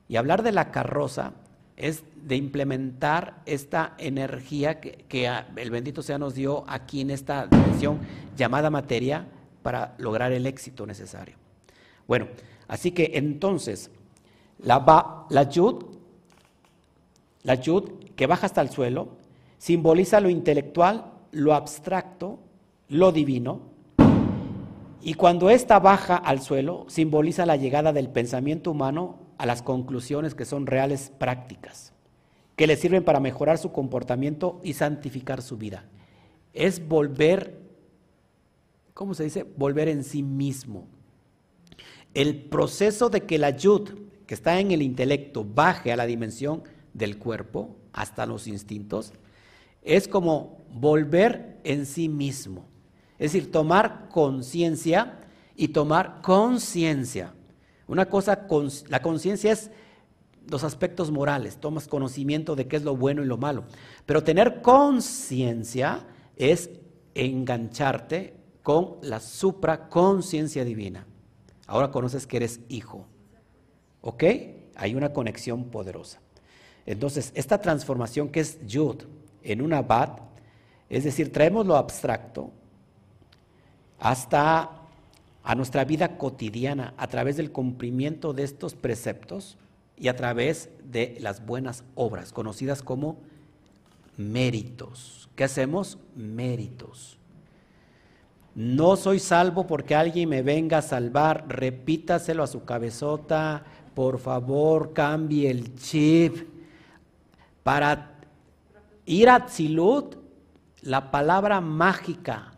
Y 0.09 0.17
hablar 0.17 0.43
de 0.43 0.51
la 0.51 0.73
carroza 0.73 1.33
es 1.77 2.03
de 2.25 2.37
implementar 2.37 3.41
esta 3.47 3.95
energía 3.99 4.81
que, 4.81 5.31
el 5.57 5.71
bendito 5.71 6.03
sea 6.03 6.19
nos 6.19 6.35
dio 6.35 6.65
aquí 6.69 7.01
en 7.01 7.11
esta 7.11 7.47
dimensión 7.47 8.01
llamada 8.37 8.69
materia 8.69 9.27
para 9.63 9.95
lograr 9.99 10.33
el 10.33 10.47
éxito 10.47 10.87
necesario. 10.87 11.37
Bueno, 12.09 12.27
así 12.67 12.91
que 12.91 13.13
entonces 13.15 13.91
la, 14.63 15.49
yud, 15.51 15.85
la 17.43 17.55
yud 17.55 17.91
que 18.17 18.27
baja 18.27 18.47
hasta 18.47 18.61
el 18.61 18.71
suelo, 18.71 19.17
simboliza 19.59 20.21
lo 20.21 20.31
intelectual, 20.31 21.13
lo 21.33 21.55
abstracto, 21.55 22.39
lo 22.89 23.13
divino, 23.13 23.71
y 25.03 25.15
cuando 25.15 25.49
ésta 25.49 25.79
baja 25.79 26.17
al 26.17 26.41
suelo, 26.43 26.85
simboliza 26.89 27.47
la 27.47 27.57
llegada 27.57 27.93
del 27.93 28.11
pensamiento 28.11 28.71
humano 28.71 29.19
a 29.39 29.47
las 29.47 29.63
conclusiones 29.63 30.35
que 30.35 30.45
son 30.45 30.67
reales 30.67 31.11
prácticas, 31.17 31.95
que 32.55 32.67
le 32.67 32.77
sirven 32.77 33.03
para 33.03 33.21
mejorar 33.21 33.57
su 33.57 33.73
comportamiento 33.73 34.61
y 34.63 34.75
santificar 34.75 35.41
su 35.41 35.57
vida. 35.57 35.85
Es 36.53 36.87
volver, 36.87 37.59
¿cómo 38.93 39.15
se 39.15 39.25
dice? 39.25 39.47
Volver 39.57 39.89
en 39.89 40.05
sí 40.05 40.23
mismo. 40.23 40.87
El 42.13 42.37
proceso 42.37 43.09
de 43.09 43.23
que 43.23 43.39
la 43.39 43.51
yud, 43.51 43.89
que 44.31 44.35
está 44.35 44.61
en 44.61 44.71
el 44.71 44.81
intelecto, 44.81 45.45
baje 45.45 45.91
a 45.91 45.97
la 45.97 46.07
dimensión 46.07 46.63
del 46.95 47.19
cuerpo, 47.19 47.75
hasta 47.93 48.27
los 48.27 48.47
instintos, 48.47 49.13
es 49.83 50.07
como 50.07 50.65
volver 50.73 51.59
en 51.65 51.85
sí 51.85 52.09
mismo. 52.09 52.69
Es 53.19 53.33
decir, 53.33 53.51
tomar 53.51 54.09
conciencia 54.09 55.19
y 55.57 55.67
tomar 55.67 56.21
conciencia. 56.23 57.35
Una 57.89 58.09
cosa, 58.09 58.47
la 58.87 59.03
conciencia 59.03 59.51
es 59.51 59.73
los 60.49 60.63
aspectos 60.63 61.11
morales, 61.11 61.57
tomas 61.57 61.89
conocimiento 61.89 62.55
de 62.55 62.69
qué 62.69 62.77
es 62.77 62.85
lo 62.85 62.95
bueno 62.95 63.25
y 63.25 63.27
lo 63.27 63.37
malo. 63.37 63.65
Pero 64.07 64.23
tener 64.23 64.63
conciencia 64.63 66.07
es 66.37 66.71
engancharte 67.17 68.37
con 68.63 68.99
la 69.03 69.19
supraconciencia 69.19 70.65
divina. 70.65 71.05
Ahora 71.67 71.91
conoces 71.91 72.29
que 72.29 72.37
eres 72.37 72.61
hijo. 72.69 73.09
¿Ok? 74.03 74.25
Hay 74.77 74.95
una 74.95 75.13
conexión 75.13 75.65
poderosa. 75.65 76.21
Entonces, 76.87 77.33
esta 77.35 77.61
transformación 77.61 78.29
que 78.29 78.41
es 78.41 78.65
Yud 78.67 79.03
en 79.43 79.63
una 79.63 79.83
Bat, 79.83 80.21
es 80.89 81.05
decir, 81.05 81.33
traemos 81.33 81.67
lo 81.67 81.77
abstracto, 81.77 82.51
hasta 83.99 84.71
a 85.43 85.55
nuestra 85.55 85.85
vida 85.85 86.17
cotidiana 86.17 86.95
a 86.97 87.07
través 87.07 87.37
del 87.37 87.53
cumplimiento 87.53 88.33
de 88.33 88.45
estos 88.45 88.75
preceptos 88.75 89.57
y 89.97 90.09
a 90.09 90.17
través 90.17 90.71
de 90.83 91.17
las 91.21 91.45
buenas 91.45 91.85
obras, 91.95 92.33
conocidas 92.33 92.83
como 92.83 93.19
méritos. 94.17 95.29
¿Qué 95.37 95.45
hacemos? 95.45 95.99
Méritos. 96.17 97.19
No 98.55 98.97
soy 98.97 99.21
salvo 99.21 99.67
porque 99.67 99.95
alguien 99.95 100.29
me 100.29 100.43
venga 100.43 100.79
a 100.79 100.83
salvar. 100.83 101.45
Repítaselo 101.49 102.43
a 102.43 102.49
su 102.49 102.65
cabezota. 102.65 103.65
Por 104.01 104.19
favor, 104.19 104.95
cambie 104.95 105.51
el 105.51 105.75
chip. 105.75 106.49
Para 107.63 108.15
ir 109.05 109.29
a 109.29 109.45
Tzilut, 109.45 110.17
la 110.81 111.11
palabra 111.11 111.61
mágica 111.61 112.55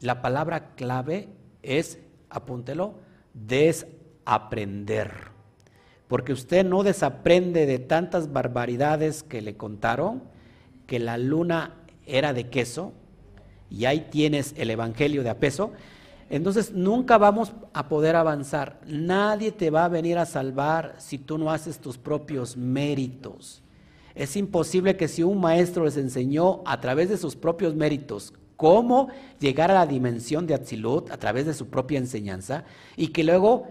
la 0.00 0.22
palabra 0.22 0.74
clave 0.74 1.28
es, 1.62 2.00
apúntelo, 2.30 2.94
desaprender. 3.32 5.12
Porque 6.08 6.32
usted 6.32 6.66
no 6.66 6.82
desaprende 6.82 7.64
de 7.64 7.78
tantas 7.78 8.32
barbaridades 8.32 9.22
que 9.22 9.42
le 9.42 9.56
contaron, 9.56 10.24
que 10.88 10.98
la 10.98 11.16
luna 11.16 11.76
era 12.06 12.32
de 12.32 12.50
queso, 12.50 12.92
y 13.70 13.84
ahí 13.84 14.08
tienes 14.10 14.52
el 14.56 14.70
Evangelio 14.70 15.22
de 15.22 15.30
apeso, 15.30 15.70
entonces 16.30 16.72
nunca 16.72 17.18
vamos 17.18 17.52
a 17.72 17.88
poder 17.88 18.14
avanzar. 18.14 18.80
Nadie 18.86 19.50
te 19.50 19.68
va 19.68 19.84
a 19.84 19.88
venir 19.88 20.16
a 20.16 20.26
salvar 20.26 20.94
si 20.98 21.18
tú 21.18 21.36
no 21.36 21.50
haces 21.50 21.80
tus 21.80 21.98
propios 21.98 22.56
méritos. 22.56 23.62
Es 24.14 24.36
imposible 24.36 24.96
que 24.96 25.08
si 25.08 25.24
un 25.24 25.40
maestro 25.40 25.84
les 25.84 25.96
enseñó 25.96 26.62
a 26.66 26.80
través 26.80 27.08
de 27.08 27.18
sus 27.18 27.34
propios 27.34 27.74
méritos 27.74 28.32
cómo 28.56 29.08
llegar 29.40 29.72
a 29.72 29.74
la 29.74 29.86
dimensión 29.86 30.46
de 30.46 30.54
Atzilut 30.54 31.10
a 31.10 31.16
través 31.16 31.46
de 31.46 31.54
su 31.54 31.68
propia 31.68 31.98
enseñanza 31.98 32.64
y 32.96 33.08
que 33.08 33.24
luego 33.24 33.66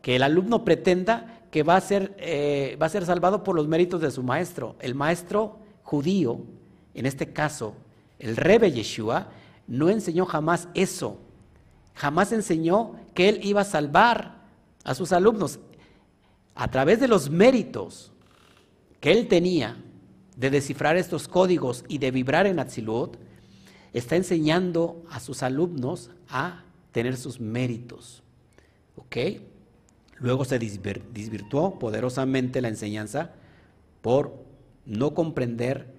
que 0.00 0.16
el 0.16 0.22
alumno 0.22 0.64
pretenda 0.64 1.42
que 1.50 1.64
va 1.64 1.76
a 1.76 1.80
ser, 1.80 2.14
eh, 2.18 2.76
va 2.80 2.86
a 2.86 2.90
ser 2.90 3.06
salvado 3.06 3.42
por 3.42 3.56
los 3.56 3.66
méritos 3.66 4.00
de 4.00 4.10
su 4.12 4.22
maestro. 4.22 4.76
El 4.78 4.94
maestro 4.94 5.58
judío, 5.82 6.42
en 6.94 7.06
este 7.06 7.32
caso 7.32 7.74
el 8.20 8.36
Rebe 8.36 8.70
Yeshua, 8.70 9.28
no 9.66 9.88
enseñó 9.88 10.26
jamás 10.26 10.68
eso. 10.74 11.18
Jamás 11.98 12.30
enseñó 12.30 12.92
que 13.12 13.28
él 13.28 13.40
iba 13.42 13.62
a 13.62 13.64
salvar 13.64 14.44
a 14.84 14.94
sus 14.94 15.10
alumnos 15.10 15.58
a 16.54 16.68
través 16.70 17.00
de 17.00 17.08
los 17.08 17.28
méritos 17.28 18.12
que 19.00 19.10
él 19.10 19.26
tenía 19.26 19.76
de 20.36 20.50
descifrar 20.50 20.96
estos 20.96 21.26
códigos 21.26 21.84
y 21.88 21.98
de 21.98 22.12
vibrar 22.12 22.46
en 22.46 22.60
Atzilut, 22.60 23.16
está 23.92 24.14
enseñando 24.14 25.02
a 25.10 25.18
sus 25.18 25.42
alumnos 25.42 26.12
a 26.28 26.62
tener 26.92 27.16
sus 27.16 27.40
méritos. 27.40 28.22
¿Ok? 28.94 29.16
Luego 30.20 30.44
se 30.44 30.60
desvirtuó 30.60 31.80
poderosamente 31.80 32.60
la 32.60 32.68
enseñanza 32.68 33.32
por 34.02 34.44
no 34.86 35.14
comprender 35.14 35.92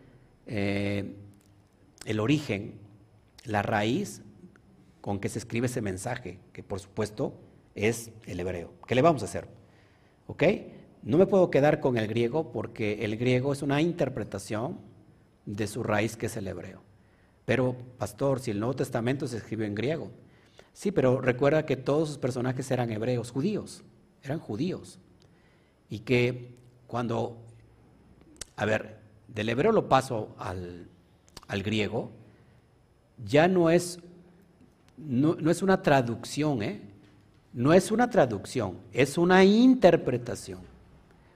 eh, 0.48 1.14
el 2.06 2.22
origen, 2.22 2.76
la 3.44 3.62
raíz 3.62 4.22
con 5.10 5.20
que 5.20 5.28
se 5.28 5.40
escribe 5.40 5.66
ese 5.66 5.82
mensaje, 5.82 6.38
que 6.54 6.62
por 6.62 6.80
supuesto 6.80 7.34
es 7.74 8.12
el 8.28 8.40
hebreo. 8.40 8.76
¿Qué 8.86 8.94
le 8.94 9.02
vamos 9.02 9.24
a 9.24 9.26
hacer? 9.26 9.48
¿Ok? 10.28 10.44
No 11.02 11.18
me 11.18 11.26
puedo 11.26 11.50
quedar 11.50 11.80
con 11.80 11.98
el 11.98 12.08
griego 12.08 12.52
porque 12.52 13.04
el 13.04 13.18
griego 13.18 13.52
es 13.52 13.64
una 13.64 13.82
interpretación 13.82 14.78
de 15.48 15.66
su 15.66 15.82
raíz 15.82 16.16
que 16.16 16.28
es 16.28 16.38
el 16.38 16.48
hebreo. 16.48 16.84
Pero, 17.46 17.76
pastor, 17.98 18.40
si 18.40 18.52
el 18.52 18.60
Nuevo 18.60 18.76
Testamento 18.76 19.28
se 19.28 19.38
escribió 19.38 19.66
en 19.66 19.74
griego, 19.74 20.12
sí, 20.74 20.92
pero 20.92 21.20
recuerda 21.20 21.66
que 21.66 21.76
todos 21.76 22.10
sus 22.10 22.20
personajes 22.20 22.70
eran 22.70 22.92
hebreos, 22.92 23.32
judíos, 23.32 23.82
eran 24.22 24.38
judíos. 24.38 25.00
Y 25.90 26.02
que 26.02 26.56
cuando, 26.86 27.36
a 28.56 28.64
ver, 28.64 29.00
del 29.28 29.50
hebreo 29.50 29.72
lo 29.72 29.90
paso 29.90 30.36
al, 30.38 30.88
al 31.48 31.64
griego, 31.64 32.12
ya 33.26 33.48
no 33.48 33.72
es, 33.72 33.98
no, 35.08 35.50
es 35.50 35.62
una 35.62 35.82
traducción, 35.82 36.62
¿eh? 36.62 36.82
No 37.54 37.74
es 37.74 37.92
una 37.92 38.10
traducción, 38.10 38.78
es 38.94 39.18
una 39.18 39.44
interpretación. 39.44 40.60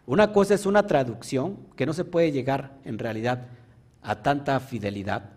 Una 0.05 0.31
cosa 0.31 0.53
es 0.53 0.65
una 0.65 0.85
traducción 0.85 1.57
que 1.75 1.85
no 1.85 1.93
se 1.93 2.05
puede 2.05 2.31
llegar 2.31 2.77
en 2.83 2.99
realidad 2.99 3.47
a 4.01 4.21
tanta 4.21 4.59
fidelidad, 4.59 5.31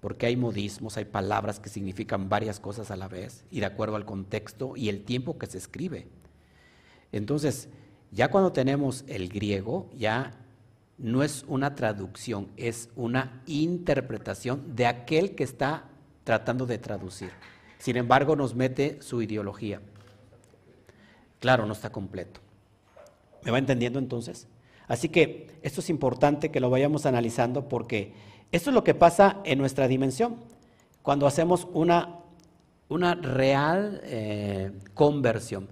porque 0.00 0.26
hay 0.26 0.36
modismos, 0.36 0.96
hay 0.96 1.04
palabras 1.06 1.60
que 1.60 1.70
significan 1.70 2.28
varias 2.28 2.60
cosas 2.60 2.90
a 2.90 2.96
la 2.96 3.08
vez 3.08 3.44
y 3.50 3.60
de 3.60 3.66
acuerdo 3.66 3.96
al 3.96 4.04
contexto 4.04 4.76
y 4.76 4.88
el 4.88 5.04
tiempo 5.04 5.38
que 5.38 5.46
se 5.46 5.58
escribe. 5.58 6.08
Entonces, 7.12 7.68
ya 8.10 8.30
cuando 8.30 8.52
tenemos 8.52 9.04
el 9.06 9.28
griego, 9.28 9.88
ya 9.96 10.34
no 10.98 11.22
es 11.22 11.44
una 11.48 11.74
traducción, 11.74 12.48
es 12.56 12.90
una 12.96 13.42
interpretación 13.46 14.76
de 14.76 14.86
aquel 14.86 15.34
que 15.34 15.44
está 15.44 15.84
tratando 16.24 16.66
de 16.66 16.78
traducir. 16.78 17.30
Sin 17.78 17.96
embargo, 17.96 18.34
nos 18.34 18.54
mete 18.54 19.00
su 19.02 19.22
ideología. 19.22 19.80
Claro, 21.38 21.66
no 21.66 21.74
está 21.74 21.92
completo. 21.92 22.40
¿Me 23.44 23.50
va 23.50 23.58
entendiendo 23.58 23.98
entonces? 23.98 24.48
Así 24.88 25.10
que 25.10 25.58
esto 25.62 25.80
es 25.80 25.90
importante 25.90 26.50
que 26.50 26.60
lo 26.60 26.70
vayamos 26.70 27.06
analizando 27.06 27.68
porque 27.68 28.14
esto 28.52 28.70
es 28.70 28.74
lo 28.74 28.84
que 28.84 28.94
pasa 28.94 29.40
en 29.44 29.58
nuestra 29.58 29.88
dimensión. 29.88 30.36
Cuando 31.02 31.26
hacemos 31.26 31.68
una, 31.72 32.20
una 32.88 33.14
real 33.14 34.00
eh, 34.04 34.72
conversión. 34.94 35.68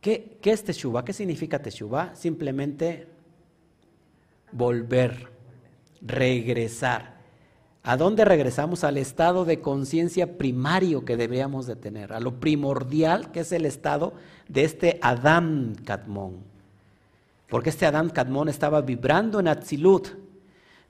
¿Qué, 0.00 0.38
¿Qué, 0.42 0.52
es 0.52 0.64
Teshuvah? 0.64 1.04
¿Qué 1.04 1.12
significa 1.12 1.60
Teshuvah? 1.60 2.14
Simplemente 2.14 3.08
volver, 4.52 5.28
regresar. 6.02 7.17
¿A 7.82 7.96
dónde 7.96 8.24
regresamos? 8.24 8.84
Al 8.84 8.98
estado 8.98 9.44
de 9.44 9.60
conciencia 9.60 10.36
primario 10.36 11.04
que 11.04 11.16
deberíamos 11.16 11.66
de 11.66 11.76
tener, 11.76 12.12
a 12.12 12.20
lo 12.20 12.40
primordial 12.40 13.30
que 13.30 13.40
es 13.40 13.52
el 13.52 13.64
estado 13.64 14.12
de 14.48 14.64
este 14.64 14.98
Adán 15.00 15.76
Kadmon. 15.84 16.36
Porque 17.48 17.70
este 17.70 17.86
Adán 17.86 18.10
Kadmon 18.10 18.48
estaba 18.48 18.82
vibrando 18.82 19.40
en 19.40 19.48
Atzilut. 19.48 20.08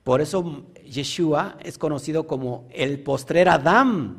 Por 0.02 0.20
eso 0.20 0.64
Yeshua 0.84 1.56
es 1.62 1.78
conocido 1.78 2.26
como 2.26 2.66
el 2.72 3.00
postrer 3.00 3.48
Adán. 3.48 4.16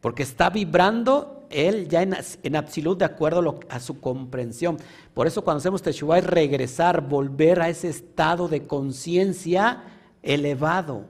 Porque 0.00 0.24
está 0.24 0.50
vibrando 0.50 1.46
él 1.50 1.88
ya 1.88 2.02
en, 2.02 2.16
en 2.42 2.56
absoluto 2.56 2.98
de 2.98 3.04
acuerdo 3.04 3.60
a, 3.68 3.78
su 3.78 4.00
comprensión. 4.00 4.78
Por 5.14 5.28
eso 5.28 5.42
cuando 5.42 5.58
hacemos 5.58 5.82
Teshuvah 5.82 6.18
es 6.18 6.26
regresar, 6.26 7.02
volver 7.02 7.60
a 7.60 7.68
ese 7.68 7.88
estado 7.88 8.48
de 8.48 8.66
conciencia 8.66 9.84
elevado 10.22 11.04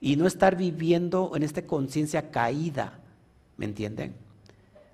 y 0.00 0.16
no 0.16 0.26
estar 0.26 0.56
viviendo 0.56 1.32
en 1.34 1.42
esta 1.42 1.62
conciencia 1.62 2.30
caída. 2.30 3.00
¿Me 3.56 3.64
entienden? 3.64 4.14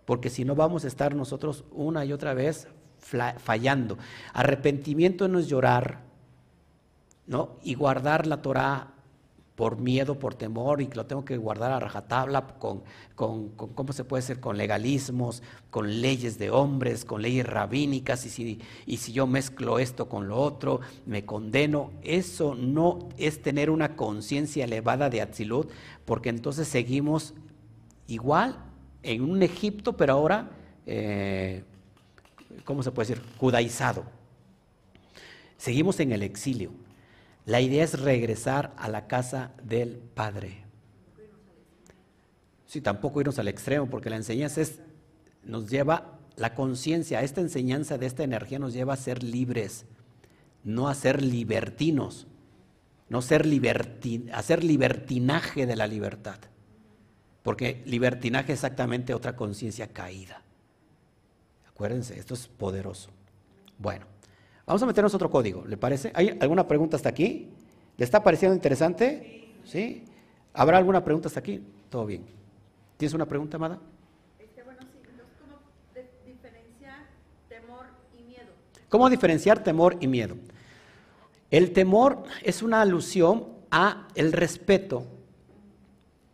Porque 0.04 0.30
si 0.30 0.44
no 0.44 0.54
vamos 0.54 0.84
a 0.84 0.88
estar 0.88 1.14
nosotros 1.14 1.64
una 1.72 2.04
y 2.04 2.12
otra 2.12 2.34
vez 2.34 2.68
fallando. 3.38 3.98
Arrepentimiento 4.32 5.28
no 5.28 5.38
es 5.38 5.46
llorar, 5.46 6.00
¿no? 7.26 7.56
Y 7.62 7.74
guardar 7.74 8.26
la 8.26 8.40
Torah 8.40 8.93
por 9.54 9.78
miedo, 9.78 10.18
por 10.18 10.34
temor, 10.34 10.80
y 10.80 10.86
que 10.86 10.96
lo 10.96 11.06
tengo 11.06 11.24
que 11.24 11.36
guardar 11.36 11.72
a 11.72 11.80
rajatabla 11.80 12.46
con, 12.58 12.82
con, 13.14 13.50
¿cómo 13.50 13.92
se 13.92 14.04
puede 14.04 14.22
ser? 14.22 14.40
Con 14.40 14.56
legalismos, 14.56 15.42
con 15.70 16.00
leyes 16.00 16.38
de 16.38 16.50
hombres, 16.50 17.04
con 17.04 17.22
leyes 17.22 17.46
rabínicas, 17.46 18.26
y 18.26 18.30
si, 18.30 18.60
y 18.86 18.96
si 18.96 19.12
yo 19.12 19.26
mezclo 19.26 19.78
esto 19.78 20.08
con 20.08 20.28
lo 20.28 20.38
otro, 20.38 20.80
me 21.06 21.24
condeno. 21.24 21.92
Eso 22.02 22.54
no 22.54 23.08
es 23.16 23.42
tener 23.42 23.70
una 23.70 23.96
conciencia 23.96 24.64
elevada 24.64 25.08
de 25.10 25.22
Atzilut, 25.22 25.70
porque 26.04 26.30
entonces 26.30 26.66
seguimos 26.66 27.34
igual 28.08 28.58
en 29.02 29.22
un 29.22 29.42
Egipto, 29.42 29.96
pero 29.96 30.14
ahora 30.14 30.50
eh, 30.86 31.62
¿cómo 32.64 32.82
se 32.82 32.90
puede 32.90 33.08
decir? 33.08 33.24
Judaizado. 33.38 34.04
Seguimos 35.56 35.98
en 36.00 36.12
el 36.12 36.22
exilio. 36.22 36.70
La 37.46 37.60
idea 37.60 37.84
es 37.84 38.00
regresar 38.00 38.72
a 38.76 38.88
la 38.88 39.06
casa 39.06 39.52
del 39.62 39.96
Padre. 39.98 40.64
Sí, 42.66 42.80
tampoco 42.80 43.20
irnos 43.20 43.38
al 43.38 43.48
extremo, 43.48 43.88
porque 43.88 44.10
la 44.10 44.16
enseñanza 44.16 44.62
nos 45.44 45.68
lleva, 45.68 46.18
la 46.36 46.54
conciencia, 46.54 47.22
esta 47.22 47.40
enseñanza 47.40 47.98
de 47.98 48.06
esta 48.06 48.24
energía 48.24 48.58
nos 48.58 48.72
lleva 48.72 48.94
a 48.94 48.96
ser 48.96 49.22
libres, 49.22 49.84
no 50.64 50.88
a 50.88 50.94
ser 50.94 51.22
libertinos, 51.22 52.26
no 53.08 53.20
ser 53.20 53.46
libertin, 53.46 54.30
hacer 54.32 54.64
libertinaje 54.64 55.66
de 55.66 55.76
la 55.76 55.86
libertad. 55.86 56.38
Porque 57.42 57.82
libertinaje 57.84 58.52
es 58.52 58.58
exactamente 58.58 59.12
otra 59.12 59.36
conciencia 59.36 59.88
caída. 59.88 60.42
Acuérdense, 61.68 62.18
esto 62.18 62.32
es 62.32 62.48
poderoso. 62.48 63.10
Bueno, 63.78 64.06
vamos 64.66 64.82
a 64.82 64.86
meternos 64.86 65.14
otro 65.14 65.30
código, 65.30 65.64
¿le 65.66 65.76
parece? 65.76 66.10
¿Hay 66.14 66.36
alguna 66.40 66.66
pregunta 66.66 66.96
hasta 66.96 67.08
aquí? 67.08 67.48
¿Le 67.96 68.04
está 68.04 68.22
pareciendo 68.22 68.54
interesante? 68.54 69.52
¿Sí? 69.64 70.04
¿Habrá 70.52 70.78
alguna 70.78 71.04
pregunta 71.04 71.28
hasta 71.28 71.40
aquí? 71.40 71.62
Todo 71.90 72.06
bien. 72.06 72.24
¿Tienes 72.96 73.14
una 73.14 73.26
pregunta, 73.26 73.56
Amada? 73.56 73.78
Este, 74.38 74.62
bueno, 74.62 74.80
sí. 74.82 74.98
¿Cómo 75.40 75.58
diferenciar 76.26 77.06
temor 77.48 77.86
y 78.18 78.22
miedo? 78.22 78.52
¿Cómo 78.88 79.10
diferenciar 79.10 79.64
temor 79.64 79.96
y 80.00 80.06
miedo? 80.06 80.36
El 81.50 81.72
temor 81.72 82.24
es 82.42 82.62
una 82.62 82.80
alusión 82.80 83.48
a 83.70 84.08
el 84.14 84.32
respeto 84.32 85.06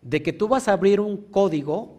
de 0.03 0.23
que 0.23 0.33
tú 0.33 0.49
vas 0.49 0.69
a 0.69 0.73
abrir 0.73 1.01
un 1.01 1.17
código 1.17 1.99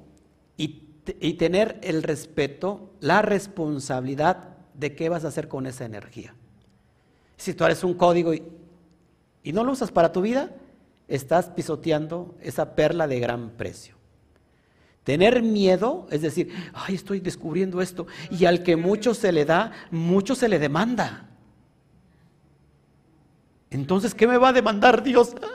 y 0.57 0.91
y 1.19 1.33
tener 1.33 1.79
el 1.83 2.03
respeto, 2.03 2.91
la 2.99 3.21
responsabilidad 3.21 4.50
de 4.73 4.95
qué 4.95 5.09
vas 5.09 5.25
a 5.25 5.29
hacer 5.29 5.47
con 5.47 5.65
esa 5.65 5.85
energía. 5.85 6.33
Si 7.37 7.53
tú 7.53 7.65
eres 7.65 7.83
un 7.83 7.93
código 7.93 8.33
y, 8.33 8.43
no 9.51 9.63
lo 9.63 9.71
usas 9.71 9.91
para 9.91 10.11
tu 10.11 10.21
vida, 10.21 10.51
estás 11.07 11.49
pisoteando 11.49 12.35
esa 12.41 12.75
perla 12.75 13.07
de 13.07 13.19
gran 13.19 13.51
precio. 13.51 13.95
Tener 15.03 15.41
miedo, 15.41 16.07
es 16.11 16.21
decir, 16.21 16.53
ay, 16.73 16.95
estoy 16.95 17.19
descubriendo 17.19 17.81
esto, 17.81 18.05
y 18.29 18.45
al 18.45 18.61
que 18.61 18.75
mucho 18.75 19.13
se 19.13 19.31
le 19.31 19.45
da, 19.45 19.71
mucho 19.89 20.35
se 20.35 20.47
le 20.47 20.59
demanda. 20.59 21.27
Entonces, 23.71 24.13
¿qué 24.13 24.27
me 24.27 24.37
va 24.37 24.49
a 24.49 24.53
demandar 24.53 25.01
Dios? 25.01 25.33
¡Ah! 25.41 25.47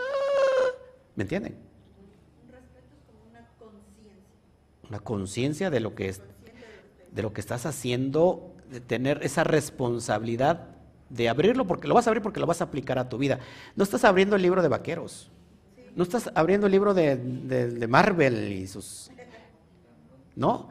¿Me 1.15 1.23
entienden? 1.23 1.67
una 4.89 5.01
conciencia 5.01 5.71
de 5.71 5.81
lo 5.81 5.95
que 5.95 6.09
es, 6.09 6.21
de 7.13 7.23
lo 7.23 7.33
que 7.33 7.41
estás 7.41 7.67
haciendo, 7.67 8.53
de 8.71 8.81
tener 8.81 9.21
esa 9.23 9.45
responsabilidad 9.45 10.69
de 11.09 11.29
abrirlo, 11.29 11.67
porque 11.67 11.89
lo 11.89 11.95
vas 11.95 12.07
a 12.07 12.11
abrir 12.11 12.23
porque 12.23 12.41
lo 12.41 12.47
vas 12.47 12.61
a 12.61 12.65
aplicar 12.65 12.99
a 12.99 13.09
tu 13.09 13.19
vida. 13.19 13.39
No 13.75 13.85
estás 13.85 14.05
abriendo 14.05 14.37
el 14.37 14.43
libro 14.43 14.63
de 14.63 14.69
vaqueros, 14.69 15.31
no 15.95 16.03
estás 16.03 16.31
abriendo 16.35 16.67
el 16.67 16.73
libro 16.73 16.95
de, 16.95 17.17
de 17.17 17.89
Marvel 17.89 18.53
y 18.53 18.67
sus... 18.67 19.11
¿No? 20.35 20.69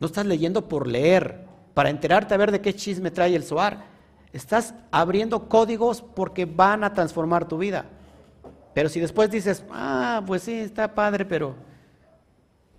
No 0.00 0.06
estás 0.06 0.26
leyendo 0.26 0.68
por 0.68 0.86
leer, 0.86 1.46
para 1.74 1.90
enterarte 1.90 2.34
a 2.34 2.36
ver 2.36 2.50
de 2.50 2.60
qué 2.60 2.74
chisme 2.74 3.10
trae 3.10 3.36
el 3.36 3.44
SOAR. 3.44 3.84
Estás 4.32 4.74
abriendo 4.90 5.48
códigos 5.48 6.02
porque 6.02 6.44
van 6.44 6.82
a 6.82 6.92
transformar 6.92 7.46
tu 7.46 7.58
vida. 7.58 7.86
Pero 8.74 8.88
si 8.88 9.00
después 9.00 9.30
dices, 9.30 9.64
ah, 9.70 10.22
pues 10.26 10.42
sí, 10.42 10.54
está 10.54 10.94
padre, 10.94 11.24
pero 11.24 11.54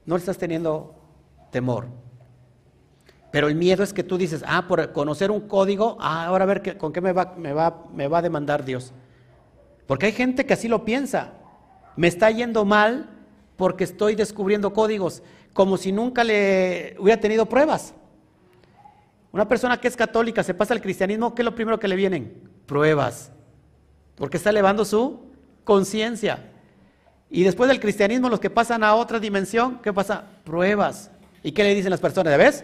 no 0.06 0.16
estás 0.16 0.38
teniendo 0.38 0.96
temor. 1.52 1.88
Pero 3.32 3.48
el 3.48 3.56
miedo 3.56 3.84
es 3.84 3.94
que 3.94 4.04
tú 4.04 4.18
dices, 4.18 4.44
ah, 4.48 4.68
por 4.68 4.92
conocer 4.92 5.30
un 5.30 5.42
código, 5.42 5.98
ah, 6.00 6.26
ahora 6.26 6.46
a 6.46 6.48
ver 6.48 6.78
con 6.78 6.92
qué 6.92 7.02
me 7.02 7.12
va, 7.12 7.36
me, 7.38 7.54
va, 7.54 7.86
me 7.94 8.08
va 8.08 8.20
a 8.20 8.22
demandar 8.22 8.66
Dios. 8.66 8.92
Porque 9.86 10.08
hay 10.08 10.12
gente 10.12 10.46
que 10.46 10.54
así 10.54 10.68
lo 10.68 10.84
piensa. 10.84 11.34
Me 11.96 12.08
está 12.08 12.32
yendo 12.32 12.66
mal 12.66 13.10
porque 13.56 13.84
estoy 13.84 14.16
descubriendo 14.16 14.74
códigos, 14.74 15.22
como 15.54 15.78
si 15.78 15.92
nunca 15.92 16.24
le 16.24 16.96
hubiera 16.98 17.20
tenido 17.20 17.48
pruebas. 17.48 17.94
Una 19.32 19.48
persona 19.48 19.80
que 19.80 19.88
es 19.88 19.96
católica 19.96 20.44
se 20.44 20.54
pasa 20.54 20.74
al 20.74 20.82
cristianismo, 20.82 21.36
¿qué 21.36 21.42
es 21.42 21.46
lo 21.46 21.54
primero 21.54 21.80
que 21.80 21.88
le 21.88 21.96
vienen? 21.96 22.50
Pruebas. 22.66 23.32
Porque 24.16 24.38
está 24.38 24.50
elevando 24.50 24.86
su 24.86 25.20
conciencia. 25.64 26.52
Y 27.30 27.44
después 27.44 27.68
del 27.68 27.80
cristianismo, 27.80 28.30
los 28.30 28.40
que 28.40 28.50
pasan 28.50 28.84
a 28.84 28.96
otra 28.96 29.20
dimensión, 29.20 29.80
¿qué 29.84 29.94
pasa? 29.94 30.24
Pruebas. 30.44 31.12
¿Y 31.44 31.52
qué 31.52 31.64
le 31.64 31.76
dicen 31.76 31.92
las 31.92 32.00
personas? 32.00 32.36
¿Ves? 32.38 32.64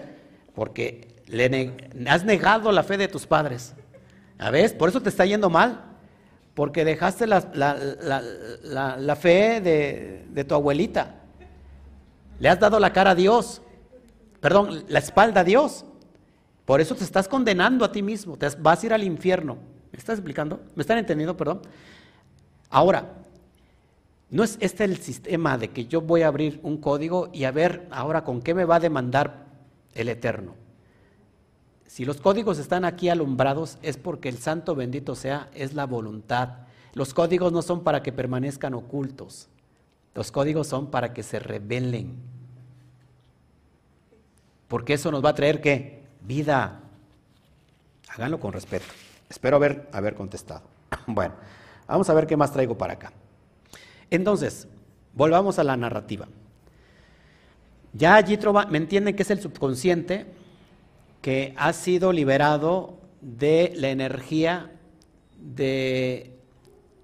Porque 0.55 1.15
le 1.27 1.73
has 2.07 2.23
negado 2.23 2.71
la 2.71 2.83
fe 2.83 2.97
de 2.97 3.07
tus 3.07 3.27
padres. 3.27 3.73
¿Ves? 4.51 4.73
Por 4.73 4.89
eso 4.89 5.01
te 5.01 5.09
está 5.09 5.25
yendo 5.25 5.49
mal. 5.49 5.81
Porque 6.53 6.85
dejaste 6.85 7.27
la, 7.27 7.41
fe 9.19 9.61
de, 9.61 10.25
de 10.29 10.43
tu 10.45 10.55
abuelita. 10.55 11.15
Le 12.39 12.49
has 12.49 12.59
dado 12.59 12.79
la 12.79 12.93
cara 12.93 13.11
a 13.11 13.15
Dios. 13.15 13.61
Perdón, 14.39 14.85
la 14.87 14.99
espalda 14.99 15.41
a 15.41 15.43
Dios. 15.43 15.85
Por 16.65 16.81
eso 16.81 16.95
te 16.95 17.03
estás 17.03 17.27
condenando 17.27 17.83
a 17.83 17.91
ti 17.91 18.01
mismo. 18.01 18.37
Te 18.37 18.47
vas 18.59 18.81
a 18.81 18.85
ir 18.85 18.93
al 18.93 19.03
infierno. 19.03 19.57
¿Me 19.91 19.99
estás 19.99 20.19
explicando? 20.19 20.61
¿Me 20.75 20.81
están 20.81 20.97
entendiendo? 20.97 21.35
Perdón. 21.35 21.61
Ahora, 22.69 23.13
no 24.29 24.43
es 24.43 24.57
este 24.59 24.83
el 24.83 24.97
sistema 24.97 25.57
de 25.57 25.69
que 25.69 25.85
yo 25.85 26.01
voy 26.01 26.23
a 26.23 26.27
abrir 26.27 26.59
un 26.63 26.77
código 26.77 27.29
y 27.31 27.43
a 27.43 27.51
ver 27.51 27.87
ahora 27.91 28.23
con 28.23 28.41
qué 28.41 28.53
me 28.53 28.65
va 28.65 28.77
a 28.77 28.79
demandar 28.79 29.44
el 29.95 30.09
Eterno. 30.09 30.53
Si 31.87 32.05
los 32.05 32.17
códigos 32.17 32.59
están 32.59 32.83
aquí 32.83 33.09
alumbrados 33.09 33.77
es 33.81 33.97
porque 33.97 34.29
el 34.29 34.37
santo 34.37 34.75
bendito 34.75 35.15
sea, 35.15 35.49
es 35.53 35.73
la 35.73 35.85
voluntad. 35.85 36.49
Los 36.93 37.13
códigos 37.13 37.51
no 37.53 37.61
son 37.61 37.83
para 37.83 38.03
que 38.03 38.11
permanezcan 38.11 38.73
ocultos. 38.73 39.47
Los 40.13 40.31
códigos 40.31 40.67
son 40.67 40.91
para 40.91 41.13
que 41.13 41.23
se 41.23 41.39
revelen. 41.39 42.15
Porque 44.67 44.93
eso 44.93 45.11
nos 45.11 45.23
va 45.23 45.29
a 45.29 45.35
traer 45.35 45.61
qué? 45.61 46.03
Vida. 46.21 46.81
Háganlo 48.09 48.39
con 48.39 48.51
respeto. 48.53 48.85
Espero 49.29 49.57
haber, 49.57 49.89
haber 49.91 50.15
contestado. 50.15 50.63
Bueno, 51.07 51.35
vamos 51.87 52.09
a 52.09 52.13
ver 52.13 52.25
qué 52.25 52.35
más 52.35 52.51
traigo 52.51 52.77
para 52.77 52.93
acá. 52.93 53.11
Entonces, 54.09 54.67
volvamos 55.13 55.59
a 55.59 55.63
la 55.63 55.77
narrativa. 55.77 56.27
Ya 57.97 58.19
Yitro 58.19 58.53
me 58.69 58.77
entienden 58.77 59.15
que 59.15 59.23
es 59.23 59.31
el 59.31 59.41
subconsciente 59.41 60.25
que 61.21 61.53
ha 61.57 61.73
sido 61.73 62.11
liberado 62.11 62.99
de 63.21 63.73
la 63.75 63.89
energía 63.89 64.71
de 65.39 66.37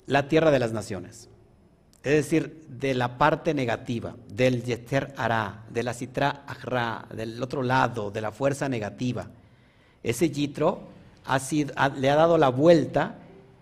la 0.05 0.27
tierra 0.27 0.51
de 0.51 0.59
las 0.59 0.73
naciones. 0.73 1.29
Es 2.03 2.13
decir, 2.13 2.65
de 2.67 2.95
la 2.95 3.17
parte 3.19 3.53
negativa, 3.53 4.15
del 4.27 4.63
Yeter 4.63 5.13
Ara, 5.17 5.65
de 5.69 5.83
la 5.83 5.93
Citra 5.93 6.43
Ahra, 6.47 7.05
del 7.15 7.41
otro 7.41 7.61
lado, 7.61 8.09
de 8.09 8.21
la 8.21 8.31
fuerza 8.31 8.67
negativa. 8.67 9.27
Ese 10.01 10.31
Yitro 10.31 10.81
le 11.97 12.09
ha 12.09 12.15
dado 12.15 12.39
la 12.39 12.49
vuelta 12.49 13.15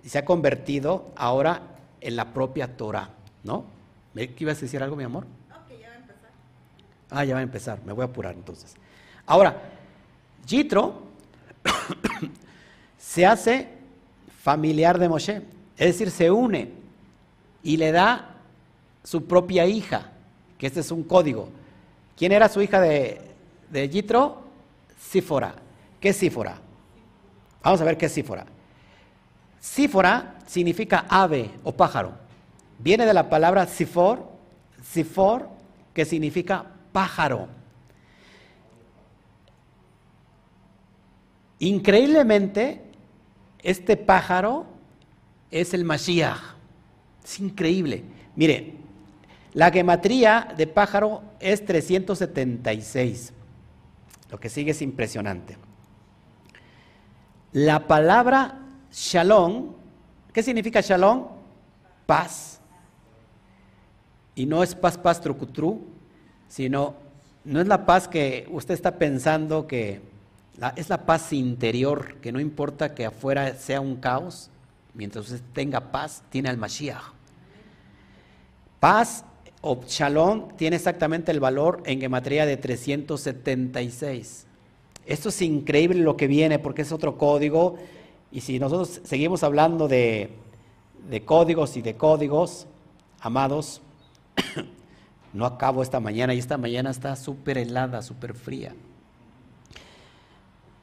y 0.04 0.10
se 0.10 0.18
ha 0.18 0.26
convertido 0.26 1.12
ahora 1.18 1.62
en 2.00 2.16
la 2.16 2.34
propia 2.34 2.78
Torah. 2.78 3.10
¿No? 3.44 3.66
¿Qué 4.16 4.34
ibas 4.40 4.58
a 4.58 4.62
decir 4.62 4.82
algo, 4.82 4.96
mi 4.96 5.04
amor? 5.04 5.26
Ok, 5.26 5.80
ya 5.80 5.90
va 5.90 5.94
a 5.96 5.98
empezar. 5.98 6.32
Ah, 7.10 7.24
ya 7.24 7.34
va 7.34 7.40
a 7.40 7.44
empezar, 7.44 7.80
me 7.86 7.94
voy 7.94 8.04
a 8.04 8.06
apurar 8.06 8.36
entonces. 8.36 8.76
Ahora, 9.26 9.62
Jitro 10.46 11.04
se 12.98 13.26
hace 13.26 13.68
familiar 14.42 15.00
de 15.00 15.10
Moshe, 15.10 15.42
es 15.78 15.88
decir, 15.88 16.12
se 16.12 16.30
une 16.30 16.72
y 17.64 17.78
le 17.78 17.92
da 17.92 18.36
su 19.04 19.26
propia 19.26 19.66
hija, 19.66 20.12
que 20.58 20.68
este 20.68 20.82
es 20.82 20.92
un 20.92 21.04
código. 21.04 21.50
¿Quién 22.18 22.32
era 22.32 22.50
su 22.50 22.62
hija 22.62 22.80
de, 22.82 23.22
de 23.70 23.90
Jitro? 23.90 24.44
Sífora. 25.00 25.56
¿Qué 26.00 26.10
es 26.10 26.18
Sífora? 26.18 26.60
Vamos 27.64 27.82
a 27.82 27.86
ver 27.86 27.98
qué 27.98 28.06
es 28.06 28.12
Sífora. 28.12 28.46
Sífora 29.60 30.36
significa 30.46 31.06
ave 31.10 31.52
o 31.64 31.72
pájaro. 31.72 32.14
Viene 32.78 33.06
de 33.06 33.14
la 33.14 33.30
palabra 33.30 33.66
sifor, 33.68 34.26
sifor, 34.82 35.50
que 35.94 36.06
significa 36.06 36.66
pájaro. 36.92 37.48
Increíblemente, 41.60 42.82
este 43.62 43.98
pájaro 43.98 44.66
es 45.52 45.74
el 45.74 45.84
Mashiach. 45.84 46.56
Es 47.24 47.40
increíble. 47.40 48.04
Mire, 48.36 48.76
la 49.54 49.72
gematría 49.72 50.54
de 50.56 50.68
pájaro 50.68 51.24
es 51.40 51.66
376. 51.66 53.34
Lo 54.32 54.40
que 54.40 54.50
sigue 54.50 54.72
es 54.72 54.82
impresionante. 54.82 55.58
La 57.52 57.88
palabra 57.88 58.60
shalom, 58.92 59.74
¿qué 60.32 60.44
significa 60.44 60.82
shalom? 60.82 61.28
Paz. 62.06 62.62
Y 64.36 64.46
no 64.46 64.64
es 64.64 64.76
paz, 64.76 64.98
paz, 64.98 65.20
trucutru, 65.20 65.86
sino 66.50 66.96
no 67.46 67.62
es 67.62 67.68
la 67.68 67.86
paz 67.86 68.08
que 68.08 68.48
usted 68.52 68.74
está 68.74 68.98
pensando 68.98 69.66
que 69.66 70.02
es 70.76 70.90
la 70.90 71.06
paz 71.06 71.32
interior, 71.32 72.16
que 72.16 72.32
no 72.32 72.40
importa 72.40 72.94
que 72.94 73.06
afuera 73.06 73.56
sea 73.56 73.80
un 73.80 73.96
caos, 73.96 74.50
mientras 74.94 75.26
usted 75.26 75.42
tenga 75.54 75.92
paz, 75.92 76.24
tiene 76.30 76.50
al 76.50 76.58
Mashiach. 76.58 77.14
Paz 78.80 79.24
o 79.62 79.80
tiene 80.58 80.76
exactamente 80.76 81.32
el 81.32 81.40
valor 81.40 81.82
en 81.86 82.00
gematría 82.00 82.46
de 82.46 82.58
376. 82.58 84.46
Esto 85.06 85.30
es 85.30 85.42
increíble 85.42 86.02
lo 86.02 86.18
que 86.18 86.28
viene 86.28 86.60
porque 86.60 86.84
es 86.84 86.92
otro 86.92 87.18
código. 87.18 87.78
Y 88.32 88.42
si 88.42 88.60
nosotros 88.60 89.02
seguimos 89.04 89.44
hablando 89.44 89.88
de, 89.88 90.30
de 91.10 91.26
códigos 91.26 91.76
y 91.78 91.82
de 91.82 91.96
códigos, 91.96 92.68
amados, 93.20 93.82
no 95.34 95.46
acabo 95.46 95.84
esta 95.84 96.00
mañana 96.00 96.34
y 96.34 96.40
esta 96.40 96.58
mañana 96.58 96.90
está 96.90 97.16
súper 97.16 97.58
helada, 97.58 98.02
súper 98.02 98.34
fría. 98.34 98.74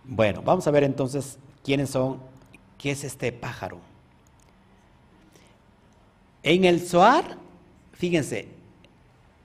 Bueno, 0.04 0.42
vamos 0.42 0.66
a 0.66 0.70
ver 0.70 0.84
entonces 0.84 1.38
quiénes 1.64 1.90
son, 1.90 2.20
qué 2.78 2.92
es 2.92 3.02
este 3.02 3.32
pájaro. 3.32 3.80
En 6.42 6.64
el 6.64 6.80
Zohar, 6.80 7.36
fíjense, 7.92 8.48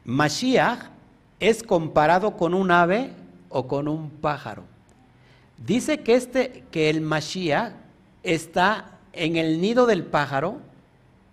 Mashiach 0.05 0.89
es 1.39 1.63
comparado 1.63 2.37
con 2.37 2.53
un 2.53 2.69
ave 2.69 3.13
o 3.49 3.67
con 3.67 3.87
un 3.87 4.11
pájaro. 4.11 4.63
Dice 5.57 6.01
que, 6.01 6.13
este, 6.13 6.63
que 6.69 6.91
el 6.91 7.01
Mashiach 7.01 7.73
está 8.21 8.99
en 9.13 9.35
el 9.35 9.59
nido 9.61 9.87
del 9.87 10.03
pájaro 10.03 10.59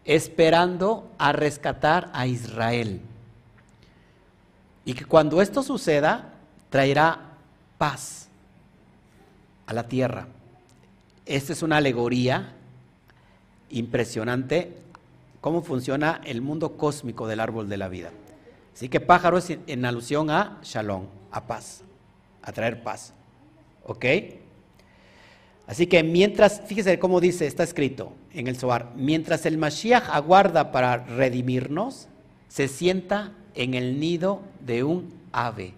esperando 0.07 1.11
a 1.19 1.33
rescatar 1.33 2.11
a 2.15 2.27
Israel. 2.27 3.03
Y 4.89 4.95
que 4.95 5.05
cuando 5.05 5.43
esto 5.43 5.63
suceda, 5.63 6.33
traerá 6.71 7.21
paz 7.77 8.31
a 9.67 9.75
la 9.75 9.87
tierra. 9.87 10.29
Esta 11.27 11.53
es 11.53 11.63
una 11.63 11.77
alegoría 11.77 12.55
impresionante 13.69 14.79
cómo 15.43 15.61
funciona 15.61 16.23
el 16.25 16.41
mundo 16.41 16.79
cósmico 16.79 17.27
del 17.29 17.41
árbol 17.41 17.69
de 17.69 17.77
la 17.77 17.89
vida. 17.89 18.13
Así 18.75 18.89
que 18.89 18.99
pájaro 18.99 19.37
es 19.37 19.51
en 19.67 19.85
alusión 19.85 20.31
a 20.31 20.59
shalom, 20.63 21.05
a 21.33 21.47
paz, 21.47 21.83
a 22.41 22.51
traer 22.53 22.83
paz. 22.83 23.13
¿Ok? 23.85 24.07
Así 25.67 25.87
que 25.87 26.03
mientras, 26.03 26.63
fíjese 26.63 26.99
cómo 26.99 27.21
dice, 27.21 27.47
está 27.47 27.63
escrito 27.63 28.15
en 28.33 28.47
el 28.47 28.57
Zohar, 28.57 28.93
mientras 28.97 29.45
el 29.45 29.59
Mashiach 29.59 30.09
aguarda 30.09 30.73
para 30.73 30.97
redimirnos, 30.97 32.09
se 32.49 32.69
sienta 32.69 33.35
en 33.59 33.75
el 33.75 34.01
nido 34.01 34.41
de 34.61 34.83
un 34.85 35.13
ave. 35.33 35.75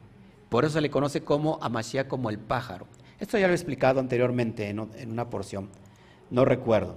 Por 0.50 0.64
eso 0.64 0.74
se 0.74 0.82
le 0.82 0.90
conoce 0.90 1.24
como 1.24 1.58
a 1.62 1.68
Mashiach 1.70 2.06
como 2.06 2.30
el 2.30 2.38
pájaro. 2.38 2.86
Esto 3.18 3.38
ya 3.38 3.46
lo 3.46 3.54
he 3.54 3.56
explicado 3.56 3.98
anteriormente 4.00 4.68
en, 4.68 4.78
una 4.80 5.30
porción, 5.30 5.70
no 6.30 6.44
recuerdo. 6.44 6.96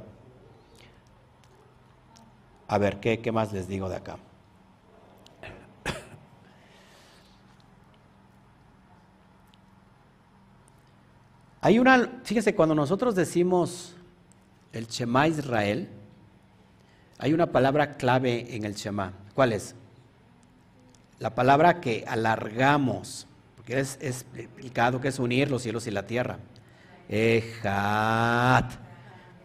A 2.68 2.78
ver, 2.78 3.00
¿qué, 3.00 3.22
qué 3.22 3.32
más 3.32 3.54
les 3.54 3.70
digo 3.70 3.88
de 3.88 3.96
acá? 3.96 4.18
Hay 11.62 11.80
una, 11.80 12.20
fíjese, 12.24 12.54
cuando 12.56 12.76
nosotros 12.76 13.16
decimos 13.16 13.96
el 14.74 14.88
Shema 14.88 15.30
Israel, 15.30 15.88
hay 17.20 17.32
una 17.34 17.54
palabra 17.54 17.96
clave 17.96 18.54
en 18.54 18.66
el 18.66 18.76
Shema. 18.76 19.14
¿Cuál 19.34 19.54
es? 19.54 19.76
La 21.24 21.34
palabra 21.34 21.80
que 21.80 22.04
alargamos, 22.06 23.28
porque 23.56 23.80
es, 23.80 23.98
explicado 24.02 25.00
que 25.00 25.08
es 25.08 25.20
unir 25.20 25.50
los 25.50 25.62
cielos 25.62 25.88
y 25.88 25.92
la 25.92 26.06
tierra. 26.06 26.38
Ejat. 27.08 28.74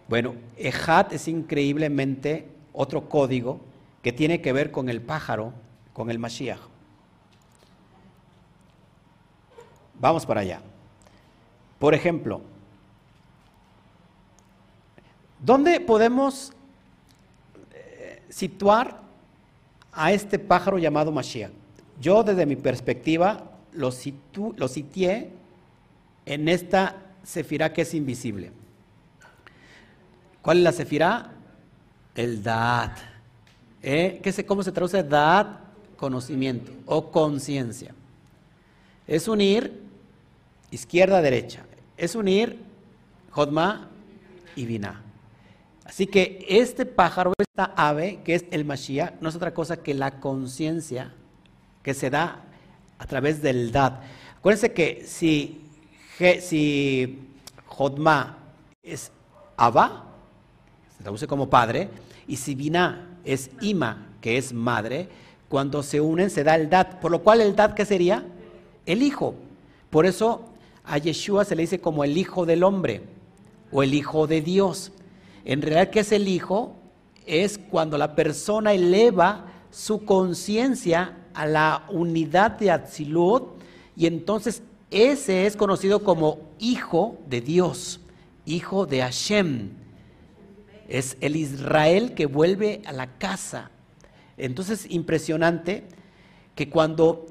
Bueno, 0.09 0.35
Ejat 0.57 1.13
es 1.13 1.29
increíblemente 1.29 2.49
otro 2.73 3.09
código 3.09 3.61
que 4.03 4.13
tiene 4.13 4.41
que 4.41 4.53
ver 4.53 4.73
con 4.73 4.89
el 4.89 5.01
pájaro, 5.01 5.53
con 5.93 6.11
el 6.11 6.19
Mashiach. 6.19 6.59
Vamos 10.01 10.27
para 10.27 10.41
allá. 10.41 10.61
Por 11.79 11.95
ejemplo, 11.95 12.41
¿dónde 15.39 15.79
podemos 15.79 16.53
eh, 17.73 18.21
situar 18.31 19.01
a 19.93 20.11
este 20.11 20.41
pájaro 20.41 20.79
llamado 20.79 21.13
Mashiach? 21.13 21.53
Yo 22.01 22.23
desde 22.23 22.47
mi 22.47 22.57
perspectiva 22.57 23.59
lo, 23.73 23.91
situ, 23.91 24.55
lo 24.57 24.69
sitié 24.69 25.31
en 26.27 26.49
esta 26.49 26.97
sefirá 27.23 27.73
que 27.73 27.83
es 27.83 27.95
invisible. 27.95 28.53
¿Cuál 30.43 30.59
es 30.59 30.65
la 30.65 30.73
sefirá? 30.73 31.33
El 32.15 32.43
Da'at. 32.43 32.99
¿Eh? 33.83 34.21
¿Qué 34.23 34.33
se, 34.33 34.47
¿Cómo 34.47 34.63
se 34.63 34.73
traduce 34.73 35.03
Da'at? 35.03 35.47
Conocimiento 35.97 36.73
o 36.87 37.11
conciencia. 37.11 37.95
Es 39.07 39.27
unir 39.27 39.83
izquierda-derecha. 40.71 41.65
Es 41.97 42.15
unir 42.15 42.59
Jodma 43.31 43.89
y 44.55 44.67
Binah. 44.67 45.03
Así 45.85 46.07
que 46.07 46.45
este 46.49 46.87
pájaro, 46.87 47.33
esta 47.39 47.73
ave, 47.77 48.21
que 48.25 48.35
es 48.35 48.45
el 48.51 48.65
Mashiach, 48.65 49.21
no 49.21 49.29
es 49.29 49.37
otra 49.37 49.55
cosa 49.55 49.79
que 49.79 49.95
la 49.95 50.21
conciencia 50.21 51.13
que 51.89 51.95
se 51.95 52.11
da 52.11 52.45
a 52.99 53.07
través 53.07 53.41
del 53.41 53.73
Dad. 53.73 54.01
Acuérdense 54.37 54.75
que 54.75 55.05
si, 55.07 55.63
si 56.19 57.19
Jodma 57.65 58.37
es 58.83 59.11
Abba, 59.57 60.05
se 60.95 61.03
traduce 61.03 61.27
como 61.27 61.49
padre, 61.49 61.89
y 62.27 62.37
si 62.37 62.55
Binah 62.55 63.07
es 63.25 63.51
Ima, 63.63 64.07
que 64.21 64.37
es 64.37 64.53
madre, 64.53 65.09
cuando 65.49 65.83
se 65.83 65.99
unen 65.99 66.29
se 66.29 66.45
da 66.45 66.57
el 66.57 66.69
Dad. 66.69 67.01
Por 67.01 67.11
lo 67.11 67.21
cual 67.21 67.41
el 67.41 67.57
Dad, 67.57 67.73
¿qué 67.73 67.87
sería? 67.87 68.23
El 68.85 69.03
hijo. 69.03 69.35
Por 69.89 70.05
eso 70.05 70.45
a 70.85 70.99
Yeshua 70.99 71.47
se 71.47 71.57
le 71.57 71.63
dice 71.63 71.81
como 71.81 72.05
el 72.05 72.19
hijo 72.19 72.45
del 72.45 72.65
hombre 72.65 73.01
o 73.73 73.83
el 73.83 73.95
hijo 73.95 74.27
de 74.27 74.43
Dios. 74.43 74.93
En 75.47 75.63
realidad, 75.63 75.89
¿qué 75.89 76.01
es 76.01 76.13
el 76.13 76.29
hijo? 76.29 76.77
Es 77.25 77.57
cuando 77.57 77.97
la 77.97 78.15
persona 78.15 78.75
eleva 78.75 79.47
su 79.71 80.05
conciencia 80.05 81.15
a 81.39 81.47
la 81.47 81.85
unidad 81.89 82.59
de 82.59 82.73
Atzilut 82.73 83.45
y 83.97 84.07
entonces 84.07 84.61
ese 84.91 85.47
es 85.47 85.57
conocido 85.57 86.03
como 86.03 86.41
hijo 86.59 87.17
de 87.29 87.41
Dios, 87.41 88.01
hijo 88.45 88.87
de 88.87 89.03
Hashem. 89.03 89.71
Es 90.89 91.17
el 91.21 91.37
Israel 91.37 92.15
que 92.15 92.27
vuelve 92.27 92.83
a 92.87 92.93
la 92.93 93.07
casa. 93.19 93.71
Entonces, 94.37 94.87
impresionante 94.91 95.85
que 96.57 96.69
cuando 96.69 97.27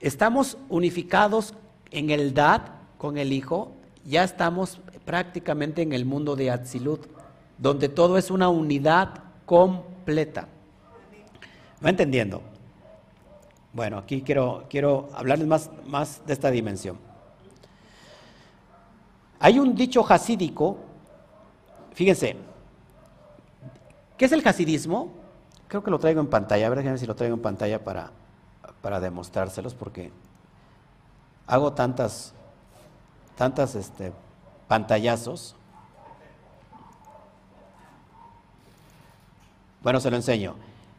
estamos 0.00 0.56
unificados 0.70 1.52
en 1.90 2.08
el 2.08 2.32
Dad 2.32 2.62
con 2.96 3.18
el 3.18 3.30
Hijo, 3.30 3.72
ya 4.06 4.24
estamos 4.24 4.80
prácticamente 5.04 5.82
en 5.82 5.92
el 5.92 6.06
mundo 6.06 6.34
de 6.34 6.50
Atzilut, 6.50 7.08
donde 7.58 7.90
todo 7.90 8.16
es 8.16 8.30
una 8.30 8.48
unidad 8.48 9.22
completa. 9.44 10.48
¿Va 11.84 11.90
entendiendo? 11.90 12.53
Bueno, 13.74 13.98
aquí 13.98 14.22
quiero, 14.22 14.66
quiero 14.70 15.08
hablarles 15.14 15.48
más, 15.48 15.70
más 15.84 16.24
de 16.24 16.32
esta 16.32 16.48
dimensión. 16.52 16.96
Hay 19.40 19.58
un 19.58 19.74
dicho 19.74 20.06
hasídico, 20.08 20.78
fíjense, 21.92 22.36
¿qué 24.16 24.26
es 24.26 24.32
el 24.32 24.46
hasidismo? 24.46 25.08
Creo 25.66 25.82
que 25.82 25.90
lo 25.90 25.98
traigo 25.98 26.20
en 26.20 26.28
pantalla, 26.28 26.68
a 26.68 26.70
ver 26.70 26.98
si 26.98 27.04
lo 27.04 27.16
traigo 27.16 27.34
en 27.34 27.42
pantalla 27.42 27.82
para, 27.82 28.12
para 28.80 29.00
demostrárselos, 29.00 29.74
porque 29.74 30.12
hago 31.48 31.72
tantas, 31.72 32.32
tantas 33.36 33.74
este, 33.74 34.12
pantallazos. 34.68 35.56
Bueno, 39.82 39.98
se 39.98 40.10
lo 40.10 40.16
enseño. 40.16 40.54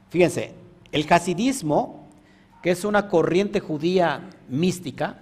Fíjense, 0.10 0.54
el 0.92 1.12
hasidismo 1.12 2.05
que 2.66 2.72
es 2.72 2.84
una 2.84 3.10
corriente 3.10 3.60
judía 3.60 4.22
mística, 4.50 5.18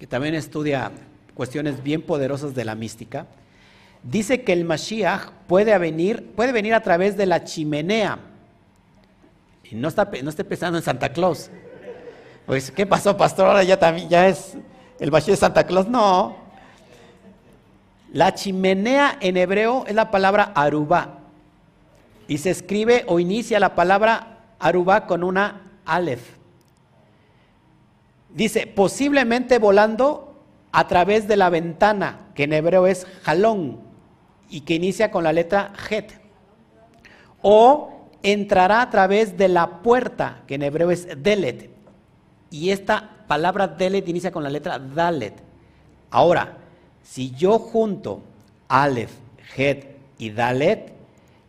que 0.00 0.08
también 0.08 0.34
estudia 0.34 0.90
cuestiones 1.32 1.80
bien 1.80 2.02
poderosas 2.02 2.56
de 2.56 2.64
la 2.64 2.74
mística, 2.74 3.28
dice 4.02 4.42
que 4.42 4.52
el 4.52 4.64
Mashiach 4.64 5.30
puede 5.46 5.78
venir, 5.78 6.32
puede 6.34 6.50
venir 6.50 6.74
a 6.74 6.82
través 6.82 7.16
de 7.16 7.26
la 7.26 7.44
chimenea. 7.44 8.18
Y 9.70 9.76
no, 9.76 9.86
está, 9.86 10.10
no 10.24 10.28
esté 10.28 10.42
pensando 10.42 10.76
en 10.76 10.82
Santa 10.82 11.12
Claus. 11.12 11.52
Pues, 12.46 12.72
¿qué 12.72 12.84
pasó, 12.84 13.16
pastor? 13.16 13.46
Ahora 13.46 13.62
ya 13.62 13.78
también 13.78 14.08
ya 14.08 14.26
es 14.26 14.56
el 14.98 15.12
Mashiach 15.12 15.30
de 15.30 15.36
Santa 15.36 15.64
Claus. 15.68 15.86
No. 15.86 16.36
La 18.12 18.34
chimenea 18.34 19.18
en 19.20 19.36
hebreo 19.36 19.84
es 19.86 19.94
la 19.94 20.10
palabra 20.10 20.50
arubá. 20.52 21.20
Y 22.26 22.38
se 22.38 22.50
escribe 22.50 23.04
o 23.06 23.20
inicia 23.20 23.60
la 23.60 23.76
palabra 23.76 24.38
arubá 24.58 25.06
con 25.06 25.22
una 25.22 25.60
aleph. 25.84 26.37
Dice, 28.30 28.66
posiblemente 28.66 29.58
volando 29.58 30.34
a 30.72 30.86
través 30.86 31.26
de 31.26 31.36
la 31.36 31.50
ventana, 31.50 32.30
que 32.34 32.44
en 32.44 32.52
hebreo 32.52 32.86
es 32.86 33.06
jalón, 33.22 33.80
y 34.50 34.62
que 34.62 34.74
inicia 34.74 35.10
con 35.10 35.24
la 35.24 35.32
letra 35.32 35.72
het. 35.90 36.12
O 37.42 38.08
entrará 38.22 38.82
a 38.82 38.90
través 38.90 39.36
de 39.36 39.48
la 39.48 39.82
puerta, 39.82 40.42
que 40.46 40.56
en 40.56 40.62
hebreo 40.62 40.90
es 40.90 41.08
delet. 41.22 41.70
Y 42.50 42.70
esta 42.70 43.24
palabra 43.26 43.68
delet 43.68 44.08
inicia 44.08 44.32
con 44.32 44.42
la 44.42 44.50
letra 44.50 44.78
dalet. 44.78 45.34
Ahora, 46.10 46.56
si 47.02 47.30
yo 47.32 47.58
junto 47.58 48.22
alef, 48.68 49.12
het 49.56 49.96
y 50.18 50.30
dalet, 50.30 50.92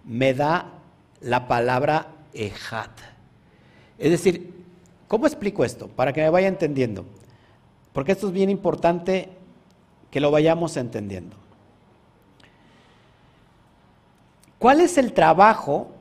me 0.05 0.33
da 0.33 0.73
la 1.21 1.47
palabra 1.47 2.07
ejat. 2.33 2.91
Es 3.97 4.11
decir, 4.11 4.58
¿Cómo 5.09 5.25
explico 5.25 5.65
esto? 5.65 5.87
Para 5.87 6.13
que 6.13 6.21
me 6.21 6.29
vaya 6.29 6.47
entendiendo. 6.47 7.03
Porque 7.91 8.13
esto 8.13 8.27
es 8.27 8.33
bien 8.33 8.49
importante 8.49 9.27
que 10.11 10.21
lo 10.21 10.31
vayamos 10.31 10.77
entendiendo. 10.77 11.35
¿Cuál 14.59 14.81
es 14.81 14.97
el 14.99 15.13
trabajo? 15.13 15.91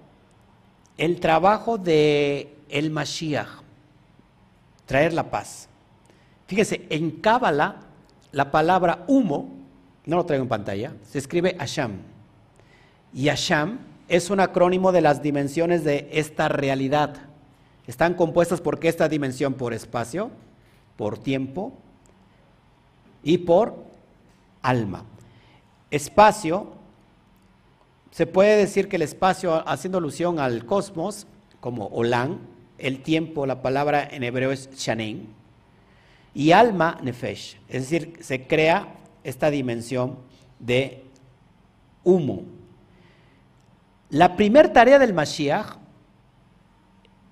El 0.99 1.21
trabajo 1.21 1.79
de 1.79 2.55
el 2.69 2.91
Mashiach, 2.91 3.49
traer 4.85 5.15
la 5.15 5.31
paz. 5.31 5.69
Fíjese, 6.47 6.87
en 6.91 7.13
Cábala 7.13 7.77
la 8.33 8.51
palabra 8.51 9.05
humo, 9.07 9.49
no 10.05 10.17
lo 10.17 10.27
traigo 10.27 10.43
en 10.43 10.49
pantalla, 10.51 10.93
se 11.09 11.19
escribe 11.19 11.57
Asham. 11.59 12.03
Y 13.15 13.31
Asham 13.31 13.79
es 14.09 14.29
un 14.29 14.41
acrónimo 14.41 14.93
de 14.93 15.01
las 15.01 15.23
dimensiones 15.23 15.83
de 15.83 16.11
esta 16.13 16.49
realidad. 16.49 17.28
Están 17.89 18.13
compuestas 18.13 18.61
por 18.61 18.79
qué 18.79 18.89
esta 18.89 19.09
dimensión? 19.09 19.55
Por 19.55 19.73
espacio, 19.73 20.31
por 20.97 21.19
tiempo 21.19 21.73
y 23.23 23.39
por 23.39 23.83
alma. 24.61 25.05
Espacio, 25.91 26.75
se 28.11 28.27
puede 28.27 28.59
decir 28.59 28.89
que 28.89 28.97
el 28.97 29.03
espacio, 29.03 29.67
haciendo 29.67 29.97
alusión 29.97 30.39
al 30.39 30.67
cosmos, 30.67 31.27
como 31.61 31.87
Olam, 31.87 32.41
el 32.77 33.03
tiempo, 33.03 33.47
la 33.47 33.63
palabra 33.63 34.07
en 34.11 34.23
hebreo 34.23 34.53
es 34.53 34.71
Shanen, 34.77 35.27
y 36.35 36.53
alma, 36.53 36.99
Nefesh, 37.03 37.59
es 37.71 37.89
decir, 37.89 38.19
se 38.21 38.47
crea 38.47 38.97
esta 39.25 39.51
dimensión 39.51 40.19
de 40.59 41.05
humo. 42.05 42.43
La 44.11 44.37
primera 44.37 44.71
tarea 44.75 44.99
del 44.99 45.15
Mashiach 45.15 45.78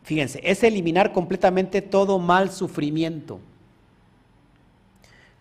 Fíjense, 0.06 0.40
es 0.44 0.62
eliminar 0.62 1.12
completamente 1.12 1.82
todo 1.82 2.20
mal 2.20 2.52
sufrimiento. 2.52 3.40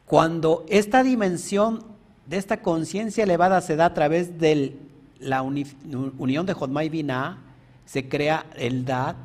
Cuando 0.07 0.65
esta 0.69 1.03
dimensión 1.03 1.83
de 2.25 2.37
esta 2.37 2.63
conciencia 2.63 3.25
elevada 3.25 3.61
se 3.61 3.75
da 3.75 3.85
a 3.85 3.93
través 3.93 4.39
de 4.39 4.75
la 5.19 5.43
unión 5.43 6.47
de 6.47 6.53
Jodma 6.53 6.83
y 6.83 6.89
Binah, 6.89 7.37
se 7.85 8.09
crea 8.09 8.47
el 8.55 8.85
Dad, 8.85 9.15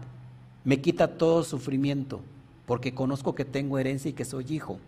me 0.64 0.82
quita 0.82 1.16
todo 1.16 1.43
sufrimiento, 1.43 2.20
porque 2.66 2.93
conozco 2.93 3.34
que 3.34 3.47
tengo 3.47 3.78
herencia 3.78 4.11
y 4.11 4.12
que 4.12 4.26
soy 4.26 4.45
hijo. 4.51 4.78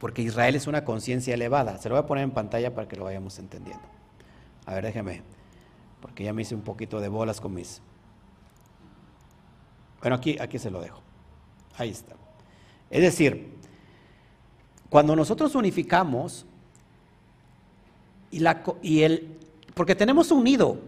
Porque 0.00 0.22
Israel 0.22 0.56
es 0.56 0.66
una 0.66 0.84
conciencia 0.84 1.34
elevada. 1.34 1.78
Se 1.78 1.88
lo 1.88 1.94
voy 1.94 2.02
a 2.02 2.08
poner 2.08 2.24
en 2.24 2.32
pantalla 2.32 2.74
para 2.74 2.88
que 2.88 2.96
lo 2.96 3.04
vayamos 3.04 3.38
entendiendo. 3.38 3.84
A 4.66 4.74
ver, 4.74 4.86
déjeme, 4.86 5.22
porque 6.00 6.24
ya 6.24 6.32
me 6.32 6.42
hice 6.42 6.56
un 6.56 6.62
poquito 6.62 6.98
de 6.98 7.06
bolas 7.06 7.40
con 7.40 7.54
mis 7.54 7.80
bueno, 10.02 10.16
aquí, 10.16 10.36
aquí 10.38 10.58
se 10.58 10.70
lo 10.70 10.80
dejo. 10.80 11.00
Ahí 11.78 11.90
está. 11.90 12.14
Es 12.90 13.00
decir, 13.00 13.54
cuando 14.90 15.16
nosotros 15.16 15.54
unificamos 15.54 16.44
y, 18.30 18.40
la, 18.40 18.62
y 18.82 19.02
el, 19.02 19.38
porque 19.74 19.94
tenemos 19.94 20.30
un 20.30 20.44
nido, 20.44 20.78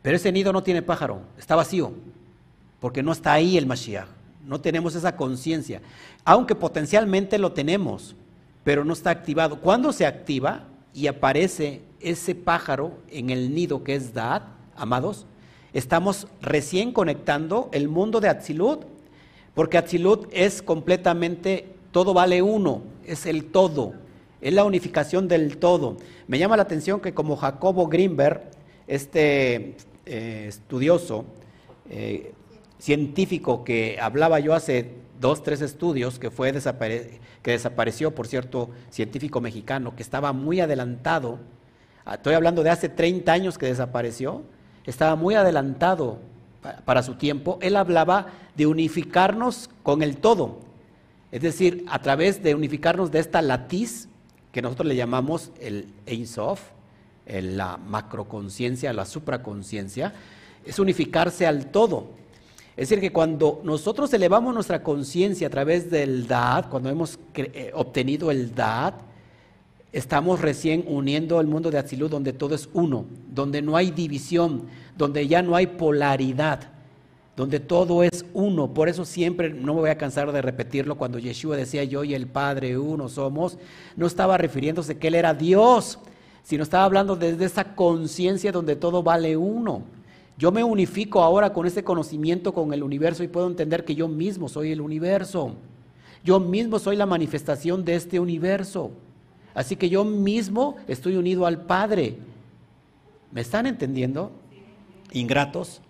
pero 0.00 0.16
ese 0.16 0.32
nido 0.32 0.52
no 0.52 0.62
tiene 0.62 0.82
pájaro, 0.82 1.22
está 1.38 1.54
vacío, 1.54 1.92
porque 2.80 3.02
no 3.02 3.12
está 3.12 3.34
ahí 3.34 3.56
el 3.56 3.66
Mashiach, 3.66 4.08
no 4.44 4.60
tenemos 4.60 4.94
esa 4.96 5.14
conciencia, 5.14 5.82
aunque 6.24 6.54
potencialmente 6.54 7.38
lo 7.38 7.52
tenemos, 7.52 8.16
pero 8.64 8.84
no 8.84 8.92
está 8.92 9.10
activado. 9.10 9.60
Cuando 9.60 9.92
se 9.92 10.06
activa 10.06 10.64
y 10.94 11.06
aparece 11.06 11.82
ese 12.00 12.34
pájaro 12.34 12.98
en 13.08 13.30
el 13.30 13.54
nido 13.54 13.84
que 13.84 13.94
es 13.94 14.12
Dad, 14.12 14.42
amados, 14.74 15.26
estamos 15.72 16.26
recién 16.40 16.92
conectando 16.92 17.68
el 17.72 17.88
mundo 17.88 18.20
de 18.20 18.28
Atzilut, 18.28 18.84
porque 19.54 19.78
Atzilut 19.78 20.28
es 20.32 20.62
completamente, 20.62 21.68
todo 21.90 22.14
vale 22.14 22.42
uno, 22.42 22.82
es 23.04 23.26
el 23.26 23.46
todo, 23.46 23.94
es 24.40 24.52
la 24.52 24.64
unificación 24.64 25.28
del 25.28 25.58
todo. 25.58 25.96
Me 26.26 26.38
llama 26.38 26.56
la 26.56 26.62
atención 26.64 27.00
que 27.00 27.14
como 27.14 27.36
Jacobo 27.36 27.86
Greenberg, 27.88 28.42
este 28.86 29.76
eh, 30.06 30.46
estudioso, 30.48 31.24
eh, 31.90 32.32
científico 32.78 33.62
que 33.62 33.98
hablaba 34.00 34.40
yo 34.40 34.54
hace 34.54 34.90
dos, 35.20 35.42
tres 35.42 35.60
estudios, 35.60 36.18
que, 36.18 36.30
fue 36.30 36.52
que 36.52 37.50
desapareció, 37.52 38.14
por 38.14 38.26
cierto, 38.26 38.70
científico 38.90 39.40
mexicano, 39.40 39.94
que 39.94 40.02
estaba 40.02 40.32
muy 40.32 40.60
adelantado, 40.60 41.38
estoy 42.12 42.34
hablando 42.34 42.64
de 42.64 42.70
hace 42.70 42.88
30 42.88 43.32
años 43.32 43.56
que 43.56 43.66
desapareció, 43.66 44.42
estaba 44.86 45.16
muy 45.16 45.34
adelantado 45.34 46.18
para 46.84 47.02
su 47.02 47.14
tiempo, 47.14 47.58
él 47.60 47.76
hablaba 47.76 48.28
de 48.56 48.66
unificarnos 48.66 49.68
con 49.82 50.02
el 50.02 50.16
todo, 50.18 50.60
es 51.30 51.42
decir, 51.42 51.84
a 51.88 51.98
través 52.00 52.42
de 52.42 52.54
unificarnos 52.54 53.10
de 53.10 53.18
esta 53.18 53.42
latiz 53.42 54.08
que 54.52 54.62
nosotros 54.62 54.86
le 54.86 54.96
llamamos 54.96 55.50
el 55.60 55.88
Ein 56.06 56.26
Sof, 56.26 56.60
la 57.26 57.78
macroconciencia, 57.78 58.92
la 58.92 59.06
supraconciencia, 59.06 60.12
es 60.64 60.78
unificarse 60.78 61.46
al 61.46 61.66
todo. 61.66 62.10
Es 62.76 62.88
decir, 62.88 63.00
que 63.00 63.12
cuando 63.12 63.60
nosotros 63.64 64.12
elevamos 64.12 64.54
nuestra 64.54 64.82
conciencia 64.82 65.46
a 65.46 65.50
través 65.50 65.90
del 65.90 66.26
Dad, 66.26 66.68
cuando 66.70 66.88
hemos 66.88 67.18
eh, 67.34 67.70
obtenido 67.74 68.30
el 68.30 68.54
Dad, 68.54 68.94
estamos 69.92 70.40
recién 70.40 70.84
uniendo 70.86 71.40
el 71.40 71.46
mundo 71.46 71.70
de 71.70 71.78
Atzilut 71.78 72.10
donde 72.10 72.32
todo 72.32 72.54
es 72.54 72.68
uno, 72.72 73.04
donde 73.30 73.60
no 73.62 73.76
hay 73.76 73.90
división, 73.90 74.64
donde 74.96 75.28
ya 75.28 75.42
no 75.42 75.54
hay 75.54 75.66
polaridad, 75.66 76.70
donde 77.36 77.60
todo 77.60 78.02
es 78.02 78.24
uno. 78.32 78.72
Por 78.72 78.88
eso 78.88 79.04
siempre, 79.04 79.50
no 79.50 79.74
me 79.74 79.80
voy 79.80 79.90
a 79.90 79.98
cansar 79.98 80.32
de 80.32 80.42
repetirlo, 80.42 80.96
cuando 80.96 81.18
Yeshua 81.18 81.56
decía 81.56 81.84
yo 81.84 82.04
y 82.04 82.14
el 82.14 82.26
Padre 82.26 82.78
uno 82.78 83.08
somos, 83.08 83.58
no 83.96 84.06
estaba 84.06 84.38
refiriéndose 84.38 84.98
que 84.98 85.08
Él 85.08 85.14
era 85.14 85.34
Dios, 85.34 85.98
sino 86.42 86.62
estaba 86.62 86.84
hablando 86.84 87.14
desde 87.14 87.44
esa 87.44 87.74
conciencia 87.74 88.50
donde 88.50 88.76
todo 88.76 89.02
vale 89.02 89.36
uno. 89.36 89.82
Yo 90.38 90.50
me 90.50 90.64
unifico 90.64 91.22
ahora 91.22 91.52
con 91.52 91.66
ese 91.66 91.84
conocimiento 91.84 92.54
con 92.54 92.72
el 92.72 92.82
universo 92.82 93.22
y 93.22 93.28
puedo 93.28 93.46
entender 93.46 93.84
que 93.84 93.94
yo 93.94 94.08
mismo 94.08 94.48
soy 94.48 94.72
el 94.72 94.80
universo. 94.80 95.54
Yo 96.24 96.40
mismo 96.40 96.78
soy 96.78 96.96
la 96.96 97.06
manifestación 97.06 97.84
de 97.84 97.96
este 97.96 98.18
universo. 98.18 98.92
Así 99.54 99.76
que 99.76 99.88
yo 99.88 100.04
mismo 100.04 100.76
estoy 100.88 101.16
unido 101.16 101.46
al 101.46 101.62
Padre. 101.62 102.16
¿Me 103.30 103.40
están 103.40 103.66
entendiendo? 103.66 104.32
Ingratos. 105.12 105.80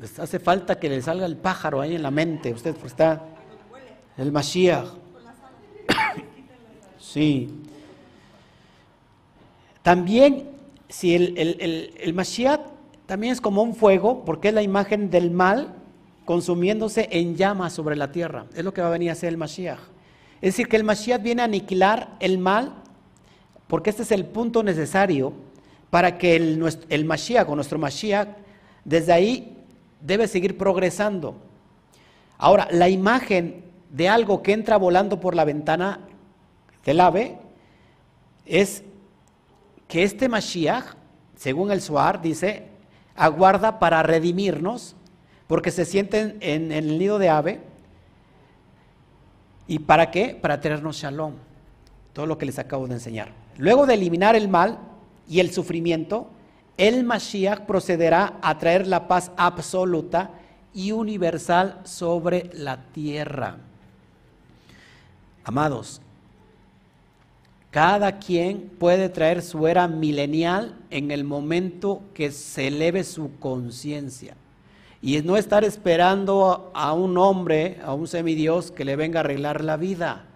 Les 0.00 0.18
hace 0.18 0.38
falta 0.38 0.78
que 0.78 0.88
le 0.88 1.02
salga 1.02 1.26
el 1.26 1.36
pájaro 1.36 1.80
ahí 1.80 1.94
en 1.94 2.02
la 2.02 2.10
mente. 2.10 2.52
Usted 2.52 2.74
está 2.84 3.22
el 4.16 4.32
Mashiach. 4.32 4.86
Sí. 6.98 7.50
También 9.82 10.48
si 10.88 11.14
el, 11.14 11.36
el, 11.38 11.94
el, 11.98 12.14
Mashiach 12.14 12.60
también 13.06 13.32
es 13.32 13.40
como 13.40 13.62
un 13.62 13.74
fuego, 13.74 14.24
porque 14.24 14.48
es 14.48 14.54
la 14.54 14.62
imagen 14.62 15.10
del 15.10 15.30
mal 15.30 15.74
consumiéndose 16.24 17.08
en 17.10 17.36
llamas 17.36 17.72
sobre 17.72 17.96
la 17.96 18.12
tierra. 18.12 18.46
Es 18.54 18.64
lo 18.64 18.72
que 18.72 18.80
va 18.80 18.88
a 18.88 18.90
venir 18.90 19.10
a 19.10 19.14
ser 19.14 19.30
el 19.30 19.36
Mashiach. 19.36 19.80
Es 20.40 20.54
decir, 20.54 20.68
que 20.68 20.76
el 20.76 20.84
Mashiach 20.84 21.22
viene 21.22 21.42
a 21.42 21.46
aniquilar 21.46 22.16
el 22.20 22.38
mal, 22.38 22.74
porque 23.66 23.90
este 23.90 24.02
es 24.02 24.12
el 24.12 24.24
punto 24.24 24.62
necesario 24.62 25.32
para 25.90 26.18
que 26.18 26.36
el, 26.36 26.78
el 26.88 27.04
Mashiach 27.04 27.48
o 27.48 27.54
nuestro 27.54 27.78
Mashiach, 27.78 28.28
desde 28.84 29.12
ahí 29.12 29.56
debe 30.00 30.28
seguir 30.28 30.56
progresando. 30.56 31.36
Ahora, 32.38 32.68
la 32.70 32.88
imagen 32.88 33.64
de 33.90 34.08
algo 34.08 34.42
que 34.42 34.52
entra 34.52 34.76
volando 34.76 35.20
por 35.20 35.34
la 35.34 35.44
ventana 35.44 36.00
del 36.84 37.00
ave 37.00 37.38
es 38.46 38.82
que 39.88 40.04
este 40.04 40.28
Mashiach, 40.28 40.94
según 41.36 41.70
el 41.70 41.80
Suar, 41.80 42.22
dice, 42.22 42.68
aguarda 43.14 43.78
para 43.78 44.02
redimirnos, 44.02 44.96
porque 45.46 45.70
se 45.70 45.84
sienten 45.84 46.38
en, 46.40 46.70
el 46.72 46.98
nido 46.98 47.18
de 47.18 47.28
ave. 47.28 47.60
¿Y 49.70 49.78
para 49.78 50.10
qué? 50.10 50.34
Para 50.34 50.60
tenernos 50.60 50.96
shalom. 50.96 51.34
Todo 52.12 52.26
lo 52.26 52.36
que 52.36 52.44
les 52.44 52.58
acabo 52.58 52.88
de 52.88 52.94
enseñar. 52.94 53.30
Luego 53.56 53.86
de 53.86 53.94
eliminar 53.94 54.34
el 54.34 54.48
mal 54.48 54.80
y 55.28 55.38
el 55.38 55.52
sufrimiento, 55.52 56.28
el 56.76 57.04
Mashiach 57.04 57.66
procederá 57.66 58.40
a 58.42 58.58
traer 58.58 58.88
la 58.88 59.06
paz 59.06 59.30
absoluta 59.36 60.32
y 60.74 60.90
universal 60.90 61.82
sobre 61.84 62.50
la 62.52 62.82
tierra. 62.86 63.58
Amados, 65.44 66.02
cada 67.70 68.18
quien 68.18 68.72
puede 68.76 69.08
traer 69.08 69.40
su 69.40 69.68
era 69.68 69.86
milenial 69.86 70.74
en 70.90 71.12
el 71.12 71.22
momento 71.22 72.02
que 72.12 72.32
se 72.32 72.66
eleve 72.66 73.04
su 73.04 73.38
conciencia. 73.38 74.34
Y 75.02 75.20
no 75.22 75.36
estar 75.36 75.64
esperando 75.64 76.70
a 76.74 76.92
un 76.92 77.16
hombre, 77.16 77.78
a 77.84 77.94
un 77.94 78.06
semidios 78.06 78.70
que 78.70 78.84
le 78.84 78.96
venga 78.96 79.20
a 79.20 79.24
arreglar 79.24 79.64
la 79.64 79.76
vida. 79.76 80.26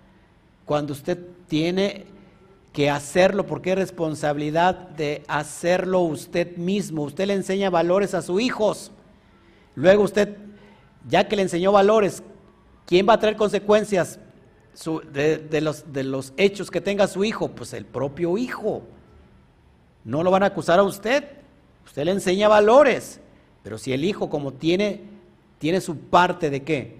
Cuando 0.64 0.92
usted 0.94 1.18
tiene 1.48 2.06
que 2.72 2.90
hacerlo, 2.90 3.46
porque 3.46 3.72
es 3.72 3.76
responsabilidad 3.76 4.74
de 4.74 5.22
hacerlo 5.28 6.00
usted 6.00 6.56
mismo. 6.56 7.02
Usted 7.02 7.26
le 7.26 7.34
enseña 7.34 7.70
valores 7.70 8.14
a 8.14 8.22
sus 8.22 8.40
hijos. 8.40 8.90
Luego 9.76 10.02
usted, 10.02 10.36
ya 11.08 11.28
que 11.28 11.36
le 11.36 11.42
enseñó 11.42 11.70
valores, 11.70 12.22
¿quién 12.86 13.06
va 13.08 13.14
a 13.14 13.20
traer 13.20 13.36
consecuencias? 13.36 14.18
de, 15.12 15.60
los, 15.60 15.92
de 15.92 16.02
los 16.02 16.32
hechos 16.36 16.70
que 16.70 16.80
tenga 16.80 17.06
su 17.06 17.24
hijo? 17.24 17.48
Pues 17.48 17.72
el 17.74 17.84
propio 17.84 18.36
hijo. 18.36 18.82
No 20.04 20.22
lo 20.22 20.30
van 20.30 20.42
a 20.42 20.46
acusar 20.46 20.78
a 20.78 20.82
usted. 20.82 21.24
Usted 21.84 22.04
le 22.04 22.12
enseña 22.12 22.48
valores. 22.48 23.20
Pero 23.64 23.78
si 23.78 23.92
el 23.92 24.04
hijo, 24.04 24.30
como 24.30 24.52
tiene, 24.52 25.00
tiene 25.58 25.80
su 25.80 25.96
parte 25.96 26.50
de 26.50 26.62
qué? 26.62 26.98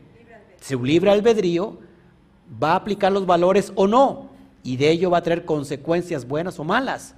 Su 0.60 0.82
libre 0.82 1.10
albedrío, 1.10 1.78
va 2.60 2.72
a 2.72 2.76
aplicar 2.76 3.12
los 3.12 3.26
valores 3.26 3.72
o 3.76 3.86
no. 3.86 4.30
Y 4.64 4.78
de 4.78 4.90
ello 4.90 5.10
va 5.10 5.18
a 5.18 5.22
tener 5.22 5.44
consecuencias 5.44 6.26
buenas 6.26 6.58
o 6.58 6.64
malas. 6.64 7.14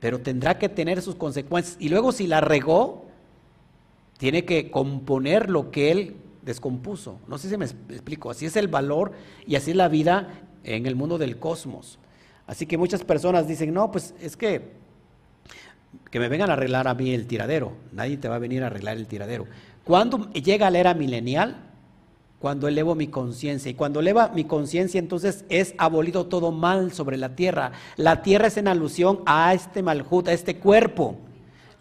Pero 0.00 0.20
tendrá 0.20 0.58
que 0.58 0.70
tener 0.70 1.02
sus 1.02 1.14
consecuencias. 1.14 1.76
Y 1.78 1.90
luego 1.90 2.12
si 2.12 2.26
la 2.26 2.40
regó, 2.40 3.04
tiene 4.16 4.46
que 4.46 4.70
componer 4.70 5.50
lo 5.50 5.70
que 5.70 5.92
él 5.92 6.16
descompuso. 6.42 7.20
No 7.28 7.36
sé 7.36 7.50
si 7.50 7.58
me 7.58 7.66
explico. 7.66 8.30
Así 8.30 8.46
es 8.46 8.56
el 8.56 8.68
valor 8.68 9.12
y 9.46 9.56
así 9.56 9.72
es 9.72 9.76
la 9.76 9.88
vida 9.88 10.40
en 10.64 10.86
el 10.86 10.96
mundo 10.96 11.18
del 11.18 11.38
cosmos. 11.38 11.98
Así 12.46 12.64
que 12.64 12.78
muchas 12.78 13.04
personas 13.04 13.46
dicen, 13.46 13.74
no, 13.74 13.90
pues 13.90 14.14
es 14.20 14.36
que 14.36 14.75
que 16.10 16.20
me 16.20 16.28
vengan 16.28 16.50
a 16.50 16.54
arreglar 16.54 16.88
a 16.88 16.94
mí 16.94 17.12
el 17.12 17.26
tiradero. 17.26 17.72
Nadie 17.92 18.16
te 18.16 18.28
va 18.28 18.36
a 18.36 18.40
venir 18.40 18.62
a 18.62 18.66
arreglar 18.66 18.96
el 18.96 19.06
tiradero. 19.06 19.46
Cuando 19.84 20.30
llega 20.32 20.70
la 20.70 20.78
era 20.78 20.94
milenial, 20.94 21.66
cuando 22.38 22.68
elevo 22.68 22.94
mi 22.94 23.08
conciencia. 23.08 23.70
Y 23.70 23.74
cuando 23.74 24.00
eleva 24.00 24.28
mi 24.28 24.44
conciencia, 24.44 24.98
entonces 24.98 25.44
es 25.48 25.74
abolido 25.78 26.26
todo 26.26 26.52
mal 26.52 26.92
sobre 26.92 27.16
la 27.16 27.34
tierra. 27.34 27.72
La 27.96 28.22
tierra 28.22 28.48
es 28.48 28.56
en 28.56 28.68
alusión 28.68 29.20
a 29.26 29.54
este 29.54 29.82
malhut, 29.82 30.28
a 30.28 30.32
este 30.32 30.58
cuerpo. 30.58 31.16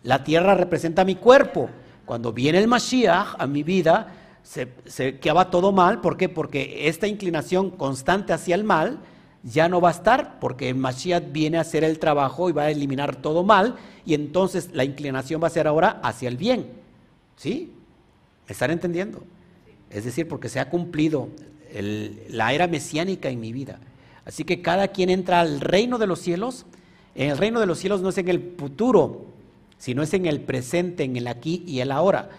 La 0.04 0.24
tierra 0.24 0.56
representa 0.56 1.04
mi 1.04 1.16
cuerpo. 1.16 1.70
Cuando 2.06 2.32
viene 2.32 2.60
el 2.60 2.68
Mashiach 2.68 3.36
a 3.38 3.48
mi 3.48 3.64
vida, 3.64 4.14
se, 4.44 4.70
se 4.86 5.14
todo 5.14 5.72
mal. 5.72 6.02
¿Por 6.02 6.18
qué? 6.18 6.30
Porque 6.30 6.88
esta 6.88 7.08
inclinación 7.08 7.72
constante 7.72 8.32
hacia 8.32 8.56
el 8.56 8.64
mal 8.64 9.00
ya 9.46 9.70
no 9.70 9.80
va 9.80 9.90
a 9.90 9.92
estar, 9.92 10.40
porque 10.40 10.70
el 10.70 10.76
Mashiach 10.76 11.32
viene 11.32 11.58
a 11.58 11.62
hacer 11.62 11.84
el 11.84 12.00
trabajo 12.00 12.50
y 12.50 12.52
va 12.52 12.64
a 12.64 12.72
eliminar 12.72 13.16
todo 13.16 13.44
mal, 13.44 13.76
y 14.04 14.16
entonces 14.16 14.72
la 14.74 14.84
inclinación 14.84 15.42
va 15.42 15.48
a 15.48 15.52
ser 15.52 15.68
ahora 15.68 16.00
hacia 16.04 16.28
el 16.28 16.36
bien. 16.36 16.68
¿Sí? 17.38 17.72
¿Me 18.48 18.54
están 18.54 18.72
entendiendo? 18.72 19.24
Es 19.90 20.04
decir, 20.04 20.28
porque 20.28 20.50
se 20.50 20.60
ha 20.60 20.70
cumplido 20.70 21.30
la 22.30 22.54
era 22.54 22.68
mesiánica 22.68 23.30
en 23.30 23.40
mi 23.40 23.54
vida. 23.54 23.80
Así 24.26 24.44
que 24.44 24.62
cada 24.62 24.88
quien 24.88 25.10
entra 25.10 25.42
al 25.42 25.62
reino 25.62 26.00
de 26.00 26.08
los 26.08 26.20
cielos. 26.20 26.66
En 27.14 27.30
el 27.30 27.38
reino 27.38 27.60
de 27.60 27.66
los 27.66 27.78
cielos 27.78 28.02
no 28.02 28.10
es 28.10 28.18
en 28.18 28.30
el 28.30 28.56
futuro, 28.58 29.26
sino 29.78 30.02
es 30.02 30.14
en 30.14 30.26
el 30.26 30.42
presente, 30.42 31.04
en 31.04 31.16
el 31.18 31.28
aquí 31.28 31.64
y 31.68 31.82
el 31.82 31.92
ahora. 31.92 32.30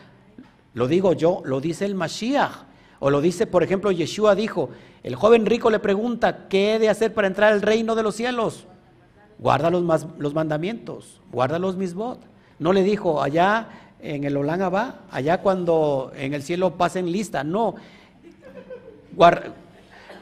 Lo 0.75 0.89
digo 0.89 1.13
yo, 1.13 1.43
lo 1.45 1.61
dice 1.61 1.85
el 1.85 1.95
Mashiach. 1.95 2.65
O 2.99 3.11
lo 3.11 3.21
dice, 3.21 3.47
por 3.47 3.63
ejemplo, 3.63 3.93
Yeshua 3.93 4.35
dijo, 4.35 4.71
el 5.07 5.15
joven 5.15 5.47
rico 5.47 5.71
le 5.71 5.79
pregunta, 5.79 6.49
¿qué 6.49 6.75
he 6.75 6.79
de 6.81 6.89
hacer 6.89 7.15
para 7.15 7.29
entrar 7.29 7.53
al 7.53 7.63
reino 7.63 7.95
de 7.95 8.03
los 8.03 8.17
cielos? 8.17 8.67
Guarda 9.39 9.71
los, 9.71 10.05
los 10.19 10.35
mandamientos, 10.35 11.21
guarda 11.31 11.61
los 11.61 11.77
misbot. 11.77 12.19
No 12.59 12.73
le 12.73 12.83
dijo, 12.83 13.23
allá 13.23 13.69
en 14.01 14.25
el 14.25 14.37
Olán 14.37 14.61
allá 15.13 15.43
cuando 15.43 16.11
en 16.17 16.35
el 16.35 16.43
cielo 16.43 16.75
pasen 16.77 17.13
lista, 17.13 17.45
no. 17.45 17.77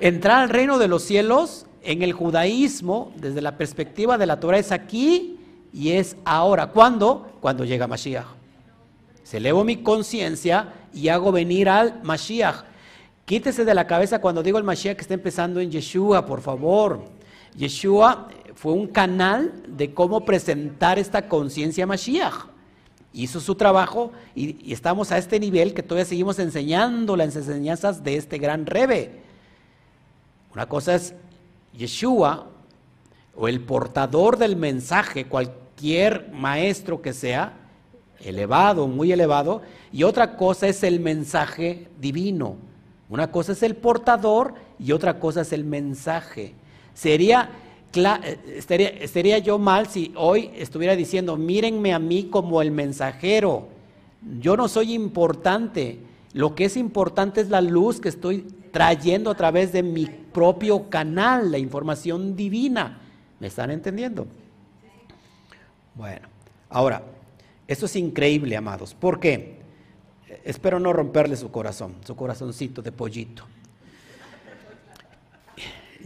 Entrar 0.01 0.43
al 0.43 0.51
reino 0.51 0.77
de 0.79 0.89
los 0.89 1.03
cielos 1.03 1.65
en 1.83 2.03
el 2.03 2.13
judaísmo, 2.13 3.11
desde 3.17 3.41
la 3.41 3.57
perspectiva 3.57 4.19
de 4.19 4.27
la 4.27 4.39
Torah, 4.39 4.59
es 4.59 4.71
aquí 4.71 5.41
y 5.73 5.93
es 5.93 6.15
ahora. 6.27 6.67
¿Cuándo? 6.67 7.33
Cuando 7.41 7.65
llega 7.65 7.87
Mashiach. 7.87 8.27
Se 9.23 9.39
elevo 9.39 9.65
mi 9.65 9.79
conciencia 9.79 10.75
y 10.93 11.09
hago 11.09 11.33
venir 11.33 11.71
al 11.71 12.03
Mashiach. 12.03 12.74
Quítese 13.25 13.65
de 13.65 13.75
la 13.75 13.87
cabeza 13.87 14.21
cuando 14.21 14.43
digo 14.43 14.59
el 14.59 14.65
Mashiach 14.65 14.97
que 14.97 15.03
está 15.03 15.15
empezando 15.15 15.59
en 15.61 15.71
Yeshua, 15.71 16.27
por 16.27 16.43
favor. 16.43 17.05
Yeshua 17.57 18.29
fue 18.55 18.73
un 18.73 18.87
canal 18.87 19.63
de 19.67 19.95
cómo 19.95 20.27
presentar 20.27 20.99
esta 20.99 21.27
conciencia 21.27 21.87
Mashiach. 21.87 22.49
Hizo 23.15 23.41
su 23.41 23.55
trabajo 23.55 24.13
y, 24.35 24.71
estamos 24.71 25.11
a 25.11 25.17
este 25.17 25.41
nivel 25.41 25.73
que 25.73 25.83
todavía 25.83 26.05
seguimos 26.05 26.39
enseñando 26.39 27.17
las 27.17 27.35
enseñanzas 27.35 28.05
de 28.05 28.17
este 28.17 28.37
gran 28.39 28.67
Rebe. 28.67 29.23
Una 30.53 30.67
cosa 30.67 30.97
es 30.97 31.15
Yeshua 31.73 32.49
o 33.35 33.49
el 33.49 33.61
portador 33.61 34.37
del 34.37 34.57
mensaje, 34.57 35.27
cualquier 35.27 36.31
maestro 36.31 37.01
que 37.01 37.15
sea, 37.15 37.55
elevado, 38.21 38.87
muy 38.87 39.13
elevado, 39.13 39.63
y 39.93 40.03
otra 40.03 40.37
cosa 40.37 40.69
es 40.69 40.83
el 40.83 41.01
mensaje 41.01 41.89
divino. 41.99 42.57
Una 43.15 43.31
cosa 43.31 43.53
es 43.53 43.63
el 43.63 43.77
portador 43.77 44.55
y 44.77 44.91
otra 44.91 45.21
cosa 45.21 45.43
es 45.43 45.53
el 45.53 45.63
mensaje. 45.63 46.53
Sería, 46.95 47.49
estaría, 48.57 48.89
estaría 48.89 49.39
yo 49.39 49.57
mal 49.57 49.87
si 49.87 50.13
hoy 50.17 50.51
estuviera 50.57 50.97
diciendo, 50.97 51.37
mírenme 51.37 51.95
a 51.95 52.01
mí 52.01 52.25
como 52.25 52.61
el 52.61 52.73
mensajero. 52.73 53.69
Yo 54.41 54.57
no 54.57 54.67
soy 54.67 54.95
importante. 54.95 56.01
Lo 56.33 56.57
que 56.57 56.65
es 56.65 56.77
importante 56.77 57.41
es 57.41 57.51
la 57.51 57.61
luz 57.61 58.01
que 58.01 58.09
estoy 58.09 58.49
trayendo 58.73 59.31
a 59.31 59.37
través 59.37 59.73
de 59.73 59.85
mi 59.85 60.07
propio 60.07 60.91
canal, 60.91 61.53
la 61.53 61.59
información 61.59 62.35
divina. 62.35 62.99
¿Me 63.39 63.47
están 63.47 63.71
entendiendo? 63.71 64.27
Bueno, 65.95 66.27
ahora, 66.69 67.01
esto 67.69 67.87
es 67.87 67.95
increíble, 67.95 68.57
amados. 68.57 68.93
¿Por 68.93 69.21
qué? 69.21 69.64
Espero 70.45 70.81
no 70.81 70.93
romperle 70.93 71.37
su 71.37 71.51
corazón, 71.51 71.95
su 72.05 72.17
corazoncito 72.17 72.83
de 72.83 72.93
pollito. 72.93 73.45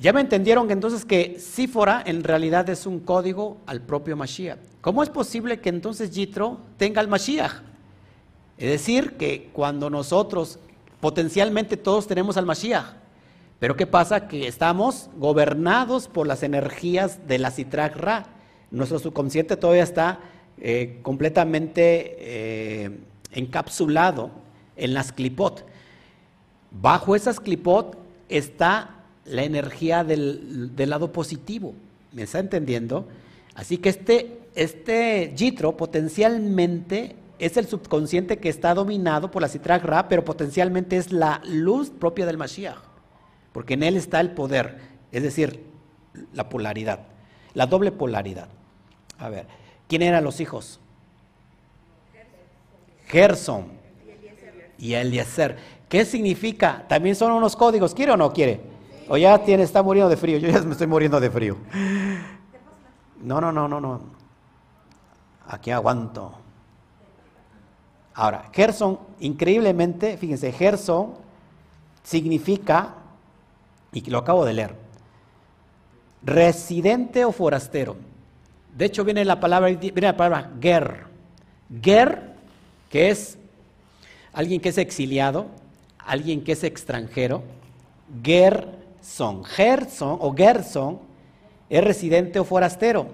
Ya 0.01 0.13
me 0.13 0.21
entendieron 0.21 0.71
entonces 0.71 1.05
que 1.05 1.41
Sífora 1.41 2.03
en 2.07 2.23
realidad 2.23 2.69
es 2.71 2.87
un 2.87 3.01
código 3.01 3.59
al 3.67 3.81
propio 3.81 4.17
Mashiach. 4.17 4.59
¿Cómo 4.81 5.03
es 5.03 5.11
posible 5.11 5.61
que 5.61 5.71
entonces 5.71 6.13
Yitro 6.13 6.61
tenga 6.77 7.01
el 7.01 7.09
Mashiach? 7.09 7.63
Es 8.59 8.71
decir, 8.71 9.17
que 9.17 9.51
cuando 9.53 9.91
nosotros 9.91 10.61
potencialmente 11.01 11.77
todos 11.77 12.07
tenemos 12.07 12.37
al 12.37 12.47
Mashiach, 12.47 12.87
pero 13.59 13.77
¿qué 13.77 13.87
pasa? 13.87 14.29
Que 14.29 14.47
estamos 14.47 15.11
gobernados 15.17 16.07
por 16.07 16.29
las 16.29 16.45
energías 16.45 17.27
de 17.27 17.39
la 17.39 17.51
Citrak 17.51 17.97
Ra. 17.97 18.27
Nuestro 18.71 19.01
subconsciente 19.01 19.57
todavía 19.57 19.83
está 19.83 20.21
eh, 20.59 21.01
completamente 21.03 22.17
eh, 22.21 22.99
encapsulado 23.33 24.31
en 24.77 24.95
las 24.95 25.13
clipot. 25.13 25.65
Bajo 26.71 27.17
esas 27.17 27.41
clipot 27.41 27.97
está 28.29 28.99
la 29.25 29.45
energía 29.45 30.05
del, 30.05 30.73
lado 30.77 31.13
positivo. 31.13 31.75
¿Me 32.13 32.23
está 32.23 32.39
entendiendo? 32.39 33.09
Así 33.55 33.79
que 33.79 33.91
este, 33.91 34.41
este 34.55 35.35
Jitro 35.37 35.77
potencialmente 35.77 37.17
es 37.39 37.57
el 37.57 37.67
subconsciente 37.67 38.39
que 38.39 38.49
está 38.49 38.75
dominado 38.75 39.31
por 39.31 39.43
la 39.43 39.49
Citrak 39.49 39.85
Ra, 39.85 40.09
pero 40.09 40.25
potencialmente 40.25 40.97
es 40.97 41.13
la 41.13 41.41
luz 41.45 41.91
propia 41.91 42.27
del 42.27 42.37
Mashiach, 42.37 42.79
porque 43.53 43.75
en 43.75 43.83
él 43.83 43.97
está 43.97 44.21
el 44.21 44.33
poder, 44.33 44.79
es 45.13 45.23
decir, 45.23 45.65
la 46.33 46.49
polaridad, 46.49 47.01
la 47.55 47.67
doble 47.67 47.93
polaridad. 47.93 48.49
A 49.19 49.29
ver, 49.29 49.47
¿quién 49.87 50.03
eran 50.03 50.25
los 50.25 50.41
hijos? 50.41 50.81
Gerson 53.09 53.67
y 54.79 54.95
Eliezer. 54.95 55.57
¿Qué 55.89 56.05
significa? 56.05 56.85
También 56.87 57.17
son 57.17 57.33
unos 57.33 57.57
códigos, 57.57 57.95
¿quiere 57.95 58.13
o 58.13 58.17
no 58.17 58.33
quiere? 58.33 58.61
O 59.09 59.17
ya 59.17 59.39
tiene, 59.43 59.63
está 59.63 59.83
muriendo 59.83 60.11
de 60.11 60.17
frío, 60.17 60.39
yo 60.39 60.49
ya 60.49 60.61
me 60.61 60.73
estoy 60.73 60.87
muriendo 60.87 61.19
de 61.19 61.31
frío. 61.31 61.57
No, 63.23 63.41
no, 63.41 63.51
no, 63.51 63.67
no, 63.67 63.81
no. 63.81 64.01
Aquí 65.47 65.71
aguanto. 65.71 66.35
Ahora, 68.15 68.51
Gerson, 68.53 68.99
increíblemente, 69.21 70.17
fíjense, 70.19 70.53
Gerson 70.53 71.15
significa, 72.03 72.95
y 73.93 74.09
lo 74.11 74.19
acabo 74.19 74.45
de 74.45 74.53
leer, 74.53 74.75
residente 76.23 77.25
o 77.25 77.33
forastero. 77.33 77.97
De 78.77 78.85
hecho, 78.85 79.05
viene 79.05 79.25
la 79.25 79.41
palabra, 79.41 79.69
viene 79.71 80.01
la 80.03 80.17
palabra 80.17 80.51
ger. 80.61 81.07
Ger, 81.81 82.28
que 82.89 83.11
es 83.11 83.39
alguien 84.33 84.61
que 84.61 84.71
es 84.71 84.79
exiliado, 84.79 85.47
alguien 85.99 86.43
que 86.43 86.53
es 86.53 86.65
extranjero. 86.65 87.43
Gerson. 88.23 89.45
Gerson 89.45 90.19
o 90.21 90.35
Gerson 90.35 91.01
es 91.69 91.85
residente 91.85 92.39
o 92.39 92.45
forastero. 92.45 93.09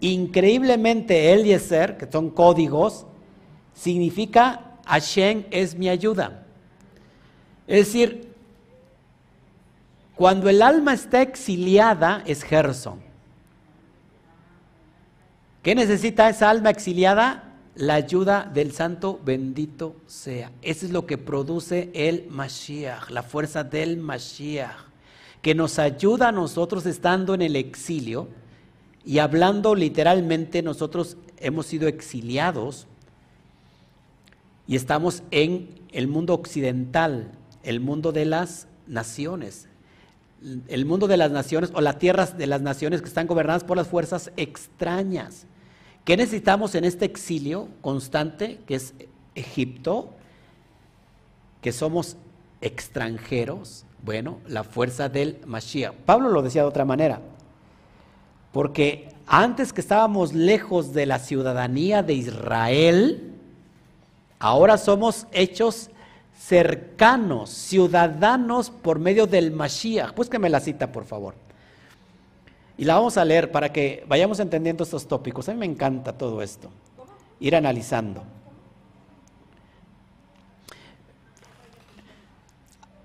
Increíblemente, 0.00 1.32
Eliezer, 1.32 1.96
que 1.96 2.10
son 2.10 2.30
códigos, 2.30 3.06
significa 3.74 4.78
Hashem 4.86 5.44
es 5.50 5.76
mi 5.76 5.88
ayuda. 5.88 6.46
Es 7.66 7.86
decir, 7.86 8.34
cuando 10.16 10.48
el 10.48 10.60
alma 10.62 10.94
está 10.94 11.22
exiliada 11.22 12.22
es 12.26 12.42
Gerson. 12.42 13.00
¿Qué 15.62 15.74
necesita 15.74 16.28
esa 16.28 16.50
alma 16.50 16.70
exiliada? 16.70 17.49
La 17.76 17.94
ayuda 17.94 18.50
del 18.52 18.72
santo 18.72 19.20
bendito 19.24 19.96
sea. 20.06 20.50
Eso 20.62 20.86
es 20.86 20.92
lo 20.92 21.06
que 21.06 21.18
produce 21.18 21.90
el 21.94 22.26
Mashiach, 22.28 23.10
la 23.10 23.22
fuerza 23.22 23.64
del 23.64 23.96
Mashiach, 23.96 24.76
que 25.40 25.54
nos 25.54 25.78
ayuda 25.78 26.28
a 26.28 26.32
nosotros 26.32 26.84
estando 26.86 27.34
en 27.34 27.42
el 27.42 27.56
exilio 27.56 28.28
y 29.04 29.18
hablando 29.18 29.74
literalmente, 29.74 30.62
nosotros 30.62 31.16
hemos 31.38 31.66
sido 31.66 31.88
exiliados 31.88 32.86
y 34.66 34.76
estamos 34.76 35.22
en 35.30 35.80
el 35.92 36.06
mundo 36.06 36.34
occidental, 36.34 37.32
el 37.62 37.80
mundo 37.80 38.12
de 38.12 38.24
las 38.24 38.68
naciones. 38.86 39.66
El 40.68 40.86
mundo 40.86 41.06
de 41.06 41.16
las 41.16 41.30
naciones 41.30 41.70
o 41.74 41.80
las 41.80 41.98
tierras 41.98 42.38
de 42.38 42.46
las 42.46 42.62
naciones 42.62 43.02
que 43.02 43.08
están 43.08 43.26
gobernadas 43.26 43.64
por 43.64 43.76
las 43.76 43.88
fuerzas 43.88 44.30
extrañas. 44.36 45.46
¿Qué 46.04 46.16
necesitamos 46.16 46.74
en 46.74 46.84
este 46.84 47.04
exilio 47.04 47.68
constante 47.80 48.60
que 48.66 48.74
es 48.76 48.94
Egipto? 49.34 50.10
Que 51.60 51.72
somos 51.72 52.16
extranjeros. 52.60 53.84
Bueno, 54.02 54.38
la 54.46 54.64
fuerza 54.64 55.08
del 55.08 55.38
Mashiach. 55.46 55.94
Pablo 56.06 56.30
lo 56.30 56.42
decía 56.42 56.62
de 56.62 56.68
otra 56.68 56.84
manera. 56.84 57.20
Porque 58.52 59.08
antes 59.26 59.72
que 59.72 59.80
estábamos 59.80 60.32
lejos 60.32 60.92
de 60.92 61.06
la 61.06 61.18
ciudadanía 61.18 62.02
de 62.02 62.14
Israel, 62.14 63.30
Ahora 64.42 64.78
somos 64.78 65.26
hechos 65.32 65.90
cercanos, 66.34 67.50
ciudadanos 67.50 68.70
por 68.70 68.98
medio 68.98 69.26
del 69.26 69.52
Mashiach. 69.52 70.14
Búsqueme 70.14 70.48
la 70.48 70.60
cita, 70.60 70.90
por 70.90 71.04
favor. 71.04 71.34
Y 72.80 72.86
la 72.86 72.94
vamos 72.94 73.18
a 73.18 73.26
leer 73.26 73.52
para 73.52 73.70
que 73.70 74.06
vayamos 74.08 74.40
entendiendo 74.40 74.84
estos 74.84 75.06
tópicos. 75.06 75.46
A 75.46 75.52
mí 75.52 75.58
me 75.58 75.66
encanta 75.66 76.16
todo 76.16 76.40
esto. 76.40 76.70
Ir 77.38 77.54
analizando. 77.54 78.22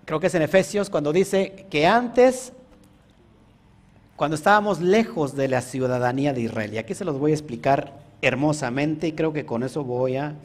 Creo 0.06 0.18
que 0.22 0.28
es 0.28 0.36
en 0.36 0.44
Efesios 0.44 0.90
cuando 0.90 1.12
dice 1.12 1.68
que 1.70 1.86
antes, 1.86 2.54
cuando 4.16 4.36
estábamos 4.36 4.80
lejos 4.80 5.36
de 5.36 5.50
la 5.50 5.60
ciudadanía 5.60 6.32
de 6.32 6.40
Israel, 6.40 6.74
y 6.74 6.78
aquí 6.78 6.94
se 6.94 7.04
los 7.04 7.20
voy 7.20 7.32
a 7.32 7.34
explicar 7.34 8.00
hermosamente 8.22 9.08
y 9.08 9.12
creo 9.12 9.34
que 9.34 9.46
con 9.46 9.62
eso 9.62 9.84
voy 9.84 10.16
a 10.16 10.36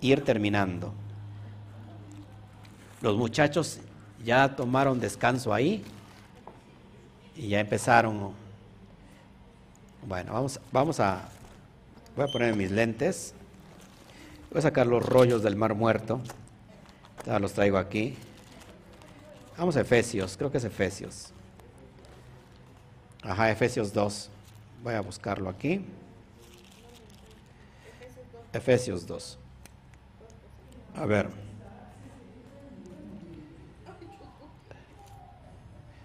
ir 0.00 0.24
terminando. 0.24 0.92
Los 3.02 3.16
muchachos 3.16 3.78
ya 4.24 4.56
tomaron 4.56 4.98
descanso 4.98 5.54
ahí 5.54 5.84
y 7.36 7.48
ya 7.48 7.60
empezaron. 7.60 8.32
Bueno, 10.06 10.32
vamos, 10.32 10.60
vamos 10.72 11.00
a. 11.00 11.28
Voy 12.16 12.28
a 12.28 12.32
poner 12.32 12.56
mis 12.56 12.70
lentes. 12.70 13.34
Voy 14.50 14.60
a 14.60 14.62
sacar 14.62 14.86
los 14.86 15.04
rollos 15.04 15.42
del 15.42 15.56
mar 15.56 15.74
muerto. 15.74 16.20
Ya 17.26 17.38
los 17.38 17.52
traigo 17.52 17.78
aquí. 17.78 18.16
Vamos 19.58 19.76
a 19.76 19.80
Efesios, 19.80 20.36
creo 20.36 20.50
que 20.50 20.58
es 20.58 20.64
Efesios. 20.64 21.32
Ajá, 23.22 23.50
Efesios 23.50 23.92
2. 23.92 24.30
Voy 24.82 24.94
a 24.94 25.00
buscarlo 25.00 25.48
aquí. 25.50 25.84
Efesios 28.52 29.06
2. 29.06 29.38
A 30.94 31.06
ver. 31.06 31.28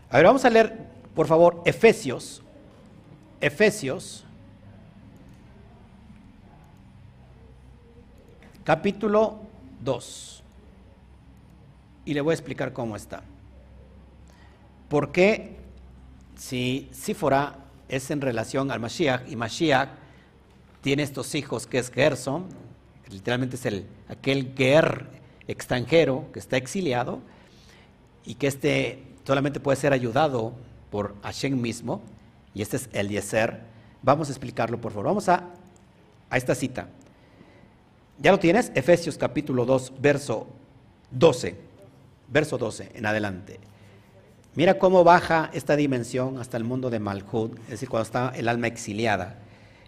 A 0.10 0.18
ver, 0.18 0.26
vamos 0.26 0.44
a 0.44 0.50
leer, 0.50 0.91
por 1.16 1.28
favor, 1.28 1.62
Efesios. 1.66 2.42
Efesios. 3.40 4.24
Capítulo 8.64 9.40
2. 9.82 10.44
Y 12.06 12.14
le 12.14 12.22
voy 12.22 12.32
a 12.32 12.36
explicar 12.36 12.74
cómo 12.74 12.96
está. 12.96 13.24
¿Por 14.90 15.12
qué 15.12 15.58
si 16.36 16.90
Sífora 16.92 17.56
es 17.88 18.10
en 18.12 18.22
relación 18.22 18.72
al 18.72 18.80
Mashiach 18.80 19.30
y 19.30 19.36
Mashiach 19.36 19.90
tiene 20.82 21.04
estos 21.04 21.36
hijos 21.36 21.68
que 21.68 21.78
es 21.78 21.92
Gerson, 21.92 22.48
literalmente 23.10 23.56
es 23.56 23.66
el, 23.66 23.86
aquel 24.10 24.54
Ger 24.56 25.08
extranjero 25.48 26.26
que 26.34 26.40
está 26.40 26.58
exiliado 26.58 27.20
y 28.26 28.36
que 28.36 28.48
este 28.48 29.04
solamente 29.26 29.60
puede 29.60 29.76
ser 29.76 29.94
ayudado 29.94 30.54
por 30.92 31.16
Hashem 31.24 31.60
mismo, 31.60 32.02
y 32.54 32.62
este 32.62 32.78
es 32.78 32.90
Eliezer. 32.92 33.62
Vamos 34.04 34.28
a 34.28 34.32
explicarlo, 34.32 34.80
por 34.80 34.92
favor. 34.92 35.08
Vamos 35.08 35.30
a, 35.30 35.46
a 36.30 36.38
esta 36.38 36.54
cita. 36.54 36.88
¿Ya 38.20 38.32
lo 38.32 38.40
tienes? 38.40 38.72
Efesios 38.76 39.18
capítulo 39.18 39.66
2, 39.66 39.94
verso 40.00 40.48
12. 41.10 41.56
Verso 42.28 42.58
12 42.58 42.92
en 42.94 43.06
adelante. 43.06 43.60
Mira 44.54 44.78
cómo 44.78 45.04
baja 45.04 45.50
esta 45.54 45.76
dimensión 45.78 46.38
hasta 46.38 46.58
el 46.58 46.66
mundo 46.66 46.90
de 46.90 47.00
Malhud, 47.00 47.58
es 47.64 47.70
decir, 47.70 47.88
cuando 47.88 48.04
está 48.04 48.34
el 48.36 48.50
alma 48.50 48.68
exiliada. 48.68 49.38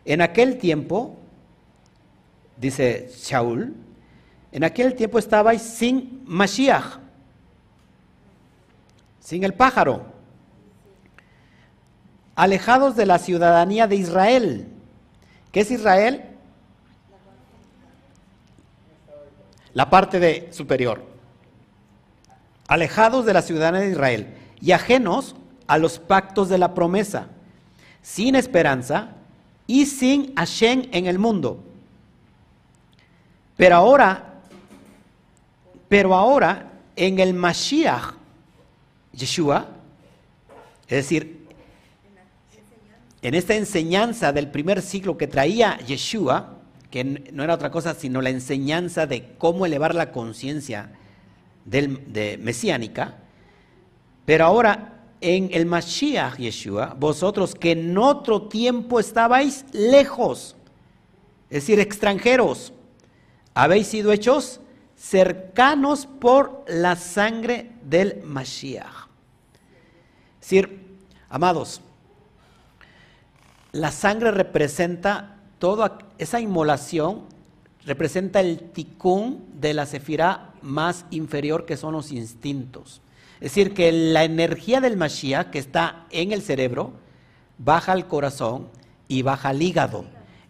En 0.05 0.21
aquel 0.21 0.57
tiempo, 0.57 1.17
dice 2.57 3.11
Shaul, 3.13 3.73
en 4.53 4.63
aquel 4.63 4.95
tiempo 4.95 5.19
estabais 5.19 5.61
sin 5.61 6.23
Mashiach, 6.25 6.99
sin 9.19 9.43
el 9.43 9.53
pájaro, 9.53 10.12
alejados 12.35 12.95
de 12.95 13.05
la 13.05 13.19
ciudadanía 13.19 13.87
de 13.87 13.95
Israel. 13.95 14.67
¿Qué 15.51 15.61
es 15.61 15.71
Israel? 15.71 16.23
La 19.73 19.89
parte 19.89 20.19
de 20.19 20.49
superior. 20.51 21.03
Alejados 22.67 23.25
de 23.25 23.33
la 23.33 23.41
ciudadanía 23.41 23.81
de 23.81 23.91
Israel 23.91 24.33
y 24.59 24.71
ajenos 24.71 25.35
a 25.67 25.77
los 25.77 25.99
pactos 25.99 26.49
de 26.49 26.57
la 26.57 26.73
promesa, 26.73 27.27
sin 28.01 28.35
esperanza 28.35 29.09
y 29.67 29.85
sin 29.85 30.35
Hashem 30.35 30.87
en 30.91 31.05
el 31.05 31.19
mundo. 31.19 31.63
Pero 33.57 33.75
ahora, 33.75 34.41
pero 35.87 36.15
ahora 36.15 36.71
en 36.95 37.19
el 37.19 37.33
Mashiach, 37.33 38.13
Yeshua, 39.13 39.67
es 40.87 40.97
decir, 40.97 41.42
en 43.23 43.35
esta 43.35 43.55
enseñanza 43.55 44.33
del 44.33 44.51
primer 44.51 44.81
siglo 44.81 45.17
que 45.17 45.27
traía 45.27 45.77
Yeshua, 45.77 46.57
que 46.91 47.05
no 47.05 47.43
era 47.43 47.55
otra 47.55 47.71
cosa 47.71 47.95
sino 47.95 48.21
la 48.21 48.29
enseñanza 48.29 49.07
de 49.07 49.35
cómo 49.37 49.65
elevar 49.65 49.95
la 49.95 50.11
conciencia 50.11 50.91
de 51.63 52.37
mesiánica, 52.41 53.17
pero 54.25 54.45
ahora 54.45 55.05
en 55.21 55.49
el 55.53 55.65
Mashiach 55.65 56.35
Yeshua, 56.35 56.97
vosotros 56.99 57.55
que 57.55 57.71
en 57.71 57.97
otro 57.97 58.49
tiempo 58.49 58.99
estabais 58.99 59.63
lejos, 59.71 60.57
es 61.49 61.61
decir, 61.61 61.79
extranjeros, 61.79 62.73
habéis 63.53 63.87
sido 63.87 64.11
hechos 64.11 64.59
cercanos 64.97 66.07
por 66.07 66.65
la 66.67 66.97
sangre 66.97 67.71
del 67.83 68.21
Mashiach. 68.25 69.07
Es 70.41 70.49
decir, 70.49 70.97
amados, 71.29 71.81
la 73.73 73.91
sangre 73.91 74.31
representa 74.31 75.39
toda 75.57 75.97
esa 76.19 76.39
inmolación, 76.39 77.23
representa 77.85 78.39
el 78.39 78.59
ticún 78.71 79.45
de 79.59 79.73
la 79.73 79.87
sefirá 79.87 80.51
más 80.61 81.05
inferior 81.09 81.65
que 81.65 81.75
son 81.75 81.93
los 81.93 82.11
instintos. 82.11 83.01
Es 83.35 83.51
decir, 83.51 83.73
que 83.73 83.91
la 83.91 84.23
energía 84.23 84.79
del 84.79 84.95
Mashiach 84.95 85.49
que 85.49 85.59
está 85.59 86.05
en 86.11 86.31
el 86.31 86.43
cerebro 86.43 86.93
baja 87.57 87.91
al 87.91 88.07
corazón 88.07 88.69
y 89.07 89.23
baja 89.23 89.49
al 89.49 89.61
hígado. 89.61 90.05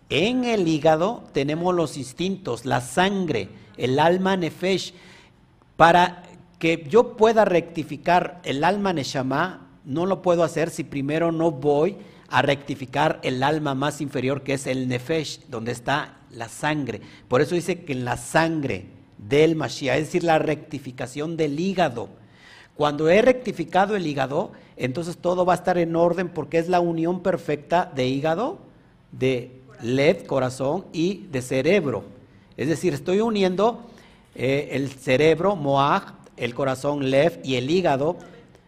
En 0.09 0.43
el 0.43 0.67
hígado 0.67 1.23
tenemos 1.31 1.73
los 1.73 1.97
instintos, 1.97 2.65
la 2.65 2.81
sangre, 2.81 3.49
el 3.77 3.99
alma 3.99 4.35
nefesh. 4.35 4.93
Para 5.77 6.23
que 6.59 6.85
yo 6.89 7.15
pueda 7.15 7.45
rectificar 7.45 8.41
el 8.43 8.65
alma 8.65 8.91
neshama, 8.91 9.69
no 9.85 10.05
lo 10.05 10.21
puedo 10.21 10.43
hacer 10.43 10.69
si 10.69 10.83
primero 10.83 11.31
no 11.31 11.51
voy 11.51 11.97
a 12.33 12.41
rectificar 12.41 13.19
el 13.23 13.43
alma 13.43 13.75
más 13.75 14.01
inferior 14.01 14.43
que 14.43 14.53
es 14.53 14.67
el 14.67 14.87
nefesh, 14.87 15.47
donde 15.47 15.71
está 15.71 16.17
la 16.31 16.49
sangre. 16.49 17.01
Por 17.27 17.41
eso 17.41 17.55
dice 17.55 17.83
que 17.85 17.93
en 17.93 18.05
la 18.05 18.17
sangre 18.17 18.87
del 19.17 19.55
Mashiach, 19.55 19.97
es 19.97 20.05
decir, 20.07 20.23
la 20.23 20.39
rectificación 20.39 21.37
del 21.37 21.59
hígado 21.59 22.09
cuando 22.75 23.09
he 23.09 23.21
rectificado 23.21 23.95
el 23.95 24.07
hígado, 24.07 24.51
entonces 24.77 25.17
todo 25.17 25.45
va 25.45 25.53
a 25.53 25.57
estar 25.57 25.77
en 25.77 25.95
orden 25.95 26.29
porque 26.29 26.57
es 26.57 26.69
la 26.69 26.79
unión 26.79 27.21
perfecta 27.21 27.91
de 27.93 28.07
hígado, 28.07 28.59
de 29.11 29.61
led, 29.81 30.25
corazón 30.25 30.85
y 30.91 31.27
de 31.31 31.41
cerebro. 31.43 32.03
Es 32.57 32.67
decir, 32.67 32.93
estoy 32.93 33.21
uniendo 33.21 33.87
eh, 34.33 34.69
el 34.71 34.89
cerebro, 34.89 35.55
moaj, 35.55 36.13
el 36.35 36.55
corazón, 36.55 37.11
lev 37.11 37.39
y 37.43 37.55
el 37.55 37.69
hígado, 37.69 38.17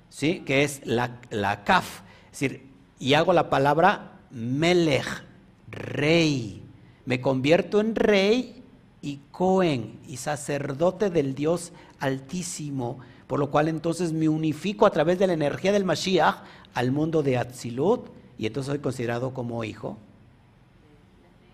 ¿sí? 0.09 0.43
que 0.45 0.63
es 0.63 0.81
la, 0.85 1.19
la 1.31 1.63
kaf. 1.63 2.01
Es 2.31 2.39
decir, 2.39 2.74
y 2.99 3.13
hago 3.13 3.33
la 3.33 3.49
palabra 3.49 4.19
melech, 4.31 5.23
rey. 5.69 6.63
Me 7.05 7.21
convierto 7.21 7.79
en 7.79 7.95
rey 7.95 8.63
y 9.01 9.19
cohen 9.31 9.99
y 10.07 10.17
sacerdote 10.17 11.09
del 11.09 11.35
Dios 11.35 11.71
altísimo 11.99 12.99
por 13.27 13.39
lo 13.39 13.49
cual 13.49 13.67
entonces 13.67 14.13
me 14.13 14.29
unifico 14.29 14.85
a 14.85 14.91
través 14.91 15.17
de 15.19 15.27
la 15.27 15.33
energía 15.33 15.71
del 15.71 15.83
Mashiach 15.83 16.43
al 16.73 16.91
mundo 16.91 17.23
de 17.23 17.37
Atzilut 17.37 18.07
y 18.37 18.45
entonces 18.45 18.71
soy 18.71 18.79
considerado 18.79 19.33
como 19.33 19.63
hijo 19.63 19.97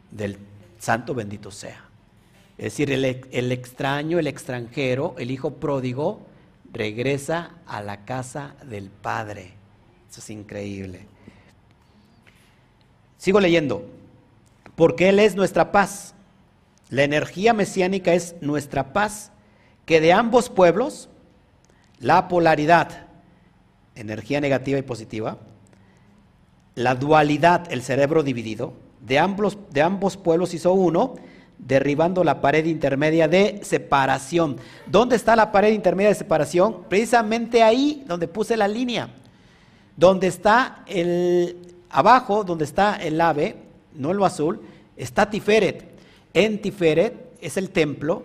del 0.10 0.38
santo 0.80 1.14
bendito 1.14 1.52
sea. 1.52 1.86
Es 2.58 2.66
decir, 2.66 2.92
el, 2.92 3.06
el, 3.06 3.52
extraño, 3.52 4.20
el 4.20 4.28
extranjero, 4.28 5.16
el 5.18 5.32
hijo 5.32 5.56
pródigo, 5.56 6.26
regresa 6.74 7.56
a 7.66 7.82
la 7.82 8.04
casa 8.06 8.56
del 8.66 8.90
Padre. 8.90 9.54
Eso 10.10 10.20
es 10.20 10.30
increíble. 10.30 11.08
Sigo 13.22 13.40
leyendo. 13.40 13.86
Porque 14.76 15.10
Él 15.10 15.20
es 15.20 15.36
nuestra 15.36 15.72
paz. 15.72 16.16
La 16.90 17.04
energía 17.04 17.54
mesiánica 17.54 18.16
es 18.16 18.34
nuestra 18.42 18.94
paz, 18.94 19.32
que 19.86 20.02
de 20.02 20.12
ambos 20.12 20.50
pueblos, 20.50 21.08
la 22.00 22.28
polaridad, 22.28 23.06
energía 23.94 24.42
negativa 24.42 24.80
y 24.80 24.82
positiva, 24.82 25.38
la 26.74 26.96
dualidad, 26.96 27.72
el 27.72 27.84
cerebro 27.84 28.24
dividido, 28.24 28.74
de 29.02 29.20
ambos, 29.20 29.56
de 29.70 29.84
ambos 29.84 30.18
pueblos 30.18 30.56
hizo 30.56 30.74
uno, 30.74 31.14
derribando 31.60 32.24
la 32.24 32.42
pared 32.42 32.66
intermedia 32.66 33.28
de 33.28 33.60
separación. 33.62 34.58
¿Dónde 34.88 35.16
está 35.16 35.36
la 35.36 35.52
pared 35.52 35.74
intermedia 35.74 36.10
de 36.10 36.16
separación? 36.16 36.86
Precisamente 36.90 37.62
ahí 37.62 38.04
donde 38.08 38.28
puse 38.28 38.58
la 38.58 38.68
línea, 38.68 39.10
donde 39.96 40.26
está 40.26 40.84
el, 40.88 41.71
abajo, 41.92 42.44
donde 42.44 42.66
está 42.66 42.96
el 42.96 43.20
ave, 43.20 43.58
no 43.94 44.14
lo 44.14 44.26
azul, 44.26 44.62
está 44.96 45.30
Tiferet. 45.30 45.90
En 46.34 46.62
Tiferet 46.62 47.14
es 47.42 47.58
el 47.58 47.70
templo 47.70 48.24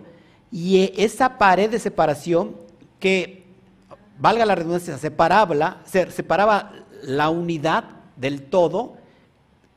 y 0.51 0.93
esa 0.97 1.37
pared 1.37 1.69
de 1.69 1.79
separación 1.79 2.55
que 2.99 3.43
valga 4.19 4.45
la 4.45 4.55
redundancia, 4.55 4.97
separaba, 4.97 5.81
separaba 5.85 6.71
la 7.03 7.29
unidad 7.29 7.85
del 8.15 8.43
todo 8.43 8.95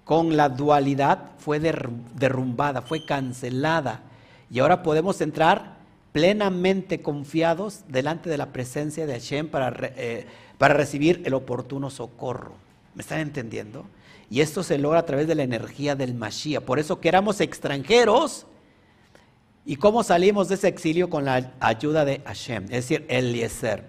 con 0.05 0.37
la 0.37 0.49
dualidad, 0.49 1.31
fue 1.39 1.61
derrumbada, 1.61 2.83
fue 2.83 3.05
cancelada. 3.05 4.03
Y 4.51 4.59
ahora 4.59 4.83
podemos 4.83 5.21
entrar 5.21 5.77
plenamente 6.13 7.01
confiados 7.03 7.83
delante 7.87 8.29
de 8.29 8.39
la 8.39 8.47
presencia 8.47 9.07
de 9.07 9.13
Hashem 9.13 9.49
para, 9.49 9.73
eh, 9.97 10.27
para 10.59 10.75
recibir 10.75 11.23
el 11.25 11.35
oportuno 11.35 11.91
socorro. 11.91 12.55
¿Me 12.95 13.03
están 13.03 13.21
entendiendo? 13.21 13.87
Y 14.31 14.41
esto 14.41 14.63
se 14.63 14.79
logra 14.79 15.01
a 15.01 15.07
través 15.07 15.27
de 15.27 15.35
la 15.35 15.43
energía 15.43 15.95
del 15.97 16.15
Mashiach. 16.15 16.63
Por 16.63 16.79
eso 16.79 17.01
que 17.01 17.09
éramos 17.09 17.41
extranjeros. 17.41 18.47
¿Y 19.67 19.77
cómo 19.77 20.03
salimos 20.03 20.49
de 20.49 20.55
ese 20.55 20.69
exilio? 20.69 21.11
Con 21.11 21.25
la 21.25 21.53
ayuda 21.61 22.05
de 22.05 22.23
Hashem, 22.25 22.65
es 22.65 22.71
decir, 22.71 23.07
Eliezer. 23.09 23.85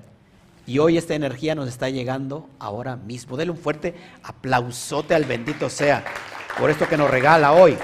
Y 0.67 0.79
hoy 0.79 0.97
esta 0.97 1.15
energía 1.15 1.55
nos 1.55 1.69
está 1.69 1.89
llegando 1.89 2.49
ahora 2.59 2.95
mismo. 2.95 3.37
Dele 3.37 3.51
un 3.51 3.57
fuerte 3.57 3.95
aplausote 4.23 5.15
al 5.15 5.25
bendito 5.25 5.69
sea 5.69 6.03
por 6.59 6.69
esto 6.69 6.87
que 6.87 6.97
nos 6.97 7.09
regala 7.09 7.53
hoy. 7.53 7.77